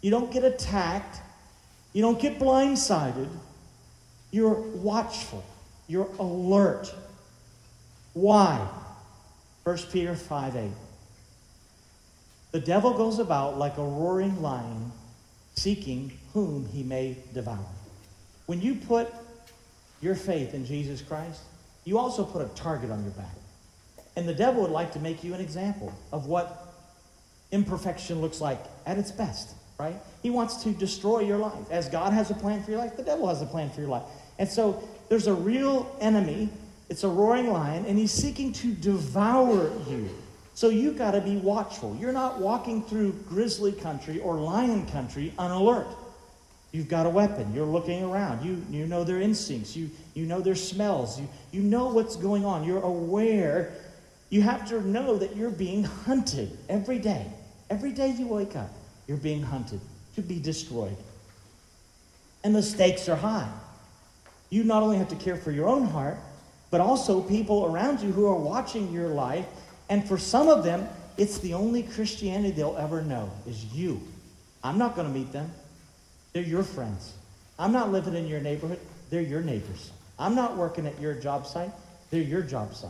you 0.02 0.10
don't 0.10 0.32
get 0.32 0.44
attacked, 0.44 1.20
you 1.94 2.02
don't 2.02 2.20
get 2.20 2.40
blindsided. 2.40 3.30
You're 4.32 4.60
watchful, 4.60 5.44
you're 5.88 6.10
alert. 6.18 6.92
Why? 8.14 8.68
1 9.64 9.78
Peter 9.92 10.16
5 10.16 10.56
8. 10.56 10.72
The 12.52 12.60
devil 12.60 12.94
goes 12.94 13.20
about 13.20 13.58
like 13.58 13.78
a 13.78 13.84
roaring 13.84 14.42
lion, 14.42 14.92
seeking 15.56 16.18
whom 16.34 16.68
he 16.68 16.84
may 16.84 17.18
devour. 17.34 17.66
When 18.46 18.62
you 18.62 18.76
put 18.76 19.14
your 20.02 20.16
faith 20.16 20.54
in 20.54 20.66
Jesus 20.66 21.02
Christ, 21.02 21.42
you 21.86 21.98
also 21.98 22.24
put 22.24 22.42
a 22.42 22.50
target 22.50 22.92
on 22.92 23.02
your 23.04 23.14
back. 23.14 23.36
And 24.16 24.28
the 24.28 24.34
devil 24.34 24.62
would 24.62 24.72
like 24.72 24.92
to 24.94 25.00
make 25.00 25.24
you 25.24 25.34
an 25.34 25.42
example 25.42 25.94
of 26.12 26.28
what 26.28 26.74
imperfection 27.52 28.22
looks 28.22 28.42
like 28.42 28.60
at 28.86 28.98
its 28.98 29.12
best, 29.12 29.56
right? 29.80 29.96
He 30.22 30.30
wants 30.30 30.64
to 30.64 30.72
destroy 30.72 31.22
your 31.22 31.38
life. 31.38 31.72
As 31.72 31.88
God 31.88 32.14
has 32.14 32.30
a 32.30 32.36
plan 32.36 32.62
for 32.64 32.72
your 32.72 32.80
life, 32.80 32.98
the 32.98 33.04
devil 33.04 33.28
has 33.28 33.42
a 33.42 33.46
plan 33.46 33.70
for 33.70 33.82
your 33.82 33.90
life. 33.90 34.04
And 34.38 34.48
so 34.48 34.88
there's 35.10 35.28
a 35.28 35.34
real 35.34 35.96
enemy 36.02 36.50
it's 36.94 37.04
a 37.04 37.10
roaring 37.10 37.52
lion, 37.52 37.88
and 37.88 37.98
he's 37.98 38.12
seeking 38.12 38.54
to 38.54 38.72
devour 38.72 39.72
you. 39.90 40.08
So 40.54 40.70
you've 40.70 40.96
got 40.96 41.12
to 41.12 41.22
be 41.22 41.38
watchful. 41.38 41.98
You're 42.00 42.14
not 42.14 42.40
walking 42.40 42.84
through 42.84 43.14
grizzly 43.28 43.72
country 43.72 44.20
or 44.20 44.36
lion 44.36 44.86
country 44.86 45.34
unalert. 45.40 45.88
You've 46.72 46.90
got 46.90 47.08
a 47.08 47.10
weapon. 47.10 47.52
You're 47.52 47.66
looking 47.66 48.04
around. 48.04 48.46
You, 48.46 48.64
you 48.70 48.86
know 48.86 49.04
their 49.04 49.20
instincts. 49.22 49.76
You, 49.76 49.90
you 50.14 50.28
know 50.28 50.40
their 50.40 50.54
smells. 50.54 51.20
You, 51.20 51.28
you 51.52 51.64
know 51.64 51.88
what's 51.88 52.16
going 52.16 52.46
on. 52.46 52.64
You're 52.64 52.84
aware. 52.84 53.74
You 54.30 54.44
have 54.44 54.70
to 54.70 54.80
know 54.88 55.18
that 55.18 55.36
you're 55.36 55.50
being 55.50 55.86
hunted 55.86 56.56
every 56.70 57.00
day. 57.00 57.26
Every 57.72 57.92
day 57.92 58.12
you 58.12 58.28
wake 58.28 58.56
up, 58.56 58.70
you're 59.08 59.18
being 59.18 59.42
hunted 59.42 59.82
to 60.14 60.22
be 60.22 60.40
destroyed. 60.40 60.98
And 62.44 62.56
the 62.56 62.62
stakes 62.62 63.10
are 63.10 63.16
high. 63.16 63.52
You 64.52 64.64
not 64.64 64.84
only 64.84 64.98
have 64.98 65.10
to 65.10 65.16
care 65.16 65.38
for 65.38 65.50
your 65.50 65.68
own 65.68 65.86
heart, 65.86 66.20
but 66.74 66.82
also 66.82 67.22
people 67.22 67.68
around 67.68 68.02
you 68.02 68.12
who 68.12 68.26
are 68.26 68.36
watching 68.36 68.92
your 68.92 69.10
life. 69.10 69.46
And 69.90 70.08
for 70.08 70.18
some 70.18 70.50
of 70.50 70.64
them, 70.64 70.90
it's 71.18 71.38
the 71.38 71.54
only 71.54 71.84
Christianity 71.84 72.50
they'll 72.50 72.76
ever 72.78 73.04
know 73.04 73.30
is 73.46 73.66
you. 73.66 74.02
I'm 74.64 74.80
not 74.80 74.96
going 74.96 75.08
to 75.08 75.14
meet 75.14 75.32
them. 75.32 75.52
They're 76.34 76.42
your 76.42 76.64
friends. 76.64 77.14
I'm 77.60 77.72
not 77.72 77.92
living 77.92 78.16
in 78.16 78.26
your 78.26 78.40
neighborhood. 78.40 78.80
They're 79.12 79.22
your 79.22 79.42
neighbors. 79.42 79.92
I'm 80.18 80.34
not 80.34 80.58
working 80.58 80.88
at 80.88 81.00
your 81.00 81.14
job 81.14 81.46
site. 81.46 81.70
They're 82.10 82.24
your 82.24 82.42
job 82.42 82.74
site. 82.74 82.90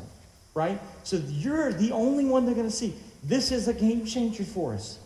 Right? 0.54 0.80
So 1.04 1.18
you're 1.28 1.74
the 1.74 1.92
only 1.92 2.24
one 2.24 2.46
they're 2.46 2.56
going 2.56 2.70
to 2.70 2.74
see. 2.74 2.94
This 3.22 3.52
is 3.52 3.68
a 3.68 3.74
game 3.74 4.06
changer 4.06 4.46
for 4.46 4.76
us. 4.76 4.98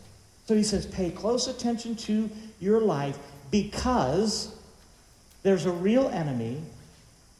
So 0.46 0.56
he 0.56 0.62
says, 0.62 0.86
pay 0.86 1.10
close 1.10 1.48
attention 1.48 1.96
to 1.96 2.30
your 2.60 2.80
life 2.82 3.18
because 3.50 4.56
there's 5.42 5.66
a 5.66 5.72
real 5.72 6.10
enemy 6.10 6.62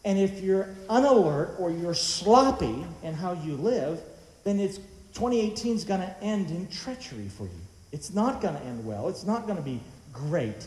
and 0.08 0.18
if 0.18 0.40
you're 0.40 0.70
unalert 0.90 1.60
or 1.60 1.70
you're 1.70 1.94
sloppy 1.94 2.86
in 3.04 3.14
how 3.14 3.34
you 3.34 3.58
live, 3.58 4.00
then 4.46 4.58
it's 4.58 4.78
2018 5.16 5.76
is 5.76 5.84
going 5.84 6.00
to 6.00 6.24
end 6.24 6.50
in 6.50 6.66
treachery 6.70 7.28
for 7.28 7.44
you. 7.44 7.62
It's 7.92 8.14
not 8.14 8.40
going 8.40 8.54
to 8.56 8.62
end 8.62 8.86
well. 8.86 9.10
It's 9.10 9.26
not 9.26 9.44
going 9.48 9.58
to 9.58 9.62
be 9.62 9.82
great. 10.14 10.66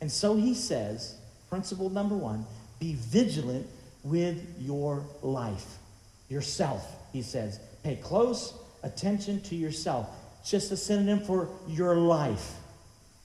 And 0.00 0.10
so 0.10 0.34
he 0.34 0.52
says, 0.52 1.14
principle 1.48 1.90
number 1.90 2.16
one, 2.16 2.44
be 2.80 2.94
vigilant 2.94 3.68
with 4.02 4.44
your 4.58 5.04
life. 5.22 5.78
Yourself, 6.28 6.90
he 7.12 7.22
says. 7.22 7.60
Pay 7.84 7.94
close 7.94 8.52
attention 8.82 9.42
to 9.42 9.54
yourself. 9.54 10.08
It's 10.40 10.50
just 10.50 10.72
a 10.72 10.76
synonym 10.76 11.20
for 11.20 11.48
your 11.68 11.94
life, 11.94 12.54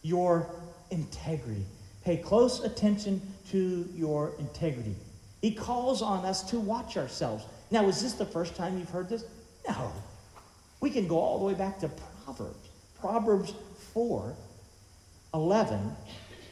your 0.03 0.45
integrity. 0.91 1.65
Pay 2.05 2.17
close 2.17 2.63
attention 2.63 3.19
to 3.49 3.89
your 3.95 4.33
integrity. 4.37 4.95
He 5.41 5.51
calls 5.51 6.01
on 6.01 6.23
us 6.25 6.43
to 6.51 6.59
watch 6.59 6.97
ourselves. 6.97 7.45
Now, 7.71 7.87
is 7.87 8.01
this 8.01 8.13
the 8.13 8.25
first 8.25 8.55
time 8.55 8.77
you've 8.77 8.89
heard 8.89 9.09
this? 9.09 9.25
No. 9.67 9.91
We 10.79 10.89
can 10.89 11.07
go 11.07 11.19
all 11.19 11.39
the 11.39 11.45
way 11.45 11.53
back 11.53 11.79
to 11.79 11.89
Proverbs. 12.23 12.69
Proverbs 12.99 13.53
4 13.93 14.35
11, 15.33 15.95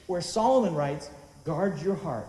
where 0.08 0.22
Solomon 0.22 0.74
writes, 0.74 1.10
Guard 1.44 1.82
your 1.82 1.96
heart, 1.96 2.28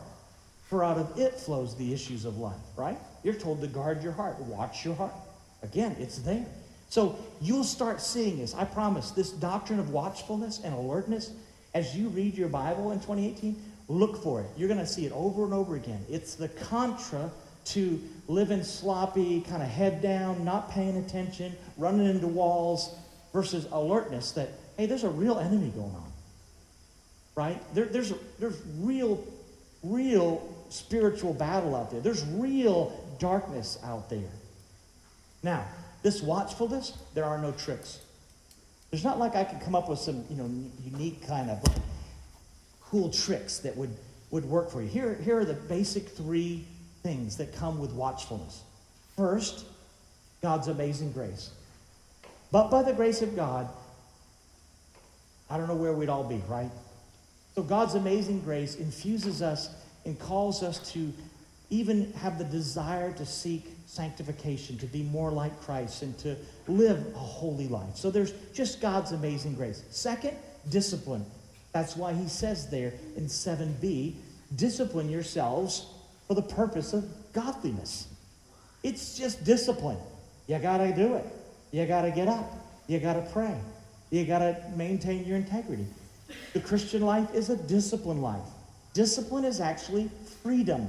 for 0.68 0.84
out 0.84 0.98
of 0.98 1.18
it 1.18 1.34
flows 1.34 1.76
the 1.76 1.92
issues 1.92 2.24
of 2.24 2.38
life, 2.38 2.56
right? 2.76 2.98
You're 3.22 3.34
told 3.34 3.60
to 3.60 3.66
guard 3.66 4.02
your 4.02 4.12
heart, 4.12 4.38
watch 4.40 4.84
your 4.84 4.94
heart. 4.94 5.14
Again, 5.62 5.96
it's 5.98 6.18
there. 6.18 6.46
So 6.88 7.16
you'll 7.40 7.64
start 7.64 8.00
seeing 8.00 8.38
this. 8.38 8.54
I 8.54 8.64
promise, 8.64 9.12
this 9.12 9.30
doctrine 9.30 9.78
of 9.78 9.90
watchfulness 9.90 10.60
and 10.64 10.74
alertness, 10.74 11.32
as 11.72 11.96
you 11.96 12.08
read 12.08 12.36
your 12.36 12.48
Bible 12.48 12.90
in 12.90 12.98
2018, 12.98 13.62
Look 13.90 14.22
for 14.22 14.40
it. 14.40 14.46
You're 14.56 14.68
going 14.68 14.78
to 14.78 14.86
see 14.86 15.04
it 15.04 15.10
over 15.10 15.42
and 15.42 15.52
over 15.52 15.74
again. 15.74 16.06
It's 16.08 16.36
the 16.36 16.48
contra 16.48 17.28
to 17.64 18.00
living 18.28 18.62
sloppy, 18.62 19.40
kind 19.40 19.64
of 19.64 19.68
head 19.68 20.00
down, 20.00 20.44
not 20.44 20.70
paying 20.70 20.96
attention, 20.96 21.56
running 21.76 22.06
into 22.06 22.28
walls, 22.28 22.94
versus 23.32 23.66
alertness 23.72 24.30
that, 24.32 24.50
hey, 24.76 24.86
there's 24.86 25.02
a 25.02 25.08
real 25.08 25.40
enemy 25.40 25.70
going 25.70 25.90
on. 25.90 26.12
Right? 27.34 27.74
There, 27.74 27.86
there's, 27.86 28.12
there's 28.38 28.62
real, 28.78 29.24
real 29.82 30.48
spiritual 30.68 31.34
battle 31.34 31.74
out 31.74 31.90
there. 31.90 32.00
There's 32.00 32.24
real 32.26 32.96
darkness 33.18 33.76
out 33.82 34.08
there. 34.08 34.30
Now, 35.42 35.66
this 36.04 36.22
watchfulness, 36.22 36.96
there 37.14 37.24
are 37.24 37.38
no 37.38 37.50
tricks. 37.50 37.98
There's 38.92 39.02
not 39.02 39.18
like 39.18 39.34
I 39.34 39.42
could 39.42 39.60
come 39.60 39.74
up 39.74 39.88
with 39.88 39.98
some, 39.98 40.24
you 40.30 40.36
know, 40.36 40.48
unique 40.84 41.26
kind 41.26 41.50
of 41.50 41.60
cool 42.90 43.10
tricks 43.10 43.58
that 43.58 43.76
would, 43.76 43.94
would 44.30 44.44
work 44.44 44.70
for 44.70 44.82
you. 44.82 44.88
Here, 44.88 45.14
here 45.14 45.38
are 45.38 45.44
the 45.44 45.54
basic 45.54 46.08
three 46.08 46.64
things 47.02 47.36
that 47.36 47.54
come 47.54 47.78
with 47.78 47.92
watchfulness. 47.92 48.62
First, 49.16 49.64
God's 50.42 50.68
amazing 50.68 51.12
grace. 51.12 51.50
But 52.50 52.70
by 52.70 52.82
the 52.82 52.92
grace 52.92 53.22
of 53.22 53.36
God, 53.36 53.68
I 55.48 55.56
don't 55.56 55.68
know 55.68 55.76
where 55.76 55.92
we'd 55.92 56.08
all 56.08 56.24
be, 56.24 56.42
right? 56.48 56.70
So 57.54 57.62
God's 57.62 57.94
amazing 57.94 58.40
grace 58.40 58.76
infuses 58.76 59.42
us 59.42 59.70
and 60.04 60.18
calls 60.18 60.62
us 60.62 60.92
to 60.92 61.12
even 61.70 62.12
have 62.14 62.38
the 62.38 62.44
desire 62.44 63.12
to 63.12 63.26
seek 63.26 63.72
sanctification, 63.86 64.78
to 64.78 64.86
be 64.86 65.02
more 65.02 65.30
like 65.30 65.60
Christ, 65.60 66.02
and 66.02 66.16
to 66.18 66.36
live 66.66 67.04
a 67.14 67.18
holy 67.18 67.68
life. 67.68 67.96
So 67.96 68.10
there's 68.10 68.32
just 68.52 68.80
God's 68.80 69.12
amazing 69.12 69.54
grace. 69.54 69.82
Second, 69.90 70.36
discipline. 70.68 71.24
That's 71.72 71.96
why 71.96 72.12
he 72.12 72.28
says 72.28 72.68
there 72.68 72.92
in 73.16 73.26
7b, 73.26 74.14
discipline 74.56 75.08
yourselves 75.08 75.86
for 76.26 76.34
the 76.34 76.42
purpose 76.42 76.92
of 76.92 77.04
godliness. 77.32 78.08
It's 78.82 79.16
just 79.16 79.44
discipline. 79.44 79.98
You 80.46 80.58
got 80.58 80.78
to 80.78 80.94
do 80.94 81.14
it. 81.14 81.26
You 81.70 81.86
got 81.86 82.02
to 82.02 82.10
get 82.10 82.28
up. 82.28 82.52
You 82.88 82.98
got 82.98 83.14
to 83.14 83.22
pray. 83.32 83.56
You 84.10 84.24
got 84.24 84.40
to 84.40 84.56
maintain 84.74 85.24
your 85.24 85.36
integrity. 85.36 85.86
The 86.52 86.60
Christian 86.60 87.02
life 87.02 87.32
is 87.34 87.50
a 87.50 87.56
disciplined 87.56 88.22
life. 88.22 88.42
Discipline 88.92 89.44
is 89.44 89.60
actually 89.60 90.10
freedom. 90.42 90.88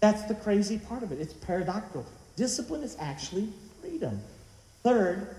That's 0.00 0.24
the 0.24 0.34
crazy 0.34 0.78
part 0.78 1.02
of 1.02 1.12
it. 1.12 1.20
It's 1.20 1.32
paradoxical. 1.32 2.04
Discipline 2.36 2.82
is 2.82 2.96
actually 2.98 3.48
freedom. 3.80 4.20
Third, 4.82 5.36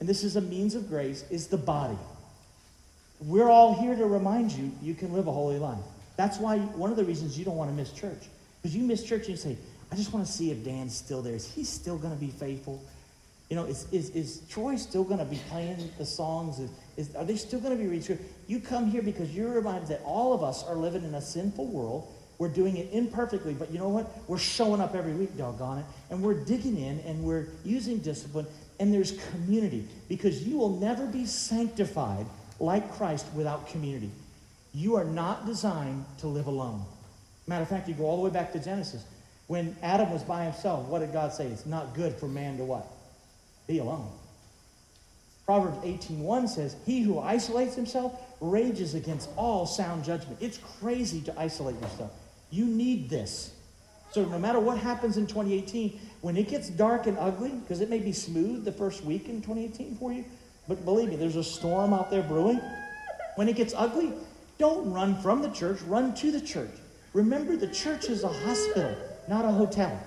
and 0.00 0.08
this 0.08 0.24
is 0.24 0.36
a 0.36 0.40
means 0.40 0.74
of 0.74 0.88
grace, 0.88 1.24
is 1.30 1.46
the 1.46 1.56
body. 1.56 1.98
We're 3.26 3.48
all 3.48 3.80
here 3.80 3.94
to 3.94 4.06
remind 4.06 4.50
you 4.50 4.72
you 4.82 4.94
can 4.94 5.12
live 5.12 5.28
a 5.28 5.32
holy 5.32 5.58
life. 5.58 5.78
That's 6.16 6.38
why 6.38 6.58
one 6.58 6.90
of 6.90 6.96
the 6.96 7.04
reasons 7.04 7.38
you 7.38 7.44
don't 7.44 7.56
want 7.56 7.70
to 7.70 7.76
miss 7.76 7.92
church. 7.92 8.28
Because 8.60 8.76
you 8.76 8.82
miss 8.82 9.04
church 9.04 9.20
and 9.20 9.30
you 9.30 9.36
say, 9.36 9.56
I 9.92 9.96
just 9.96 10.12
want 10.12 10.26
to 10.26 10.32
see 10.32 10.50
if 10.50 10.64
Dan's 10.64 10.96
still 10.96 11.22
there. 11.22 11.34
Is 11.34 11.50
he 11.52 11.62
still 11.64 11.98
going 11.98 12.12
to 12.12 12.18
be 12.18 12.30
faithful? 12.30 12.82
You 13.48 13.56
know, 13.56 13.64
is, 13.64 13.86
is, 13.92 14.10
is 14.10 14.40
Troy 14.48 14.76
still 14.76 15.04
going 15.04 15.18
to 15.18 15.24
be 15.24 15.38
playing 15.50 15.90
the 15.98 16.06
songs? 16.06 16.58
Is, 16.58 16.70
is, 16.96 17.14
are 17.14 17.24
they 17.24 17.36
still 17.36 17.60
going 17.60 17.76
to 17.76 17.82
be 17.82 17.88
reading 17.88 18.18
You 18.48 18.58
come 18.58 18.90
here 18.90 19.02
because 19.02 19.32
you're 19.34 19.52
reminded 19.52 19.88
that 19.90 20.02
all 20.04 20.32
of 20.32 20.42
us 20.42 20.64
are 20.64 20.74
living 20.74 21.04
in 21.04 21.14
a 21.14 21.20
sinful 21.20 21.66
world. 21.66 22.12
We're 22.38 22.48
doing 22.48 22.76
it 22.76 22.88
imperfectly, 22.92 23.54
but 23.54 23.70
you 23.70 23.78
know 23.78 23.90
what? 23.90 24.10
We're 24.26 24.38
showing 24.38 24.80
up 24.80 24.96
every 24.96 25.12
week, 25.12 25.36
doggone 25.36 25.78
it. 25.78 25.84
And 26.10 26.22
we're 26.22 26.42
digging 26.42 26.76
in 26.76 26.98
and 27.00 27.22
we're 27.22 27.48
using 27.64 27.98
discipline. 27.98 28.46
And 28.80 28.92
there's 28.92 29.12
community 29.30 29.86
because 30.08 30.42
you 30.42 30.56
will 30.56 30.80
never 30.80 31.06
be 31.06 31.24
sanctified 31.26 32.26
like 32.60 32.92
Christ 32.92 33.26
without 33.34 33.68
community. 33.68 34.10
You 34.74 34.96
are 34.96 35.04
not 35.04 35.46
designed 35.46 36.04
to 36.18 36.26
live 36.26 36.46
alone. 36.46 36.84
Matter 37.46 37.62
of 37.62 37.68
fact, 37.68 37.88
you 37.88 37.94
go 37.94 38.04
all 38.04 38.16
the 38.16 38.22
way 38.22 38.30
back 38.30 38.52
to 38.52 38.58
Genesis. 38.58 39.04
When 39.48 39.76
Adam 39.82 40.10
was 40.10 40.22
by 40.22 40.44
himself, 40.44 40.86
what 40.86 41.00
did 41.00 41.12
God 41.12 41.32
say? 41.32 41.46
It's 41.46 41.66
not 41.66 41.94
good 41.94 42.14
for 42.14 42.26
man 42.26 42.56
to 42.58 42.64
what? 42.64 42.86
be 43.66 43.78
alone. 43.78 44.10
Proverbs 45.46 45.78
18:1 45.84 46.48
says, 46.48 46.76
"He 46.86 47.02
who 47.02 47.18
isolates 47.18 47.74
himself 47.74 48.12
rages 48.40 48.94
against 48.94 49.28
all 49.36 49.66
sound 49.66 50.04
judgment." 50.04 50.38
It's 50.40 50.58
crazy 50.58 51.20
to 51.22 51.38
isolate 51.38 51.80
yourself. 51.80 52.10
You 52.50 52.66
need 52.66 53.10
this. 53.10 53.50
So 54.12 54.24
no 54.24 54.38
matter 54.38 54.60
what 54.60 54.78
happens 54.78 55.16
in 55.16 55.26
2018, 55.26 55.98
when 56.20 56.36
it 56.36 56.48
gets 56.48 56.68
dark 56.68 57.06
and 57.06 57.18
ugly, 57.18 57.50
because 57.50 57.80
it 57.80 57.88
may 57.88 57.98
be 57.98 58.12
smooth 58.12 58.64
the 58.64 58.72
first 58.72 59.04
week 59.04 59.28
in 59.28 59.40
2018 59.40 59.96
for 59.96 60.12
you, 60.12 60.24
but 60.68 60.84
believe 60.84 61.08
me, 61.08 61.16
there's 61.16 61.36
a 61.36 61.44
storm 61.44 61.92
out 61.92 62.10
there 62.10 62.22
brewing. 62.22 62.60
When 63.36 63.48
it 63.48 63.56
gets 63.56 63.74
ugly, 63.76 64.12
don't 64.58 64.92
run 64.92 65.20
from 65.20 65.42
the 65.42 65.50
church, 65.50 65.80
run 65.82 66.14
to 66.16 66.30
the 66.30 66.40
church. 66.40 66.70
Remember, 67.14 67.56
the 67.56 67.68
church 67.68 68.08
is 68.08 68.24
a 68.24 68.28
hospital, 68.28 68.96
not 69.28 69.44
a 69.44 69.50
hotel. 69.50 69.98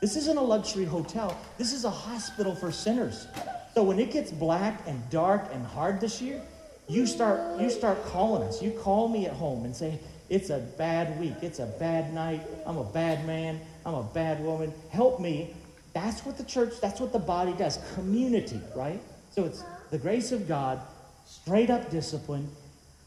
This 0.00 0.16
isn't 0.16 0.36
a 0.36 0.42
luxury 0.42 0.84
hotel. 0.84 1.38
This 1.58 1.72
is 1.72 1.84
a 1.84 1.90
hospital 1.90 2.54
for 2.54 2.70
sinners. 2.70 3.26
So 3.74 3.82
when 3.82 3.98
it 3.98 4.12
gets 4.12 4.30
black 4.30 4.80
and 4.86 5.08
dark 5.10 5.48
and 5.52 5.66
hard 5.66 6.00
this 6.00 6.20
year, 6.22 6.40
you 6.88 7.06
start 7.06 7.60
you 7.60 7.68
start 7.68 8.02
calling 8.06 8.46
us. 8.46 8.62
You 8.62 8.70
call 8.70 9.08
me 9.08 9.26
at 9.26 9.32
home 9.32 9.64
and 9.64 9.74
say, 9.74 9.98
"It's 10.28 10.50
a 10.50 10.60
bad 10.78 11.18
week. 11.18 11.34
It's 11.42 11.58
a 11.58 11.66
bad 11.66 12.14
night. 12.14 12.42
I'm 12.64 12.76
a 12.78 12.84
bad 12.84 13.26
man. 13.26 13.60
I'm 13.84 13.94
a 13.94 14.02
bad 14.02 14.42
woman. 14.42 14.72
Help 14.90 15.20
me." 15.20 15.54
That's 15.96 16.26
what 16.26 16.36
the 16.36 16.44
church, 16.44 16.74
that's 16.82 17.00
what 17.00 17.14
the 17.14 17.18
body 17.18 17.54
does. 17.54 17.78
Community, 17.94 18.60
right? 18.74 19.00
So 19.30 19.44
it's 19.44 19.64
the 19.90 19.98
grace 19.98 20.32
of 20.32 20.48
God, 20.48 20.80
straight 21.26 21.70
up 21.70 21.90
discipline, 21.90 22.48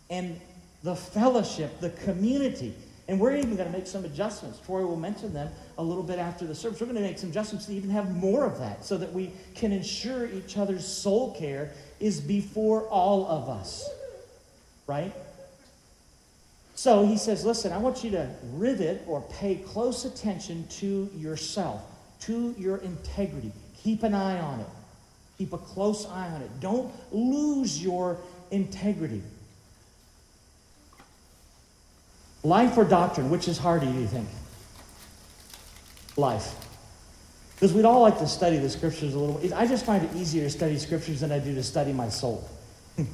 and 0.09 0.39
the 0.83 0.95
fellowship, 0.95 1.79
the 1.79 1.89
community. 1.91 2.73
And 3.07 3.19
we're 3.19 3.35
even 3.35 3.55
going 3.55 3.71
to 3.71 3.75
make 3.75 3.87
some 3.87 4.05
adjustments. 4.05 4.59
Troy 4.65 4.85
will 4.85 4.95
mention 4.95 5.33
them 5.33 5.49
a 5.79 5.83
little 5.83 6.03
bit 6.03 6.19
after 6.19 6.45
the 6.45 6.53
service. 6.53 6.79
We're 6.79 6.85
going 6.85 6.97
to 6.97 7.01
make 7.01 7.17
some 7.17 7.31
adjustments 7.31 7.65
to 7.65 7.73
even 7.73 7.89
have 7.89 8.15
more 8.15 8.45
of 8.45 8.59
that 8.59 8.85
so 8.85 8.97
that 8.97 9.11
we 9.11 9.31
can 9.55 9.71
ensure 9.71 10.27
each 10.27 10.57
other's 10.57 10.87
soul 10.87 11.33
care 11.33 11.71
is 11.99 12.21
before 12.21 12.83
all 12.83 13.25
of 13.25 13.49
us. 13.49 13.89
Right? 14.85 15.13
So 16.75 17.05
he 17.05 17.17
says, 17.17 17.43
listen, 17.43 17.73
I 17.73 17.77
want 17.77 18.03
you 18.03 18.11
to 18.11 18.29
rivet 18.53 19.03
or 19.07 19.21
pay 19.21 19.55
close 19.55 20.05
attention 20.05 20.67
to 20.77 21.09
yourself, 21.15 21.81
to 22.21 22.55
your 22.57 22.77
integrity. 22.77 23.51
Keep 23.83 24.03
an 24.03 24.13
eye 24.13 24.39
on 24.39 24.61
it. 24.61 24.67
Keep 25.39 25.53
a 25.53 25.57
close 25.57 26.05
eye 26.05 26.27
on 26.27 26.41
it. 26.41 26.59
Don't 26.59 26.93
lose 27.13 27.81
your 27.81 28.17
integrity. 28.51 29.23
Life 32.43 32.77
or 32.77 32.83
doctrine, 32.83 33.29
which 33.29 33.47
is 33.47 33.57
harder, 33.57 33.85
do 33.85 33.93
you 33.93 34.05
think? 34.05 34.27
Life. 36.17 36.55
Because 37.55 37.73
we'd 37.73 37.85
all 37.85 38.01
like 38.01 38.19
to 38.19 38.27
study 38.27 38.57
the 38.57 38.69
scriptures 38.69 39.13
a 39.13 39.19
little. 39.19 39.35
Bit. 39.35 39.53
I 39.53 39.65
just 39.65 39.85
find 39.85 40.03
it 40.03 40.13
easier 40.13 40.43
to 40.43 40.49
study 40.49 40.77
scriptures 40.77 41.21
than 41.21 41.31
I 41.31 41.39
do 41.39 41.55
to 41.55 41.63
study 41.63 41.93
my 41.93 42.09
soul. 42.09 42.47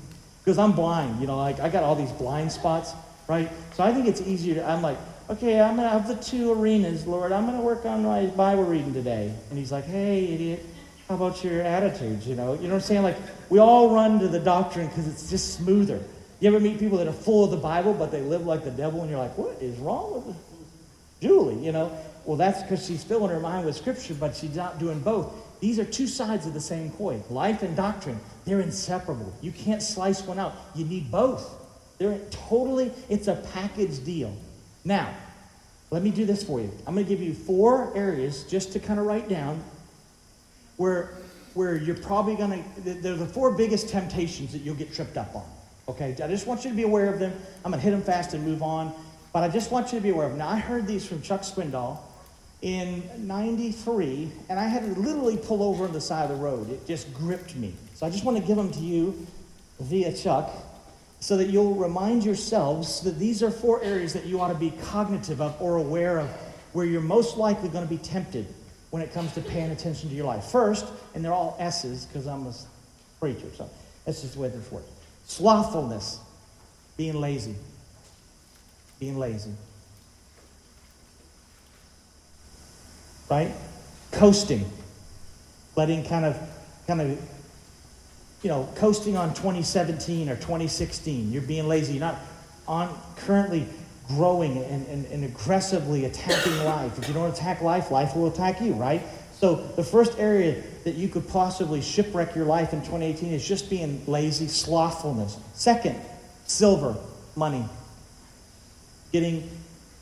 Because 0.43 0.59
I'm 0.59 0.73
blind, 0.73 1.19
you 1.19 1.25
know, 1.25 1.37
like 1.37 1.59
I 1.59 1.69
got 1.69 1.81
all 1.81 1.95
these 1.95 2.11
blind 2.11 2.51
spots, 2.51 2.93
right? 3.27 3.49
So 3.73 3.83
I 3.83 3.91
think 3.91 4.07
it's 4.07 4.21
easier 4.21 4.53
to, 4.53 4.63
I'm 4.63 4.83
like, 4.83 4.99
okay, 5.27 5.59
I'm 5.59 5.75
going 5.75 5.87
to 5.87 5.89
have 5.89 6.07
the 6.07 6.23
two 6.23 6.51
arenas, 6.51 7.07
Lord. 7.07 7.31
I'm 7.31 7.47
going 7.47 7.57
to 7.57 7.63
work 7.63 7.83
on 7.83 8.03
my 8.03 8.27
Bible 8.27 8.63
reading 8.63 8.93
today. 8.93 9.33
And 9.49 9.57
he's 9.57 9.71
like, 9.71 9.85
hey, 9.85 10.23
idiot, 10.25 10.63
how 11.07 11.15
about 11.15 11.43
your 11.43 11.61
attitudes, 11.61 12.27
you 12.27 12.35
know? 12.35 12.53
You 12.53 12.63
know 12.63 12.69
what 12.69 12.75
I'm 12.75 12.81
saying? 12.81 13.03
Like, 13.03 13.17
we 13.49 13.59
all 13.59 13.93
run 13.93 14.19
to 14.19 14.27
the 14.27 14.39
doctrine 14.39 14.87
because 14.87 15.07
it's 15.07 15.29
just 15.29 15.55
smoother. 15.55 16.01
You 16.39 16.47
ever 16.49 16.59
meet 16.59 16.79
people 16.79 16.97
that 16.97 17.07
are 17.07 17.13
full 17.13 17.45
of 17.45 17.51
the 17.51 17.57
Bible, 17.57 17.93
but 17.93 18.11
they 18.11 18.21
live 18.21 18.45
like 18.45 18.63
the 18.63 18.71
devil, 18.71 19.01
and 19.01 19.09
you're 19.09 19.19
like, 19.19 19.37
what 19.37 19.61
is 19.61 19.77
wrong 19.77 20.25
with 20.25 20.35
Julie? 21.21 21.63
You 21.63 21.71
know, 21.71 21.95
well, 22.25 22.37
that's 22.37 22.63
because 22.63 22.85
she's 22.85 23.03
filling 23.03 23.29
her 23.29 23.39
mind 23.39 23.65
with 23.65 23.75
Scripture, 23.75 24.15
but 24.15 24.35
she's 24.35 24.55
not 24.55 24.79
doing 24.79 24.99
both. 24.99 25.31
These 25.59 25.79
are 25.79 25.85
two 25.85 26.07
sides 26.07 26.47
of 26.47 26.53
the 26.53 26.59
same 26.59 26.91
coin. 26.91 27.23
Life 27.29 27.61
and 27.61 27.75
doctrine, 27.75 28.19
they're 28.45 28.59
inseparable. 28.59 29.31
You 29.41 29.51
can't 29.51 29.81
slice 29.81 30.23
one 30.23 30.39
out. 30.39 30.55
You 30.73 30.85
need 30.85 31.11
both. 31.11 31.61
They're 31.99 32.19
totally, 32.29 32.91
it's 33.09 33.27
a 33.27 33.35
package 33.53 34.03
deal. 34.03 34.35
Now, 34.83 35.13
let 35.91 36.01
me 36.01 36.09
do 36.09 36.25
this 36.25 36.43
for 36.43 36.59
you. 36.59 36.71
I'm 36.85 36.95
going 36.95 37.05
to 37.05 37.09
give 37.09 37.21
you 37.21 37.33
four 37.33 37.95
areas 37.95 38.43
just 38.43 38.73
to 38.73 38.79
kind 38.79 38.99
of 38.99 39.05
write 39.05 39.29
down 39.29 39.63
where, 40.77 41.15
where 41.53 41.75
you're 41.75 41.95
probably 41.95 42.35
going 42.35 42.63
to, 42.63 42.93
they're 42.93 43.15
the 43.15 43.25
four 43.25 43.51
biggest 43.51 43.89
temptations 43.89 44.51
that 44.51 44.59
you'll 44.59 44.75
get 44.75 44.93
tripped 44.93 45.17
up 45.17 45.35
on. 45.35 45.45
Okay, 45.87 46.15
I 46.21 46.27
just 46.27 46.47
want 46.47 46.63
you 46.63 46.71
to 46.71 46.75
be 46.75 46.83
aware 46.83 47.13
of 47.13 47.19
them. 47.19 47.31
I'm 47.63 47.71
going 47.71 47.79
to 47.79 47.83
hit 47.83 47.91
them 47.91 48.01
fast 48.01 48.33
and 48.33 48.43
move 48.43 48.63
on. 48.63 48.93
But 49.33 49.43
I 49.43 49.49
just 49.49 49.71
want 49.71 49.91
you 49.91 49.99
to 49.99 50.03
be 50.03 50.09
aware 50.09 50.25
of 50.25 50.31
them. 50.31 50.39
Now, 50.39 50.49
I 50.49 50.57
heard 50.57 50.87
these 50.87 51.05
from 51.05 51.21
Chuck 51.21 51.41
Swindoll 51.41 51.99
in 52.61 53.03
93, 53.27 54.31
and 54.49 54.59
I 54.59 54.63
had 54.63 54.81
to 54.83 54.99
literally 54.99 55.37
pull 55.37 55.61
over 55.61 55.83
on 55.83 55.93
the 55.93 56.01
side 56.01 56.31
of 56.31 56.37
the 56.37 56.43
road. 56.43 56.71
It 56.71 56.87
just 56.87 57.13
gripped 57.13 57.55
me. 57.55 57.73
So 57.93 58.05
I 58.05 58.09
just 58.09 58.23
want 58.23 58.37
to 58.37 58.43
give 58.43 58.57
them 58.57 58.71
to 58.71 58.79
you 58.79 59.27
via 59.79 60.11
Chuck 60.13 60.51
so 61.19 61.37
that 61.37 61.49
you'll 61.49 61.75
remind 61.75 62.23
yourselves 62.23 63.01
that 63.01 63.19
these 63.19 63.43
are 63.43 63.51
four 63.51 63.83
areas 63.83 64.13
that 64.13 64.25
you 64.25 64.39
ought 64.39 64.53
to 64.53 64.57
be 64.57 64.71
cognitive 64.71 65.41
of 65.41 65.61
or 65.61 65.77
aware 65.77 66.19
of 66.19 66.29
where 66.73 66.85
you're 66.85 67.01
most 67.01 67.37
likely 67.37 67.69
going 67.69 67.83
to 67.83 67.89
be 67.89 67.97
tempted 67.97 68.47
when 68.95 69.03
it 69.03 69.11
comes 69.11 69.33
to 69.33 69.41
paying 69.41 69.71
attention 69.71 70.07
to 70.07 70.15
your 70.15 70.25
life. 70.25 70.45
First, 70.45 70.85
and 71.13 71.25
they're 71.25 71.33
all 71.33 71.57
S's 71.59 72.05
because 72.05 72.27
I'm 72.27 72.47
a 72.47 72.53
preacher, 73.19 73.47
so 73.53 73.69
that's 74.05 74.21
just 74.21 74.35
the 74.35 74.39
way 74.39 74.47
this 74.47 74.71
works. 74.71 74.87
Slothfulness, 75.27 76.19
being 76.95 77.19
lazy. 77.19 77.55
being 78.97 79.19
lazy. 79.19 79.51
Right? 83.29 83.51
Coasting. 84.13 84.63
Letting 85.75 86.05
kind 86.05 86.23
of, 86.23 86.39
kind 86.87 87.01
of, 87.01 87.09
you 88.43 88.49
know, 88.49 88.69
coasting 88.75 89.17
on 89.17 89.33
2017 89.33 90.29
or 90.29 90.37
2016. 90.37 91.33
You're 91.33 91.41
being 91.41 91.67
lazy. 91.67 91.95
You're 91.95 91.99
not 91.99 92.15
on 92.65 92.97
currently 93.17 93.67
growing 94.07 94.57
and, 94.57 94.87
and, 94.87 95.05
and 95.07 95.25
aggressively 95.25 96.05
attacking 96.05 96.57
life. 96.63 96.97
If 96.99 97.07
you 97.07 97.13
don't 97.13 97.31
attack 97.31 97.61
life, 97.61 97.91
life 97.91 98.15
will 98.15 98.27
attack 98.27 98.61
you, 98.61 98.73
right? 98.73 99.01
So 99.33 99.55
the 99.55 99.83
first 99.83 100.17
area 100.17 100.63
that 100.83 100.95
you 100.95 101.09
could 101.09 101.27
possibly 101.27 101.81
shipwreck 101.81 102.35
your 102.35 102.45
life 102.45 102.73
in 102.73 102.79
2018 102.79 103.33
is 103.33 103.45
just 103.45 103.69
being 103.69 104.03
lazy, 104.07 104.47
slothfulness. 104.47 105.37
Second, 105.53 105.99
silver, 106.45 106.95
money. 107.35 107.65
Getting, 109.11 109.49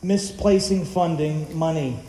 misplacing 0.03 0.85
funding, 0.85 1.57
money. 1.57 1.99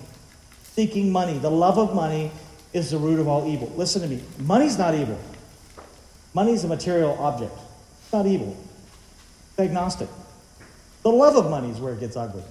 Seeking 0.62 1.12
money. 1.12 1.38
The 1.38 1.50
love 1.50 1.78
of 1.78 1.94
money 1.94 2.30
is 2.72 2.90
the 2.90 2.98
root 2.98 3.20
of 3.20 3.28
all 3.28 3.48
evil. 3.48 3.72
Listen 3.76 4.02
to 4.02 4.08
me. 4.08 4.22
Money's 4.38 4.76
not 4.76 4.94
evil. 4.94 5.18
Money 6.34 6.52
is 6.52 6.64
a 6.64 6.68
material 6.68 7.16
object. 7.20 7.56
It's 8.02 8.12
not 8.12 8.26
evil. 8.26 8.56
It's 9.50 9.60
agnostic. 9.60 10.08
The 11.04 11.10
love 11.10 11.36
of 11.36 11.50
money 11.50 11.70
is 11.70 11.78
where 11.78 11.92
it 11.92 12.00
gets 12.00 12.16
ugly, 12.16 12.42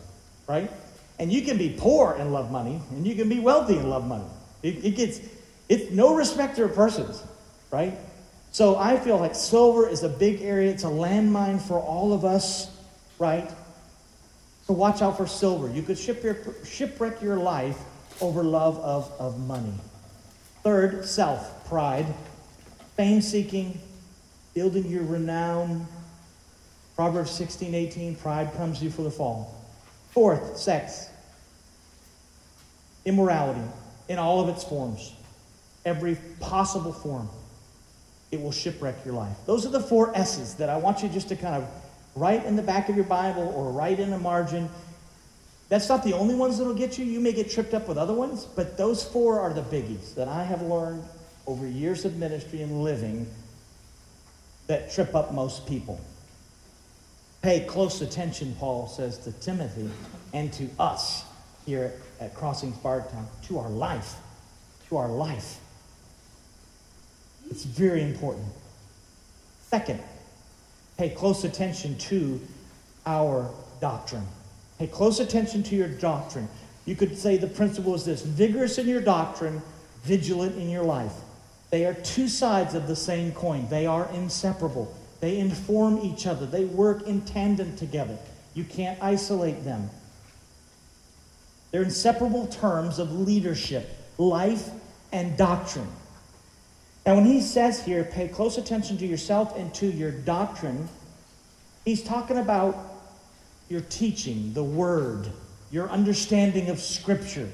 right? 0.47 0.71
And 1.19 1.33
you 1.33 1.41
can 1.41 1.57
be 1.57 1.75
poor 1.77 2.13
and 2.13 2.31
love 2.31 2.51
money, 2.51 2.79
and 2.91 3.05
you 3.05 3.15
can 3.15 3.27
be 3.27 3.39
wealthy 3.39 3.75
and 3.75 3.89
love 3.89 4.07
money. 4.07 4.25
It, 4.61 4.85
it 4.85 4.95
gets, 4.95 5.19
it's 5.67 5.91
no 5.91 6.15
respecter 6.15 6.65
of 6.65 6.75
persons, 6.75 7.21
right? 7.71 7.97
So 8.51 8.77
I 8.77 8.97
feel 8.99 9.17
like 9.17 9.33
silver 9.33 9.89
is 9.89 10.03
a 10.03 10.09
big 10.09 10.43
area. 10.43 10.69
It's 10.69 10.83
a 10.83 10.87
landmine 10.87 11.59
for 11.59 11.79
all 11.79 12.13
of 12.13 12.23
us, 12.23 12.69
right? 13.17 13.51
So 14.67 14.75
watch 14.75 15.01
out 15.01 15.17
for 15.17 15.25
silver. 15.25 15.69
You 15.69 15.81
could 15.81 15.97
ship 15.97 16.23
your 16.23 16.37
shipwreck 16.63 17.21
your 17.21 17.37
life 17.37 17.77
over 18.21 18.43
love 18.43 18.77
of, 18.79 19.11
of 19.19 19.39
money. 19.39 19.73
Third, 20.61 21.05
self, 21.05 21.67
pride, 21.67 22.05
fame 22.95 23.21
seeking, 23.21 23.79
building 24.53 24.87
your 24.87 25.03
renown. 25.03 25.87
Proverbs 26.95 27.31
16, 27.31 27.73
18, 27.73 28.15
pride 28.15 28.53
comes 28.55 28.81
you 28.81 28.89
for 28.89 29.01
the 29.01 29.11
fall. 29.11 29.59
Fourth, 30.11 30.57
sex, 30.57 31.09
immorality 33.05 33.63
in 34.09 34.19
all 34.19 34.41
of 34.41 34.49
its 34.49 34.63
forms, 34.63 35.13
every 35.85 36.17
possible 36.39 36.93
form. 36.93 37.29
It 38.31 38.41
will 38.41 38.51
shipwreck 38.51 39.05
your 39.05 39.13
life. 39.13 39.37
Those 39.45 39.65
are 39.65 39.69
the 39.69 39.79
four 39.79 40.15
S's 40.15 40.55
that 40.55 40.69
I 40.69 40.77
want 40.77 41.03
you 41.03 41.09
just 41.09 41.29
to 41.29 41.35
kind 41.35 41.55
of 41.55 41.67
write 42.15 42.45
in 42.45 42.55
the 42.55 42.61
back 42.61 42.89
of 42.89 42.95
your 42.95 43.05
Bible 43.05 43.53
or 43.55 43.71
write 43.71 43.99
in 43.99 44.13
a 44.13 44.17
margin. 44.17 44.69
That's 45.69 45.89
not 45.89 46.03
the 46.03 46.13
only 46.13 46.35
ones 46.35 46.57
that'll 46.57 46.73
get 46.73 46.97
you. 46.97 47.05
You 47.05 47.19
may 47.19 47.33
get 47.33 47.49
tripped 47.49 47.73
up 47.73 47.87
with 47.87 47.97
other 47.97 48.13
ones, 48.13 48.45
but 48.45 48.77
those 48.77 49.03
four 49.03 49.39
are 49.39 49.53
the 49.53 49.61
biggies 49.61 50.13
that 50.15 50.27
I 50.27 50.43
have 50.43 50.61
learned 50.61 51.03
over 51.47 51.67
years 51.67 52.05
of 52.05 52.17
ministry 52.17 52.61
and 52.61 52.83
living 52.83 53.27
that 54.67 54.91
trip 54.91 55.13
up 55.15 55.33
most 55.33 55.67
people. 55.67 55.99
Pay 57.43 57.65
close 57.65 58.01
attention, 58.01 58.55
Paul 58.57 58.87
says 58.87 59.17
to 59.19 59.33
Timothy 59.33 59.89
and 60.33 60.51
to 60.53 60.69
us 60.79 61.25
here 61.65 61.91
at 62.21 62.33
Crossings 62.33 62.77
Bardstown, 62.77 63.27
to 63.47 63.59
our 63.59 63.69
life. 63.69 64.15
To 64.87 64.95
our 64.95 65.09
life. 65.09 65.59
It's 67.49 67.65
very 67.65 68.01
important. 68.01 68.47
Second, 69.63 69.99
pay 70.97 71.09
close 71.09 71.43
attention 71.43 71.97
to 71.97 72.39
our 73.05 73.51
doctrine. 73.81 74.25
Pay 74.79 74.87
close 74.87 75.19
attention 75.19 75.63
to 75.63 75.75
your 75.75 75.89
doctrine. 75.89 76.47
You 76.85 76.95
could 76.95 77.17
say 77.17 77.35
the 77.35 77.47
principle 77.47 77.93
is 77.93 78.05
this 78.05 78.21
vigorous 78.21 78.77
in 78.77 78.87
your 78.87 79.01
doctrine, 79.01 79.61
vigilant 80.03 80.57
in 80.57 80.69
your 80.69 80.83
life. 80.83 81.13
They 81.71 81.85
are 81.85 81.93
two 81.93 82.29
sides 82.29 82.73
of 82.73 82.87
the 82.87 82.95
same 82.95 83.33
coin, 83.33 83.67
they 83.69 83.85
are 83.85 84.09
inseparable. 84.13 84.95
They 85.23 85.39
inform 85.39 85.99
each 85.99 86.27
other, 86.27 86.45
they 86.45 86.65
work 86.65 87.07
in 87.07 87.21
tandem 87.21 87.77
together. 87.77 88.17
You 88.55 88.65
can't 88.65 89.01
isolate 89.01 89.63
them. 89.63 89.89
They're 91.71 91.83
inseparable 91.83 92.47
terms 92.47 92.99
of 92.99 93.09
leadership, 93.09 93.89
life, 94.17 94.69
and 95.13 95.37
doctrine. 95.37 95.87
Now, 97.05 97.15
when 97.15 97.25
he 97.25 97.39
says 97.39 97.85
here, 97.85 98.03
pay 98.03 98.27
close 98.27 98.57
attention 98.57 98.97
to 98.97 99.05
yourself 99.05 99.57
and 99.57 99.73
to 99.75 99.87
your 99.87 100.11
doctrine, 100.11 100.89
he's 101.85 102.03
talking 102.03 102.39
about 102.39 102.75
your 103.69 103.79
teaching, 103.79 104.51
the 104.51 104.63
word, 104.65 105.31
your 105.71 105.87
understanding 105.87 106.69
of 106.69 106.81
Scripture. 106.81 107.49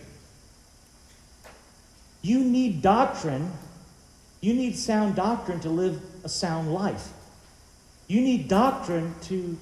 You 2.23 2.39
need 2.43 2.81
doctrine. 2.81 3.51
You 4.41 4.55
need 4.55 4.75
sound 4.75 5.15
doctrine 5.15 5.59
to 5.59 5.69
live 5.69 6.01
a 6.23 6.29
sound 6.29 6.73
life. 6.73 7.09
You 8.09 8.21
need 8.21 8.47
doctrine 8.47 9.13
to 9.25 9.55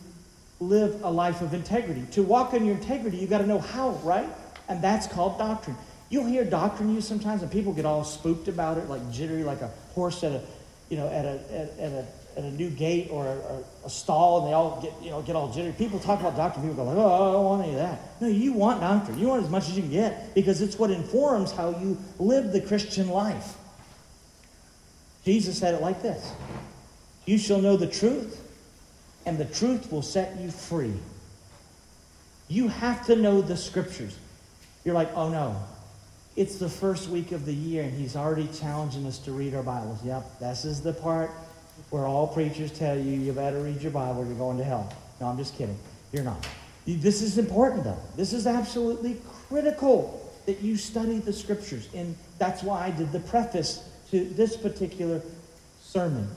live 0.62 1.04
a 1.04 1.12
life 1.12 1.42
of 1.42 1.54
integrity. 1.54 2.04
To 2.12 2.24
walk 2.24 2.54
in 2.54 2.66
your 2.66 2.76
integrity, 2.76 3.18
you 3.18 3.28
got 3.28 3.40
to 3.40 3.46
know 3.46 3.60
how, 3.60 3.92
right? 4.04 4.30
And 4.70 4.82
that's 4.82 5.06
called 5.06 5.38
doctrine. 5.38 5.76
You'll 6.10 6.26
hear 6.26 6.46
doctrine 6.46 6.96
used 6.96 7.10
sometimes, 7.10 7.42
and 7.42 7.52
people 7.52 7.74
get 7.74 7.86
all 7.86 8.06
spooked 8.06 8.48
about 8.48 8.78
it, 8.78 8.90
like 8.90 9.12
jittery, 9.12 9.44
like 9.44 9.62
a 9.62 9.68
horse 9.94 10.24
at 10.24 10.32
a, 10.32 10.42
you 10.88 10.96
know, 10.96 11.10
at 11.10 11.26
a, 11.26 11.40
at, 11.52 11.80
at 11.80 11.92
a, 11.92 12.06
at 12.38 12.44
a 12.46 12.52
new 12.52 12.70
gate 12.70 13.10
or 13.12 13.26
a, 13.26 13.64
a, 13.86 13.90
stall, 13.90 14.40
and 14.40 14.48
they 14.48 14.54
all 14.54 14.80
get, 14.82 14.94
you 15.04 15.10
know, 15.10 15.22
get 15.22 15.36
all 15.36 15.52
jittery. 15.52 15.74
People 15.74 16.00
talk 16.00 16.22
about 16.22 16.38
doctrine. 16.38 16.66
People 16.66 16.86
go 16.86 16.90
like, 16.90 16.98
"Oh, 16.98 17.30
I 17.30 17.34
don't 17.34 17.44
want 17.44 17.64
any 17.64 17.74
of 17.74 17.80
that." 17.80 18.00
No, 18.22 18.28
you 18.28 18.54
want 18.54 18.80
doctrine. 18.80 19.20
You 19.20 19.28
want 19.28 19.44
as 19.44 19.50
much 19.50 19.68
as 19.68 19.76
you 19.76 19.82
can 19.82 19.92
get 19.92 20.34
because 20.34 20.62
it's 20.62 20.80
what 20.80 20.92
informs 20.92 21.52
how 21.52 21.72
you 21.72 21.98
live 22.20 22.54
the 22.54 22.62
Christian 22.62 23.10
life. 23.10 23.56
Jesus 25.26 25.58
said 25.58 25.74
it 25.74 25.82
like 25.82 26.02
this: 26.02 26.32
"You 27.28 27.38
shall 27.38 27.62
know 27.62 27.78
the 27.78 27.86
truth, 27.86 28.42
and 29.28 29.38
the 29.38 29.46
truth 29.46 29.92
will 29.92 30.02
set 30.02 30.40
you 30.40 30.50
free." 30.50 30.96
You 32.50 32.70
have 32.70 33.06
to 33.08 33.16
know 33.16 33.42
the 33.42 33.58
Scriptures. 33.58 34.18
You're 34.86 34.96
like, 34.96 35.12
oh 35.16 35.30
no, 35.30 35.62
it's 36.38 36.56
the 36.56 36.70
first 36.70 37.10
week 37.10 37.34
of 37.34 37.46
the 37.46 37.54
year 37.54 37.84
and 37.84 37.92
he's 37.92 38.16
already 38.16 38.48
challenging 38.48 39.06
us 39.06 39.18
to 39.20 39.32
read 39.32 39.54
our 39.54 39.64
Bibles. 39.64 40.04
Yep, 40.06 40.40
this 40.40 40.66
is 40.66 40.82
the 40.82 40.94
part 40.94 41.32
where 41.90 42.06
all 42.06 42.28
preachers 42.28 42.72
tell 42.72 42.98
you 42.98 43.20
you 43.20 43.34
better 43.34 43.60
read 43.60 43.82
your 43.82 43.92
Bible 43.92 44.22
or 44.22 44.26
you're 44.26 44.36
going 44.36 44.58
to 44.60 44.64
hell. 44.64 44.94
No, 45.20 45.28
I'm 45.28 45.38
just 45.38 45.58
kidding. 45.58 45.78
You're 46.14 46.24
not. 46.24 46.48
This 46.86 47.22
is 47.22 47.38
important 47.38 47.84
though. 47.84 48.00
This 48.16 48.32
is 48.32 48.48
absolutely 48.48 49.18
critical 49.50 50.32
that 50.46 50.62
you 50.62 50.78
study 50.78 51.18
the 51.18 51.34
scriptures. 51.34 51.90
And 51.94 52.16
that's 52.38 52.64
why 52.64 52.86
I 52.86 52.92
did 52.92 53.12
the 53.12 53.20
preface 53.20 53.84
to 54.12 54.24
this 54.24 54.56
particular 54.56 55.22
sermon. 55.82 56.30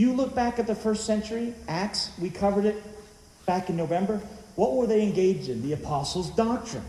You 0.00 0.14
look 0.14 0.34
back 0.34 0.58
at 0.58 0.66
the 0.66 0.74
first 0.74 1.04
century, 1.04 1.54
Acts, 1.68 2.10
we 2.18 2.30
covered 2.30 2.64
it 2.64 2.82
back 3.44 3.68
in 3.68 3.76
November. 3.76 4.20
What 4.56 4.74
were 4.76 4.86
they 4.86 5.02
engaged 5.02 5.48
in? 5.48 5.60
The 5.60 5.74
apostles' 5.74 6.30
doctrine 6.30 6.84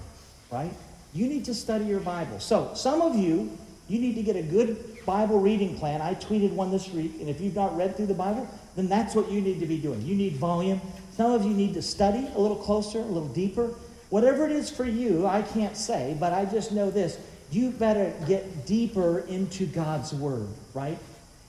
right? 0.51 0.71
You 1.13 1.27
need 1.27 1.45
to 1.45 1.53
study 1.53 1.85
your 1.85 1.99
Bible. 1.99 2.39
So, 2.39 2.73
some 2.75 3.01
of 3.01 3.15
you, 3.15 3.57
you 3.87 3.99
need 3.99 4.15
to 4.15 4.21
get 4.21 4.35
a 4.35 4.41
good 4.41 5.03
Bible 5.05 5.39
reading 5.39 5.77
plan. 5.77 6.01
I 6.01 6.13
tweeted 6.15 6.51
one 6.51 6.71
this 6.71 6.89
week, 6.89 7.15
and 7.19 7.29
if 7.29 7.41
you've 7.41 7.55
not 7.55 7.75
read 7.75 7.95
through 7.95 8.07
the 8.07 8.13
Bible, 8.13 8.47
then 8.75 8.87
that's 8.87 9.15
what 9.15 9.31
you 9.31 9.41
need 9.41 9.59
to 9.59 9.65
be 9.65 9.77
doing. 9.77 10.01
You 10.01 10.15
need 10.15 10.35
volume. 10.35 10.79
Some 11.15 11.31
of 11.31 11.43
you 11.43 11.53
need 11.53 11.73
to 11.73 11.81
study 11.81 12.27
a 12.35 12.39
little 12.39 12.57
closer, 12.57 12.99
a 12.99 13.05
little 13.05 13.29
deeper. 13.29 13.73
Whatever 14.09 14.45
it 14.45 14.51
is 14.51 14.69
for 14.69 14.85
you, 14.85 15.25
I 15.25 15.41
can't 15.41 15.75
say, 15.75 16.15
but 16.19 16.33
I 16.33 16.45
just 16.45 16.71
know 16.71 16.91
this. 16.91 17.17
You 17.51 17.71
better 17.71 18.13
get 18.27 18.65
deeper 18.65 19.19
into 19.19 19.65
God's 19.65 20.13
Word, 20.13 20.47
right? 20.73 20.97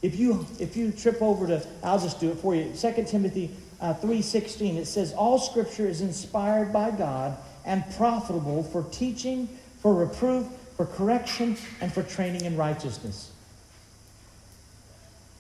If 0.03 0.19
you 0.19 0.47
if 0.59 0.77
you 0.77 0.91
trip 0.91 1.23
over 1.23 1.47
to, 1.47 1.67
I'll 1.83 2.01
just 2.01 2.21
do 2.21 2.31
it 2.31 2.39
for 2.39 2.55
you. 2.55 2.73
2 2.77 3.05
Timothy 3.05 3.51
uh, 3.83 3.95
3.16, 3.95 4.77
it 4.77 4.87
says, 4.87 5.13
All 5.13 5.39
Scripture 5.39 5.89
is 5.89 6.01
inspired 6.01 6.73
by 6.73 6.93
God 6.93 7.37
and 7.67 7.85
profitable 7.97 8.63
for 8.63 8.85
teaching, 8.85 9.49
for 9.81 9.95
reproof, 9.95 10.47
for 10.77 10.87
correction, 10.87 11.57
and 11.81 11.93
for 11.93 12.05
training 12.05 12.45
in 12.45 12.57
righteousness. 12.57 13.33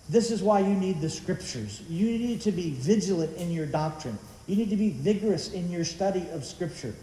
This 0.08 0.32
is 0.32 0.42
why 0.42 0.58
you 0.58 0.74
need 0.74 1.00
the 1.00 1.08
scriptures. 1.08 1.82
You 1.88 2.06
need 2.06 2.40
to 2.42 2.52
be 2.52 2.70
vigilant 2.70 3.36
in 3.36 3.52
your 3.52 3.66
doctrine. 3.66 4.18
You 4.48 4.56
need 4.56 4.70
to 4.70 4.76
be 4.76 4.90
vigorous 4.90 5.52
in 5.52 5.70
your 5.70 5.84
study 5.84 6.26
of 6.32 6.44
scripture. 6.44 6.94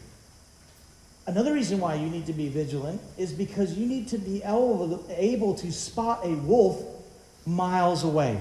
Another 1.26 1.53
reason 1.53 1.80
why 1.80 1.95
you 1.95 2.10
need 2.10 2.26
to 2.26 2.34
be 2.34 2.49
vigilant 2.49 3.01
is 3.18 3.32
because 3.32 3.78
you 3.78 3.86
need 3.86 4.10
to 4.10 4.18
be 4.18 4.43
able 4.43 5.55
to 5.55 5.72
spot 5.72 6.26
a 6.26 6.36
wolf 6.36 6.99
miles 7.50 8.04
away. 8.04 8.39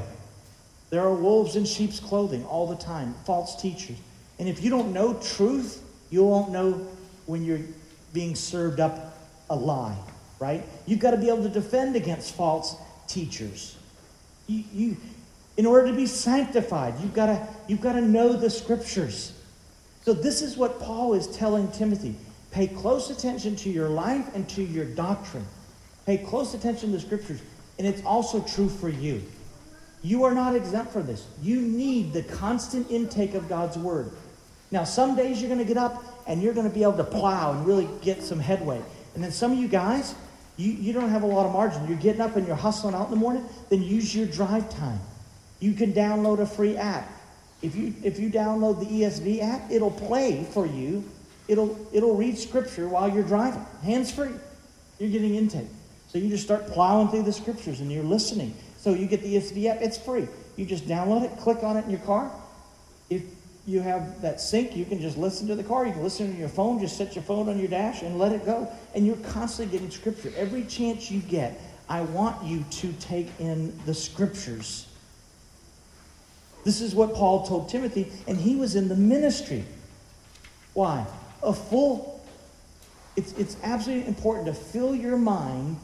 There 0.91 1.03
are 1.03 1.15
wolves 1.15 1.57
in 1.57 1.65
sheep's 1.65 2.01
clothing 2.01 2.45
all 2.45 2.67
the 2.67 2.77
time, 2.77 3.15
false 3.25 3.61
teachers. 3.61 3.97
And 4.39 4.49
if 4.49 4.63
you 4.63 4.71
don't 4.71 4.93
know 4.93 5.15
truth, 5.15 5.83
you 6.11 6.25
won't 6.25 6.51
know 6.51 6.87
when 7.27 7.45
you're 7.45 7.61
being 8.13 8.35
served 8.35 8.81
up 8.81 9.19
a 9.51 9.57
lie, 9.57 9.97
right? 10.39 10.65
You've 10.87 11.01
got 11.01 11.11
to 11.11 11.17
be 11.17 11.29
able 11.29 11.43
to 11.43 11.49
defend 11.49 11.97
against 11.97 12.35
false 12.35 12.77
teachers. 13.07 13.77
You, 14.47 14.65
you, 14.73 14.97
in 15.57 15.67
order 15.67 15.89
to 15.89 15.95
be 15.95 16.07
sanctified, 16.07 16.95
you've 17.01 17.15
got 17.15 17.27
to, 17.27 17.49
you've 17.67 17.81
got 17.81 17.93
to 17.95 18.01
know 18.01 18.33
the 18.33 18.49
scriptures. 18.49 19.33
So, 20.05 20.15
this 20.15 20.41
is 20.41 20.57
what 20.57 20.81
Paul 20.81 21.15
is 21.15 21.27
telling 21.27 21.71
Timothy 21.73 22.15
pay 22.51 22.67
close 22.67 23.11
attention 23.11 23.57
to 23.57 23.69
your 23.69 23.91
life 23.91 24.35
and 24.35 24.49
to 24.49 24.63
your 24.63 24.87
doctrine. 24.87 25.45
Pay 26.07 26.17
close 26.19 26.55
attention 26.55 26.93
to 26.93 26.97
the 26.97 27.03
scriptures. 27.03 27.43
And 27.79 27.87
it's 27.87 28.05
also 28.05 28.41
true 28.43 28.69
for 28.69 28.89
you. 28.89 29.23
You 30.03 30.25
are 30.25 30.35
not 30.35 30.55
exempt 30.55 30.93
from 30.93 31.07
this. 31.07 31.27
You 31.43 31.61
need 31.61 32.13
the 32.13 32.23
constant 32.23 32.91
intake 32.91 33.35
of 33.35 33.49
God's 33.49 33.77
word. 33.77 34.13
Now, 34.71 34.85
some 34.85 35.17
days 35.17 35.41
you're 35.41 35.49
going 35.49 35.61
to 35.61 35.67
get 35.67 35.77
up 35.77 36.05
and 36.27 36.43
you're 36.43 36.55
going 36.55 36.69
to 36.69 36.75
be 36.75 36.83
able 36.83 36.97
to 36.99 37.05
plow 37.05 37.53
and 37.53 37.67
really 37.67 37.89
get 38.03 38.23
some 38.23 38.39
headway. 38.39 38.81
And 39.15 39.25
then 39.25 39.33
some 39.33 39.53
of 39.53 39.59
you 39.59 39.69
guys, 39.69 40.15
you, 40.57 40.73
you 40.73 40.93
don't 40.93 41.09
have 41.09 41.23
a 41.23 41.27
lot 41.27 41.47
of 41.47 41.53
margin. 41.53 41.89
You're 41.89 41.97
getting 41.97 42.21
up 42.21 42.37
and 42.37 42.47
you're 42.47 42.57
hustling 42.57 42.95
out 42.95 43.07
in 43.07 43.11
the 43.11 43.17
morning, 43.17 43.45
then 43.71 43.83
use 43.83 44.15
your 44.15 44.27
drive 44.27 44.69
time. 44.71 45.01
You 45.61 45.73
can 45.73 45.93
download 45.93 46.41
a 46.41 46.47
free 46.47 46.77
app. 46.77 47.11
If 47.61 47.75
you 47.75 47.93
if 48.05 48.21
you 48.21 48.31
download 48.31 48.79
the 48.79 48.87
ESV 48.87 49.43
app, 49.43 49.71
it'll 49.71 49.91
play 49.91 50.45
for 50.45 50.65
you. 50.65 51.03
It'll 51.49 51.77
it'll 51.93 52.15
read 52.15 52.39
scripture 52.39 52.89
while 52.89 53.09
you're 53.09 53.25
driving, 53.25 53.67
hands 53.83 54.13
free. 54.13 54.31
You're 55.01 55.11
getting 55.11 55.35
intake. 55.35 55.67
So 56.09 56.19
you 56.19 56.29
just 56.29 56.45
start 56.45 56.67
plowing 56.69 57.09
through 57.09 57.23
the 57.23 57.33
scriptures 57.33 57.81
and 57.81 57.93
you're 57.93 58.03
listening. 58.03 58.55
So 58.79 58.95
you 58.95 59.07
get 59.07 59.23
the 59.23 59.37
ESV 59.37 59.67
app, 59.67 59.83
it's 59.83 59.99
free. 59.99 60.27
You 60.57 60.65
just 60.65 60.87
download 60.87 61.25
it, 61.25 61.39
click 61.39 61.63
on 61.63 61.77
it 61.77 61.85
in 61.85 61.91
your 61.91 62.01
car. 62.01 62.31
If 63.11 63.23
you 63.67 63.81
have 63.83 64.23
that 64.23 64.41
sync, 64.41 64.75
you 64.75 64.87
can 64.87 65.01
just 65.01 65.19
listen 65.19 65.47
to 65.49 65.55
the 65.55 65.63
car. 65.63 65.87
You 65.87 65.93
can 65.93 66.03
listen 66.03 66.33
to 66.33 66.39
your 66.39 66.49
phone, 66.49 66.81
just 66.81 66.97
set 66.97 67.15
your 67.15 67.25
phone 67.25 67.51
on 67.51 67.59
your 67.59 67.69
dash 67.69 68.03
and 68.03 68.19
let 68.19 68.33
it 68.33 68.47
go. 68.47 68.73
And 68.95 69.07
you're 69.07 69.17
constantly 69.17 69.77
getting 69.77 69.91
scripture. 69.91 70.33
Every 70.37 70.65
chance 70.65 71.11
you 71.11 71.21
get, 71.21 71.61
I 71.89 72.01
want 72.01 72.43
you 72.45 72.65
to 72.71 72.93
take 72.95 73.29
in 73.39 73.79
the 73.85 73.93
scriptures. 73.93 74.87
This 76.65 76.81
is 76.81 76.95
what 76.95 77.15
Paul 77.15 77.47
told 77.47 77.69
Timothy, 77.69 78.11
and 78.27 78.39
he 78.39 78.57
was 78.57 78.75
in 78.75 78.89
the 78.89 78.97
ministry. 78.97 79.65
Why? 80.73 81.07
A 81.43 81.53
full, 81.53 82.25
it's, 83.17 83.33
it's 83.33 83.57
absolutely 83.63 84.09
important 84.09 84.47
to 84.47 84.55
fill 84.55 84.95
your 84.95 85.17
mind 85.17 85.77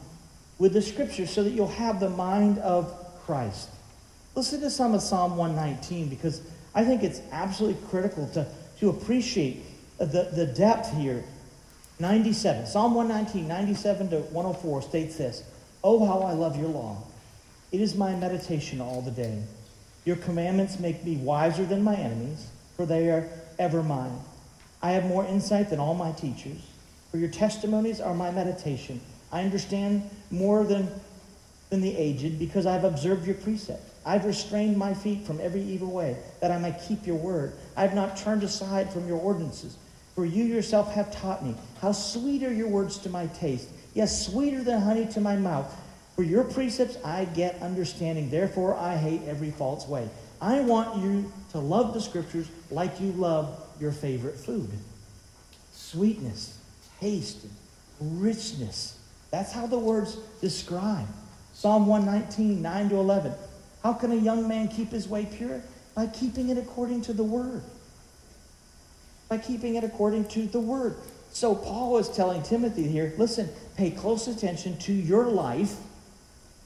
with 0.57 0.73
the 0.73 0.81
scriptures 0.81 1.29
so 1.29 1.43
that 1.43 1.51
you'll 1.51 1.67
have 1.67 1.99
the 1.99 2.09
mind 2.09 2.59
of 2.59 2.93
Christ. 3.25 3.69
Listen 4.35 4.61
to 4.61 4.69
some 4.69 4.93
of 4.93 5.01
Psalm 5.01 5.37
119 5.37 6.09
because 6.09 6.41
I 6.73 6.83
think 6.83 7.03
it's 7.03 7.21
absolutely 7.31 7.81
critical 7.87 8.27
to, 8.33 8.47
to 8.79 8.89
appreciate 8.89 9.63
the, 9.97 10.29
the 10.33 10.45
depth 10.45 10.95
here. 10.95 11.23
97, 11.99 12.67
Psalm 12.67 12.93
119, 12.93 13.47
97 13.47 14.09
to 14.09 14.17
104 14.17 14.81
states 14.81 15.17
this 15.17 15.43
Oh, 15.83 16.05
how 16.05 16.21
I 16.21 16.33
love 16.33 16.59
your 16.59 16.67
law! 16.67 16.97
It 17.71 17.79
is 17.81 17.95
my 17.95 18.15
meditation 18.15 18.81
all 18.81 19.01
the 19.01 19.11
day. 19.11 19.41
Your 20.03 20.17
commandments 20.17 20.79
make 20.79 21.03
me 21.03 21.17
wiser 21.17 21.65
than 21.65 21.83
my 21.83 21.95
enemies, 21.95 22.47
for 22.75 22.85
they 22.85 23.09
are 23.09 23.29
ever 23.57 23.81
mine. 23.81 24.19
I 24.81 24.91
have 24.91 25.05
more 25.05 25.25
insight 25.25 25.69
than 25.69 25.79
all 25.79 25.93
my 25.93 26.11
teachers, 26.11 26.61
for 27.09 27.17
your 27.17 27.29
testimonies 27.29 28.01
are 28.01 28.13
my 28.13 28.31
meditation. 28.31 28.99
I 29.31 29.43
understand 29.43 30.09
more 30.31 30.63
than, 30.63 30.89
than 31.69 31.81
the 31.81 31.95
aged 31.95 32.39
because 32.39 32.65
I've 32.65 32.83
observed 32.83 33.25
your 33.25 33.35
precepts. 33.35 33.91
I've 34.05 34.25
restrained 34.25 34.77
my 34.77 34.93
feet 34.93 35.25
from 35.25 35.41
every 35.41 35.61
evil 35.61 35.91
way, 35.91 36.17
that 36.39 36.51
I 36.51 36.59
might 36.59 36.79
keep 36.87 37.07
your 37.07 37.15
word. 37.15 37.53
I 37.75 37.81
have 37.81 37.95
not 37.95 38.17
turned 38.17 38.43
aside 38.43 38.93
from 38.93 39.07
your 39.07 39.17
ordinances, 39.17 39.77
for 40.13 40.25
you 40.25 40.43
yourself 40.43 40.93
have 40.93 41.11
taught 41.11 41.43
me. 41.43 41.55
How 41.81 41.91
sweet 41.91 42.43
are 42.43 42.53
your 42.53 42.67
words 42.67 42.99
to 42.99 43.09
my 43.09 43.25
taste, 43.27 43.67
yes, 43.95 44.27
sweeter 44.27 44.63
than 44.63 44.81
honey 44.81 45.07
to 45.07 45.21
my 45.21 45.35
mouth. 45.35 45.73
For 46.15 46.23
your 46.23 46.45
precepts 46.45 46.97
I 47.03 47.25
get 47.25 47.61
understanding. 47.61 48.29
Therefore 48.29 48.75
I 48.75 48.95
hate 48.95 49.21
every 49.27 49.51
false 49.51 49.87
way. 49.87 50.09
I 50.41 50.61
want 50.61 51.01
you 51.03 51.31
to 51.51 51.59
love 51.59 51.93
the 51.93 52.01
scriptures 52.01 52.47
like 52.71 53.01
you 53.01 53.11
love 53.13 53.59
your 53.79 53.91
favorite 53.91 54.35
food. 54.35 54.69
Sweetness, 55.73 56.57
taste, 57.01 57.45
richness. 57.99 58.94
That's 59.35 59.51
how 59.51 59.67
the 59.67 59.77
words 59.77 60.15
describe. 60.39 61.07
Psalm 61.53 61.87
119, 61.87 62.61
9 62.61 62.89
to 62.89 62.95
11. 62.95 63.33
How 63.83 63.91
can 63.91 64.13
a 64.13 64.15
young 64.15 64.47
man 64.47 64.69
keep 64.69 64.91
his 64.91 65.09
way 65.09 65.25
pure? 65.25 65.61
By 65.93 66.07
keeping 66.07 66.49
it 66.49 66.57
according 66.57 67.01
to 67.01 67.13
the 67.13 67.23
word. 67.23 67.61
By 69.27 69.39
keeping 69.39 69.75
it 69.75 69.83
according 69.83 70.29
to 70.29 70.45
the 70.47 70.61
word. 70.61 70.95
So 71.31 71.53
Paul 71.53 71.97
is 71.97 72.07
telling 72.07 72.43
Timothy 72.43 72.87
here 72.87 73.13
listen, 73.17 73.49
pay 73.75 73.91
close 73.91 74.29
attention 74.29 74.77
to 74.79 74.93
your 74.93 75.25
life 75.25 75.75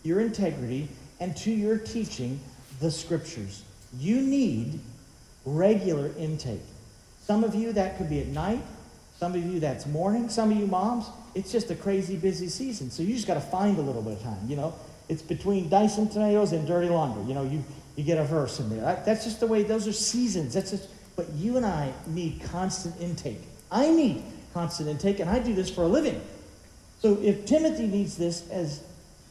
your 0.03 0.21
integrity, 0.21 0.87
and 1.19 1.35
to 1.37 1.51
your 1.51 1.77
teaching 1.77 2.39
the 2.79 2.91
scriptures. 2.91 3.63
You 3.97 4.21
need 4.21 4.79
regular 5.43 6.11
intake. 6.17 6.61
Some 7.23 7.43
of 7.43 7.55
you, 7.55 7.73
that 7.73 7.97
could 7.97 8.09
be 8.09 8.21
at 8.21 8.27
night. 8.27 8.61
Some 9.17 9.35
of 9.35 9.43
you, 9.43 9.59
that's 9.59 9.85
morning. 9.85 10.29
Some 10.29 10.51
of 10.51 10.57
you 10.57 10.67
moms, 10.67 11.07
it's 11.35 11.51
just 11.51 11.71
a 11.71 11.75
crazy 11.75 12.15
busy 12.15 12.47
season. 12.47 12.89
So 12.91 13.03
you 13.03 13.13
just 13.13 13.27
got 13.27 13.35
to 13.35 13.41
find 13.41 13.77
a 13.77 13.81
little 13.81 14.01
bit 14.01 14.13
of 14.13 14.23
time, 14.23 14.39
you 14.47 14.55
know. 14.55 14.73
It's 15.07 15.21
between 15.21 15.69
dicing 15.69 16.09
tomatoes 16.09 16.51
and 16.51 16.67
dirty 16.67 16.89
laundry. 16.89 17.23
You 17.23 17.33
know, 17.33 17.43
you, 17.43 17.63
you 17.95 18.03
get 18.03 18.17
a 18.17 18.23
verse 18.23 18.59
in 18.59 18.69
there. 18.69 19.01
That's 19.05 19.23
just 19.23 19.39
the 19.39 19.47
way, 19.47 19.63
those 19.63 19.87
are 19.87 19.93
seasons. 19.93 20.53
That's 20.53 20.71
just, 20.71 20.89
but 21.15 21.29
you 21.33 21.57
and 21.57 21.65
I 21.65 21.91
need 22.07 22.41
constant 22.43 22.99
intake. 23.01 23.41
I 23.71 23.89
need 23.89 24.23
constant 24.53 24.89
intake, 24.89 25.19
and 25.19 25.29
I 25.29 25.39
do 25.39 25.53
this 25.53 25.69
for 25.69 25.83
a 25.83 25.87
living. 25.87 26.21
So 26.99 27.17
if 27.21 27.45
Timothy 27.45 27.87
needs 27.87 28.17
this 28.17 28.49
as 28.49 28.83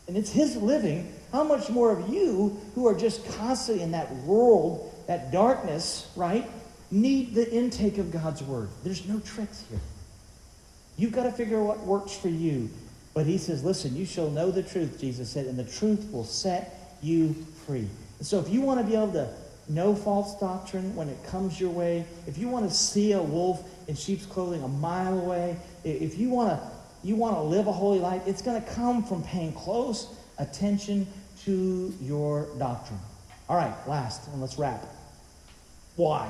and 0.08 0.16
it's 0.16 0.30
his 0.30 0.56
living, 0.56 1.12
how 1.32 1.44
much 1.44 1.68
more 1.68 1.92
of 1.92 2.08
you 2.08 2.58
who 2.74 2.88
are 2.88 2.94
just 2.94 3.24
constantly 3.36 3.84
in 3.84 3.90
that 3.92 4.10
world, 4.24 4.94
that 5.06 5.30
darkness, 5.30 6.10
right, 6.16 6.50
need 6.90 7.34
the 7.34 7.50
intake 7.52 7.98
of 7.98 8.10
God's 8.10 8.42
word? 8.42 8.70
There's 8.82 9.06
no 9.06 9.20
tricks 9.20 9.64
here. 9.68 9.78
You've 10.98 11.12
got 11.12 11.22
to 11.22 11.32
figure 11.32 11.60
out 11.60 11.66
what 11.66 11.80
works 11.80 12.14
for 12.14 12.28
you. 12.28 12.68
But 13.14 13.24
he 13.24 13.38
says, 13.38 13.64
listen, 13.64 13.96
you 13.96 14.04
shall 14.04 14.30
know 14.30 14.50
the 14.50 14.62
truth, 14.62 15.00
Jesus 15.00 15.30
said, 15.30 15.46
and 15.46 15.58
the 15.58 15.64
truth 15.64 16.12
will 16.12 16.24
set 16.24 16.96
you 17.00 17.34
free. 17.66 17.88
So 18.20 18.38
if 18.38 18.50
you 18.50 18.60
want 18.60 18.80
to 18.80 18.86
be 18.86 18.94
able 18.94 19.12
to 19.12 19.32
know 19.68 19.94
false 19.94 20.38
doctrine 20.38 20.94
when 20.94 21.08
it 21.08 21.22
comes 21.24 21.60
your 21.60 21.70
way, 21.70 22.04
if 22.26 22.36
you 22.36 22.48
want 22.48 22.68
to 22.68 22.74
see 22.74 23.12
a 23.12 23.22
wolf 23.22 23.68
in 23.88 23.94
sheep's 23.94 24.26
clothing 24.26 24.62
a 24.62 24.68
mile 24.68 25.18
away, 25.18 25.56
if 25.84 26.18
you 26.18 26.28
want 26.28 26.50
to 26.50 26.70
you 27.04 27.14
want 27.14 27.36
to 27.36 27.40
live 27.40 27.68
a 27.68 27.72
holy 27.72 28.00
life, 28.00 28.22
it's 28.26 28.42
going 28.42 28.60
to 28.60 28.70
come 28.72 29.04
from 29.04 29.22
paying 29.22 29.52
close 29.52 30.14
attention 30.38 31.06
to 31.44 31.94
your 32.00 32.48
doctrine. 32.58 32.98
All 33.48 33.56
right, 33.56 33.74
last, 33.86 34.26
and 34.28 34.40
let's 34.40 34.58
wrap. 34.58 34.84
Why? 35.96 36.28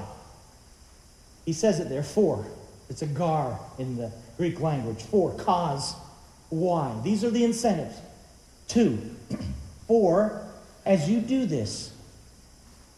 He 1.47 1.55
says 1.55 1.81
it 1.81 1.89
there, 1.89 2.03
for. 2.03 2.45
It's 2.91 3.03
a 3.03 3.07
gar 3.07 3.59
in 3.79 3.97
the 3.97 4.13
Greek 4.39 4.61
language. 4.61 5.03
For, 5.03 5.35
cause, 5.35 5.95
why. 6.49 6.99
These 7.05 7.25
are 7.25 7.31
the 7.31 7.45
incentives. 7.45 7.97
Two, 8.69 8.99
for, 9.87 10.47
as 10.87 11.11
you 11.11 11.21
do 11.21 11.45
this, 11.45 11.93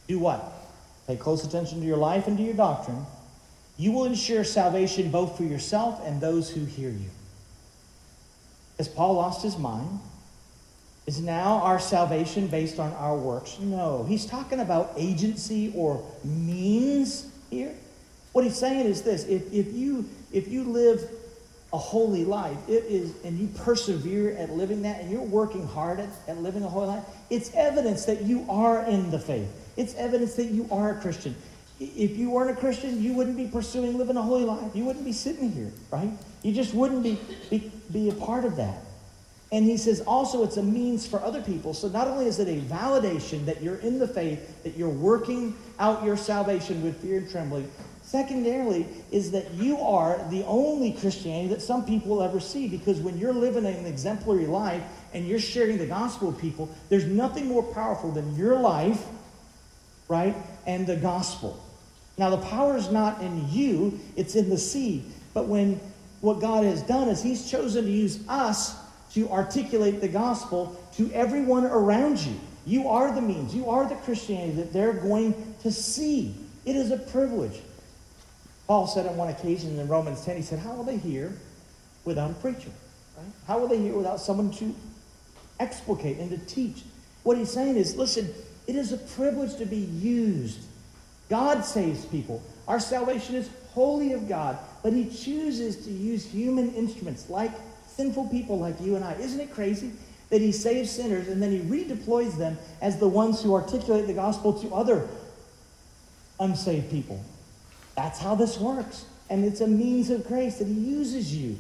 do 0.07 0.19
what? 0.19 0.53
Pay 1.07 1.17
close 1.17 1.45
attention 1.45 1.81
to 1.81 1.87
your 1.87 1.97
life 1.97 2.29
and 2.29 2.37
to 2.37 2.45
your 2.45 2.55
doctrine. 2.55 3.05
You 3.77 3.93
will 3.93 4.05
ensure 4.05 4.45
salvation 4.45 5.11
both 5.11 5.37
for 5.37 5.43
yourself 5.45 6.01
and 6.05 6.21
those 6.21 6.51
who 6.51 6.65
hear 6.65 6.91
you. 6.91 7.11
Has 8.77 8.89
Paul 8.89 9.15
lost 9.15 9.43
his 9.43 9.57
mind? 9.57 10.01
Is 11.07 11.21
now 11.21 11.61
our 11.63 11.81
salvation 11.81 12.47
based 12.47 12.79
on 12.79 12.93
our 12.93 13.17
works? 13.17 13.59
No. 13.59 14.05
He's 14.05 14.27
talking 14.27 14.61
about 14.61 14.93
agency 14.97 15.73
or 15.75 16.05
means 16.23 17.27
here. 17.51 17.75
What 18.33 18.45
he's 18.45 18.57
saying 18.57 18.87
is 18.87 19.03
this 19.03 19.25
if, 19.25 19.53
if, 19.53 19.73
you, 19.73 20.09
if 20.33 20.49
you 20.49 20.65
live 20.65 21.09
a 21.73 21.79
holy 21.79 22.25
life, 22.25 22.57
it 22.69 22.85
is, 22.85 23.15
and 23.25 23.39
you 23.39 23.47
persevere 23.49 24.37
at 24.37 24.51
living 24.51 24.83
that, 24.83 25.01
and 25.01 25.11
you're 25.11 25.23
working 25.23 25.67
hard 25.67 26.01
at, 26.01 26.09
at 26.27 26.39
living 26.39 26.65
a 26.65 26.69
holy 26.69 26.89
life, 26.89 27.05
it's 27.31 27.55
evidence 27.55 28.05
that 28.07 28.23
you 28.23 28.45
are 28.49 28.83
in 28.85 29.11
the 29.11 29.19
faith. 29.19 29.49
It's 29.77 29.95
evidence 29.95 30.35
that 30.35 30.47
you 30.47 30.69
are 30.73 30.99
a 30.99 31.01
Christian. 31.01 31.35
If 31.79 32.17
you 32.17 32.31
weren't 32.31 32.51
a 32.51 32.61
Christian, 32.61 33.01
you 33.03 33.15
wouldn't 33.15 33.37
be 33.37 33.47
pursuing 33.47 33.97
living 33.97 34.17
a 34.17 34.23
holy 34.23 34.45
life. 34.45 34.75
You 34.75 34.85
wouldn't 34.85 35.05
be 35.05 35.13
sitting 35.13 35.53
here, 35.53 35.73
right? 35.91 36.11
You 36.43 36.53
just 36.53 36.75
wouldn't 36.75 37.03
be, 37.03 37.19
be, 37.49 37.71
be 37.93 38.09
a 38.11 38.15
part 38.15 38.45
of 38.45 38.57
that. 38.57 38.79
And 39.53 39.65
he 39.65 39.77
says 39.77 40.01
also 40.03 40.45
it's 40.45 40.57
a 40.59 40.63
means 40.63 41.07
for 41.07 41.21
other 41.21 41.43
people. 41.43 41.75
So 41.75 41.89
not 41.89 42.07
only 42.07 42.27
is 42.27 42.39
it 42.39 42.49
a 42.49 42.61
validation 42.73 43.45
that 43.47 43.63
you're 43.63 43.77
in 43.77 43.99
the 43.99 44.07
faith, 44.07 44.63
that 44.63 44.77
you're 44.77 44.89
working 44.89 45.57
out 45.79 46.05
your 46.05 46.17
salvation 46.17 46.83
with 46.83 47.01
fear 47.01 47.19
and 47.19 47.31
trembling, 47.31 47.71
secondarily 48.11 48.87
is 49.13 49.31
that 49.31 49.53
you 49.53 49.79
are 49.79 50.21
the 50.31 50.45
only 50.45 50.93
Christianity 50.93 51.49
that 51.55 51.63
some 51.63 51.85
people 51.85 52.17
will 52.17 52.23
ever 52.23 52.41
see. 52.41 52.67
Because 52.67 52.99
when 52.99 53.17
you're 53.19 53.33
living 53.33 53.65
an 53.65 53.87
exemplary 53.87 54.47
life 54.47 54.83
and 55.15 55.27
you're 55.27 55.39
sharing 55.39 55.79
the 55.79 55.87
gospel 55.87 56.33
with 56.33 56.41
people, 56.41 56.69
there's 56.89 57.07
nothing 57.07 57.47
more 57.47 57.63
powerful 57.63 58.11
than 58.11 58.35
your 58.35 58.59
life, 58.59 59.07
right, 60.09 60.35
and 60.67 60.89
the 60.89 60.97
gospel. 60.97 61.63
Now 62.19 62.31
the 62.31 62.45
power 62.49 62.77
is 62.77 62.91
not 62.91 63.23
in 63.23 63.49
you, 63.49 64.01
it's 64.17 64.35
in 64.35 64.51
the 64.51 64.59
seed. 64.59 65.05
But 65.33 65.47
when 65.47 65.81
what 66.21 66.41
God 66.41 66.65
has 66.65 66.83
done 66.83 67.09
is 67.09 67.23
He's 67.23 67.49
chosen 67.49 67.85
to 67.85 67.91
use 67.91 68.21
us 68.29 68.77
to 69.15 69.29
articulate 69.31 70.01
the 70.01 70.09
gospel 70.09 70.81
to 70.97 71.11
everyone 71.13 71.65
around 71.65 72.19
you. 72.19 72.35
You 72.67 72.89
are 72.89 73.15
the 73.15 73.23
means, 73.23 73.55
you 73.55 73.71
are 73.71 73.89
the 73.89 73.95
Christianity 73.97 74.53
that 74.57 74.73
they're 74.73 74.93
going 74.93 75.55
to 75.63 75.71
see. 75.71 76.35
It 76.65 76.77
is 76.77 76.91
a 76.91 76.99
privilege. 76.99 77.61
Paul 78.71 78.87
said 78.87 79.05
on 79.07 79.17
one 79.17 79.31
occasion 79.31 79.81
in 79.81 79.89
Romans 79.89 80.25
10, 80.25 80.37
he 80.37 80.43
said, 80.43 80.61
How 80.61 80.75
will 80.75 80.85
they 80.85 80.97
hear 80.97 81.33
without 82.05 82.31
a 82.31 82.35
preacher? 82.35 82.71
Right? 83.17 83.27
How 83.45 83.59
will 83.59 83.67
they 83.67 83.79
hear 83.79 83.97
without 83.97 84.21
someone 84.21 84.53
to 84.53 84.73
explicate 85.59 86.19
and 86.19 86.31
to 86.31 86.39
teach? 86.47 86.85
What 87.25 87.37
he's 87.37 87.51
saying 87.51 87.75
is, 87.75 87.97
listen, 87.97 88.33
it 88.69 88.77
is 88.77 88.93
a 88.93 88.97
privilege 88.97 89.57
to 89.57 89.67
be 89.67 89.77
used. 89.77 90.61
God 91.29 91.65
saves 91.65 92.05
people. 92.05 92.45
Our 92.69 92.79
salvation 92.79 93.35
is 93.35 93.51
wholly 93.71 94.13
of 94.13 94.29
God, 94.29 94.57
but 94.85 94.93
he 94.93 95.07
chooses 95.07 95.85
to 95.87 95.91
use 95.91 96.25
human 96.25 96.73
instruments 96.73 97.29
like 97.29 97.51
sinful 97.89 98.29
people 98.29 98.57
like 98.61 98.81
you 98.81 98.95
and 98.95 99.05
I. 99.05 99.15
Isn't 99.15 99.41
it 99.41 99.53
crazy 99.53 99.91
that 100.29 100.41
he 100.41 100.53
saves 100.53 100.93
sinners 100.93 101.27
and 101.27 101.43
then 101.43 101.51
he 101.51 101.59
redeploys 101.59 102.39
them 102.39 102.57
as 102.81 103.01
the 103.01 103.09
ones 103.09 103.43
who 103.43 103.53
articulate 103.53 104.07
the 104.07 104.15
gospel 104.15 104.53
to 104.61 104.73
other 104.73 105.09
unsaved 106.39 106.89
people? 106.89 107.21
That's 107.97 108.19
how 108.19 108.35
this 108.35 108.59
works. 108.59 109.05
And 109.29 109.45
it's 109.45 109.61
a 109.61 109.67
means 109.67 110.11
of 110.11 110.27
grace 110.27 110.59
that 110.59 110.67
he 110.67 110.75
uses 110.75 111.35
you. 111.35 111.57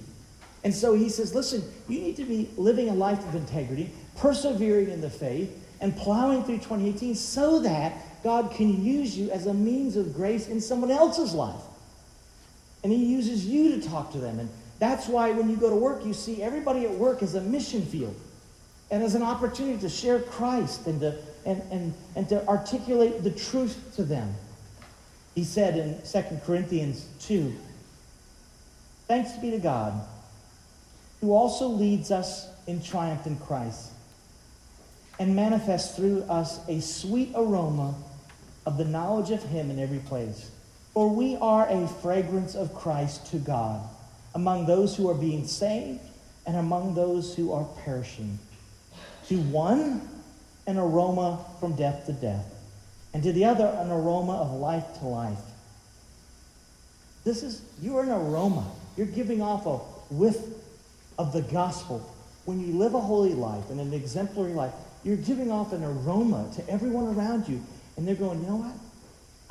And 0.64 0.74
so 0.74 0.94
he 0.94 1.08
says, 1.08 1.34
listen, 1.34 1.62
you 1.88 2.00
need 2.00 2.16
to 2.16 2.24
be 2.24 2.50
living 2.56 2.88
a 2.90 2.94
life 2.94 3.26
of 3.26 3.34
integrity, 3.34 3.90
persevering 4.16 4.90
in 4.90 5.00
the 5.00 5.10
faith, 5.10 5.56
and 5.80 5.96
plowing 5.96 6.44
through 6.44 6.58
2018 6.58 7.14
so 7.14 7.60
that 7.60 7.92
God 8.22 8.50
can 8.50 8.84
use 8.84 9.16
you 9.16 9.30
as 9.30 9.46
a 9.46 9.54
means 9.54 9.96
of 9.96 10.14
grace 10.14 10.48
in 10.48 10.60
someone 10.60 10.90
else's 10.90 11.32
life. 11.32 11.62
And 12.82 12.92
he 12.92 13.04
uses 13.04 13.46
you 13.46 13.80
to 13.80 13.88
talk 13.88 14.12
to 14.12 14.18
them. 14.18 14.38
And 14.38 14.50
that's 14.78 15.08
why 15.08 15.30
when 15.30 15.48
you 15.48 15.56
go 15.56 15.70
to 15.70 15.76
work, 15.76 16.04
you 16.04 16.12
see 16.12 16.42
everybody 16.42 16.84
at 16.84 16.90
work 16.90 17.22
as 17.22 17.34
a 17.34 17.40
mission 17.40 17.84
field 17.84 18.14
and 18.90 19.02
as 19.02 19.14
an 19.14 19.22
opportunity 19.22 19.78
to 19.80 19.88
share 19.88 20.20
Christ 20.20 20.86
and 20.86 21.00
to, 21.00 21.16
and, 21.46 21.62
and, 21.70 21.94
and 22.16 22.28
to 22.28 22.46
articulate 22.46 23.22
the 23.22 23.30
truth 23.30 23.94
to 23.96 24.02
them. 24.02 24.34
He 25.34 25.44
said 25.44 25.76
in 25.76 26.00
2 26.02 26.40
Corinthians 26.44 27.06
2 27.20 27.54
Thanks 29.06 29.32
be 29.38 29.50
to 29.50 29.58
God, 29.58 30.00
who 31.20 31.32
also 31.32 31.66
leads 31.66 32.10
us 32.10 32.48
in 32.66 32.82
triumph 32.82 33.26
in 33.26 33.36
Christ 33.38 33.90
and 35.18 35.36
manifests 35.36 35.96
through 35.96 36.22
us 36.22 36.60
a 36.68 36.80
sweet 36.80 37.32
aroma 37.34 37.94
of 38.66 38.78
the 38.78 38.84
knowledge 38.84 39.30
of 39.30 39.42
Him 39.42 39.70
in 39.70 39.78
every 39.78 39.98
place. 39.98 40.50
For 40.94 41.08
we 41.08 41.36
are 41.36 41.68
a 41.68 41.86
fragrance 41.86 42.54
of 42.54 42.74
Christ 42.74 43.26
to 43.32 43.38
God 43.38 43.82
among 44.34 44.66
those 44.66 44.96
who 44.96 45.08
are 45.10 45.14
being 45.14 45.46
saved 45.46 46.00
and 46.46 46.56
among 46.56 46.94
those 46.94 47.34
who 47.34 47.52
are 47.52 47.64
perishing. 47.84 48.38
To 49.28 49.40
one, 49.42 50.08
an 50.66 50.78
aroma 50.78 51.44
from 51.58 51.76
death 51.76 52.06
to 52.06 52.12
death, 52.12 52.46
and 53.12 53.22
to 53.22 53.32
the 53.32 53.44
other, 53.44 53.66
an 53.80 53.90
aroma 53.90 54.34
of 54.34 54.52
life 54.52 54.98
to 55.00 55.06
life. 55.06 55.38
This 57.24 57.42
is, 57.42 57.62
you're 57.82 58.02
an 58.02 58.10
aroma. 58.10 58.70
You're 58.96 59.06
giving 59.06 59.42
off 59.42 59.66
a 59.66 59.76
whiff 60.14 60.36
of 61.18 61.32
the 61.32 61.42
gospel. 61.42 61.98
When 62.44 62.60
you 62.60 62.78
live 62.78 62.94
a 62.94 63.00
holy 63.00 63.34
life 63.34 63.70
and 63.70 63.80
an 63.80 63.92
exemplary 63.92 64.52
life, 64.52 64.72
you're 65.04 65.16
giving 65.16 65.50
off 65.50 65.72
an 65.72 65.84
aroma 65.84 66.50
to 66.56 66.68
everyone 66.68 67.14
around 67.14 67.48
you. 67.48 67.62
And 67.96 68.06
they're 68.06 68.14
going, 68.14 68.40
you 68.40 68.46
know 68.46 68.56
what? 68.56 68.74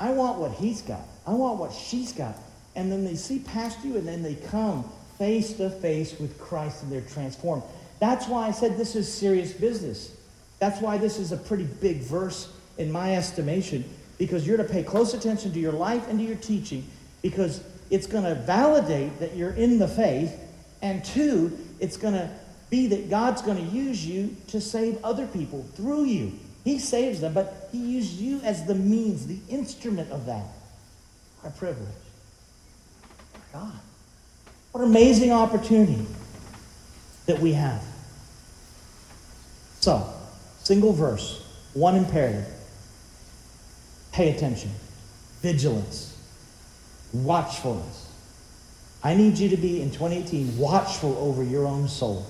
I 0.00 0.12
want 0.12 0.38
what 0.38 0.52
he's 0.52 0.82
got. 0.82 1.02
I 1.26 1.32
want 1.32 1.58
what 1.58 1.72
she's 1.72 2.12
got. 2.12 2.36
And 2.74 2.90
then 2.90 3.04
they 3.04 3.14
see 3.14 3.40
past 3.40 3.84
you 3.84 3.96
and 3.96 4.08
then 4.08 4.22
they 4.22 4.34
come 4.34 4.90
face 5.18 5.52
to 5.54 5.68
face 5.68 6.18
with 6.18 6.38
Christ 6.38 6.82
and 6.82 6.90
they're 6.90 7.02
transformed. 7.02 7.62
That's 7.98 8.26
why 8.26 8.48
I 8.48 8.52
said 8.52 8.78
this 8.78 8.96
is 8.96 9.12
serious 9.12 9.52
business. 9.52 10.16
That's 10.58 10.80
why 10.80 10.96
this 10.98 11.18
is 11.18 11.32
a 11.32 11.36
pretty 11.36 11.64
big 11.64 11.98
verse 11.98 12.50
in 12.80 12.90
my 12.90 13.14
estimation, 13.14 13.84
because 14.18 14.46
you're 14.46 14.56
to 14.56 14.64
pay 14.64 14.82
close 14.82 15.14
attention 15.14 15.52
to 15.52 15.58
your 15.60 15.72
life 15.72 16.08
and 16.08 16.18
to 16.18 16.24
your 16.24 16.36
teaching, 16.36 16.86
because 17.22 17.62
it's 17.90 18.06
going 18.06 18.24
to 18.24 18.34
validate 18.34 19.20
that 19.20 19.36
you're 19.36 19.52
in 19.52 19.78
the 19.78 19.86
faith, 19.86 20.34
and 20.80 21.04
two, 21.04 21.56
it's 21.78 21.96
going 21.96 22.14
to 22.14 22.30
be 22.70 22.86
that 22.86 23.10
God's 23.10 23.42
going 23.42 23.58
to 23.58 23.76
use 23.76 24.06
you 24.06 24.34
to 24.48 24.60
save 24.60 25.04
other 25.04 25.26
people 25.26 25.64
through 25.74 26.04
you. 26.04 26.32
He 26.64 26.78
saves 26.78 27.20
them, 27.20 27.34
but 27.34 27.68
He 27.70 27.78
used 27.78 28.18
you 28.18 28.40
as 28.40 28.64
the 28.64 28.74
means, 28.74 29.26
the 29.26 29.38
instrument 29.48 30.10
of 30.10 30.26
that. 30.26 30.46
A 31.44 31.50
privilege. 31.50 31.88
God. 33.52 33.72
What 34.72 34.84
an 34.84 34.90
amazing 34.90 35.32
opportunity 35.32 36.06
that 37.26 37.38
we 37.40 37.52
have. 37.54 37.82
So, 39.80 40.12
single 40.62 40.92
verse, 40.92 41.44
one 41.74 41.96
imperative. 41.96 42.46
Pay 44.12 44.34
attention. 44.36 44.70
Vigilance. 45.40 46.16
Watchfulness. 47.12 48.08
I 49.02 49.14
need 49.14 49.38
you 49.38 49.48
to 49.50 49.56
be 49.56 49.80
in 49.80 49.90
2018 49.90 50.58
watchful 50.58 51.16
over 51.18 51.42
your 51.42 51.66
own 51.66 51.88
soul. 51.88 52.26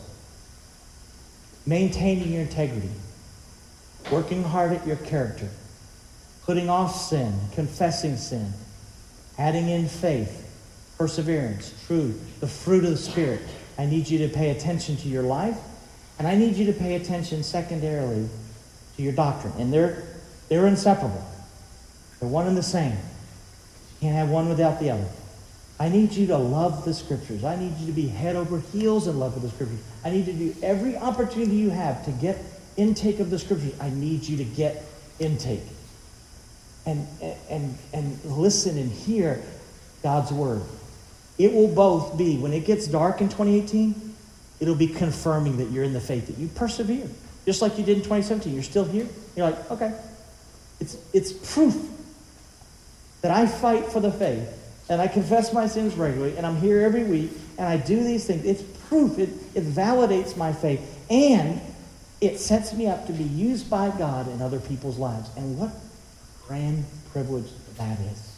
Maintaining 1.66 2.32
your 2.32 2.42
integrity. 2.42 2.90
Working 4.10 4.42
hard 4.42 4.72
at 4.72 4.86
your 4.86 4.96
character. 4.96 5.48
Putting 6.44 6.68
off 6.68 6.94
sin. 6.94 7.34
Confessing 7.52 8.16
sin. 8.16 8.52
Adding 9.38 9.68
in 9.68 9.88
faith 9.88 10.50
perseverance, 11.00 11.72
truth, 11.86 12.38
the 12.40 12.46
fruit 12.46 12.84
of 12.84 12.90
the 12.90 12.96
Spirit. 12.98 13.40
I 13.78 13.86
need 13.86 14.06
you 14.06 14.18
to 14.18 14.28
pay 14.28 14.50
attention 14.50 14.98
to 14.98 15.08
your 15.08 15.22
life, 15.22 15.56
and 16.18 16.28
I 16.28 16.34
need 16.34 16.56
you 16.56 16.66
to 16.66 16.74
pay 16.74 16.96
attention 16.96 17.42
secondarily 17.42 18.28
to 18.96 19.02
your 19.02 19.14
doctrine. 19.14 19.54
And 19.56 19.72
they're, 19.72 20.02
they're 20.50 20.66
inseparable, 20.66 21.24
they're 22.20 22.28
one 22.28 22.46
and 22.46 22.56
the 22.56 22.62
same. 22.62 22.92
You 22.92 24.08
can't 24.08 24.14
have 24.14 24.28
one 24.28 24.48
without 24.48 24.78
the 24.78 24.90
other. 24.90 25.06
I 25.80 25.88
need 25.88 26.12
you 26.12 26.26
to 26.26 26.36
love 26.36 26.84
the 26.84 26.92
Scriptures. 26.92 27.42
I 27.42 27.56
need 27.56 27.74
you 27.78 27.86
to 27.86 27.92
be 27.92 28.06
head 28.06 28.36
over 28.36 28.60
heels 28.72 29.08
in 29.08 29.18
love 29.18 29.32
with 29.32 29.44
the 29.44 29.48
Scriptures. 29.48 29.80
I 30.04 30.10
need 30.10 30.26
you 30.26 30.32
to 30.34 30.38
do 30.38 30.54
every 30.62 30.94
opportunity 30.96 31.56
you 31.56 31.70
have 31.70 32.04
to 32.04 32.10
get 32.10 32.38
intake 32.76 33.18
of 33.18 33.30
the 33.30 33.38
Scriptures. 33.38 33.72
I 33.80 33.88
need 33.88 34.24
you 34.24 34.36
to 34.36 34.44
get 34.44 34.84
intake. 35.18 35.62
And, 36.84 37.06
and, 37.48 37.78
and 37.94 38.24
listen 38.24 38.76
and 38.76 38.92
hear 38.92 39.42
God's 40.02 40.32
Word. 40.32 40.62
It 41.38 41.54
will 41.54 41.74
both 41.74 42.18
be, 42.18 42.36
when 42.36 42.52
it 42.52 42.66
gets 42.66 42.86
dark 42.86 43.22
in 43.22 43.30
2018, 43.30 44.14
it'll 44.60 44.74
be 44.74 44.88
confirming 44.88 45.56
that 45.56 45.70
you're 45.70 45.84
in 45.84 45.94
the 45.94 46.00
faith, 46.00 46.26
that 46.26 46.36
you 46.36 46.48
persevere. 46.48 47.08
Just 47.46 47.62
like 47.62 47.78
you 47.78 47.84
did 47.84 47.96
in 47.96 48.02
2017. 48.02 48.52
You're 48.52 48.62
still 48.62 48.84
here. 48.84 49.08
You're 49.34 49.50
like, 49.50 49.70
okay. 49.70 49.98
It's, 50.78 50.98
it's 51.14 51.32
proof 51.32 51.89
that 53.22 53.30
I 53.30 53.46
fight 53.46 53.86
for 53.86 54.00
the 54.00 54.12
faith 54.12 54.56
and 54.88 55.00
I 55.00 55.08
confess 55.08 55.52
my 55.52 55.66
sins 55.66 55.94
regularly 55.94 56.36
and 56.36 56.46
I'm 56.46 56.56
here 56.56 56.80
every 56.80 57.04
week 57.04 57.30
and 57.58 57.68
I 57.68 57.76
do 57.76 58.02
these 58.02 58.26
things. 58.26 58.44
It's 58.44 58.62
proof. 58.88 59.18
It, 59.18 59.28
it 59.54 59.64
validates 59.64 60.36
my 60.36 60.52
faith. 60.52 60.80
And 61.10 61.60
it 62.20 62.38
sets 62.38 62.74
me 62.74 62.86
up 62.86 63.06
to 63.06 63.12
be 63.12 63.24
used 63.24 63.70
by 63.70 63.90
God 63.96 64.28
in 64.28 64.42
other 64.42 64.60
people's 64.60 64.98
lives. 64.98 65.30
And 65.36 65.58
what 65.58 65.70
grand 66.46 66.84
privilege 67.12 67.48
that 67.78 67.98
is. 68.00 68.36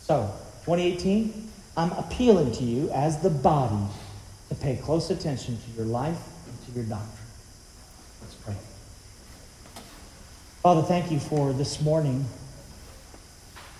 So, 0.00 0.32
2018, 0.64 1.50
I'm 1.76 1.92
appealing 1.92 2.52
to 2.52 2.64
you 2.64 2.90
as 2.90 3.20
the 3.20 3.30
body 3.30 3.84
to 4.48 4.54
pay 4.54 4.76
close 4.76 5.10
attention 5.10 5.58
to 5.58 5.70
your 5.76 5.86
life 5.86 6.20
and 6.46 6.66
to 6.66 6.72
your 6.72 6.84
doctrine. 6.84 7.26
Let's 8.20 8.34
pray. 8.34 8.56
Father, 10.62 10.82
thank 10.82 11.10
you 11.10 11.18
for 11.18 11.52
this 11.52 11.80
morning 11.80 12.24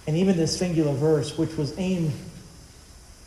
and 0.06 0.16
even 0.16 0.36
this 0.36 0.56
singular 0.56 0.92
verse, 0.92 1.36
which 1.38 1.56
was 1.56 1.76
aimed 1.78 2.12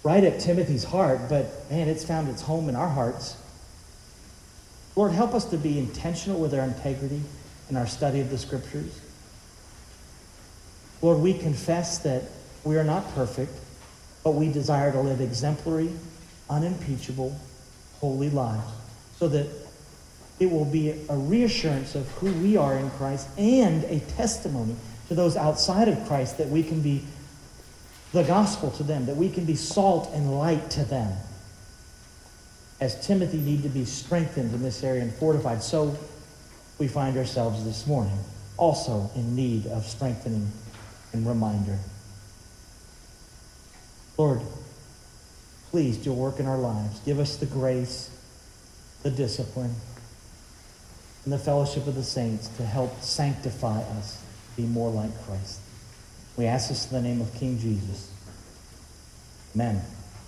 right 0.03 0.23
at 0.23 0.39
Timothy's 0.39 0.83
heart, 0.83 1.21
but 1.29 1.69
man, 1.69 1.87
it's 1.87 2.03
found 2.03 2.29
its 2.29 2.41
home 2.41 2.69
in 2.69 2.75
our 2.75 2.89
hearts. 2.89 3.37
Lord, 4.95 5.11
help 5.11 5.33
us 5.33 5.45
to 5.45 5.57
be 5.57 5.79
intentional 5.79 6.39
with 6.39 6.53
our 6.53 6.61
integrity 6.61 7.21
in 7.69 7.75
our 7.75 7.87
study 7.87 8.21
of 8.21 8.29
the 8.29 8.37
scriptures. 8.37 8.99
Lord, 11.01 11.19
we 11.19 11.33
confess 11.33 11.99
that 11.99 12.23
we 12.63 12.77
are 12.77 12.83
not 12.83 13.13
perfect, 13.13 13.51
but 14.23 14.31
we 14.31 14.51
desire 14.51 14.91
to 14.91 14.99
live 14.99 15.21
exemplary, 15.21 15.91
unimpeachable, 16.49 17.37
holy 17.99 18.29
lives 18.29 18.71
so 19.17 19.27
that 19.29 19.47
it 20.39 20.51
will 20.51 20.65
be 20.65 20.89
a 21.09 21.15
reassurance 21.15 21.95
of 21.95 22.09
who 22.13 22.31
we 22.33 22.57
are 22.57 22.77
in 22.77 22.89
Christ 22.91 23.27
and 23.37 23.83
a 23.85 23.99
testimony 23.99 24.75
to 25.07 25.15
those 25.15 25.35
outside 25.35 25.87
of 25.87 26.05
Christ 26.07 26.37
that 26.37 26.49
we 26.49 26.63
can 26.63 26.81
be 26.81 27.03
the 28.11 28.23
gospel 28.23 28.71
to 28.71 28.83
them, 28.83 29.05
that 29.05 29.17
we 29.17 29.29
can 29.29 29.45
be 29.45 29.55
salt 29.55 30.09
and 30.13 30.39
light 30.39 30.69
to 30.71 30.85
them. 30.85 31.11
As 32.79 33.05
Timothy 33.05 33.37
need 33.37 33.63
to 33.63 33.69
be 33.69 33.85
strengthened 33.85 34.53
in 34.53 34.61
this 34.61 34.83
area 34.83 35.01
and 35.01 35.13
fortified, 35.13 35.61
so 35.63 35.97
we 36.77 36.87
find 36.87 37.17
ourselves 37.17 37.63
this 37.63 37.87
morning 37.87 38.17
also 38.57 39.09
in 39.15 39.35
need 39.35 39.67
of 39.67 39.85
strengthening 39.85 40.49
and 41.13 41.27
reminder. 41.27 41.77
Lord, 44.17 44.41
please 45.71 45.97
do 45.97 46.13
work 46.13 46.39
in 46.39 46.47
our 46.47 46.57
lives. 46.57 46.99
Give 47.01 47.19
us 47.19 47.35
the 47.35 47.45
grace, 47.45 48.09
the 49.03 49.11
discipline, 49.11 49.75
and 51.25 51.33
the 51.33 51.37
fellowship 51.37 51.85
of 51.87 51.95
the 51.95 52.03
saints 52.03 52.47
to 52.57 52.65
help 52.65 53.01
sanctify 53.01 53.81
us 53.97 54.24
be 54.55 54.63
more 54.63 54.89
like 54.89 55.11
Christ. 55.25 55.59
We 56.37 56.45
ask 56.45 56.69
this 56.69 56.91
in 56.91 57.01
the 57.01 57.07
name 57.07 57.21
of 57.21 57.33
King 57.35 57.57
Jesus. 57.59 58.11
Amen. 59.55 59.81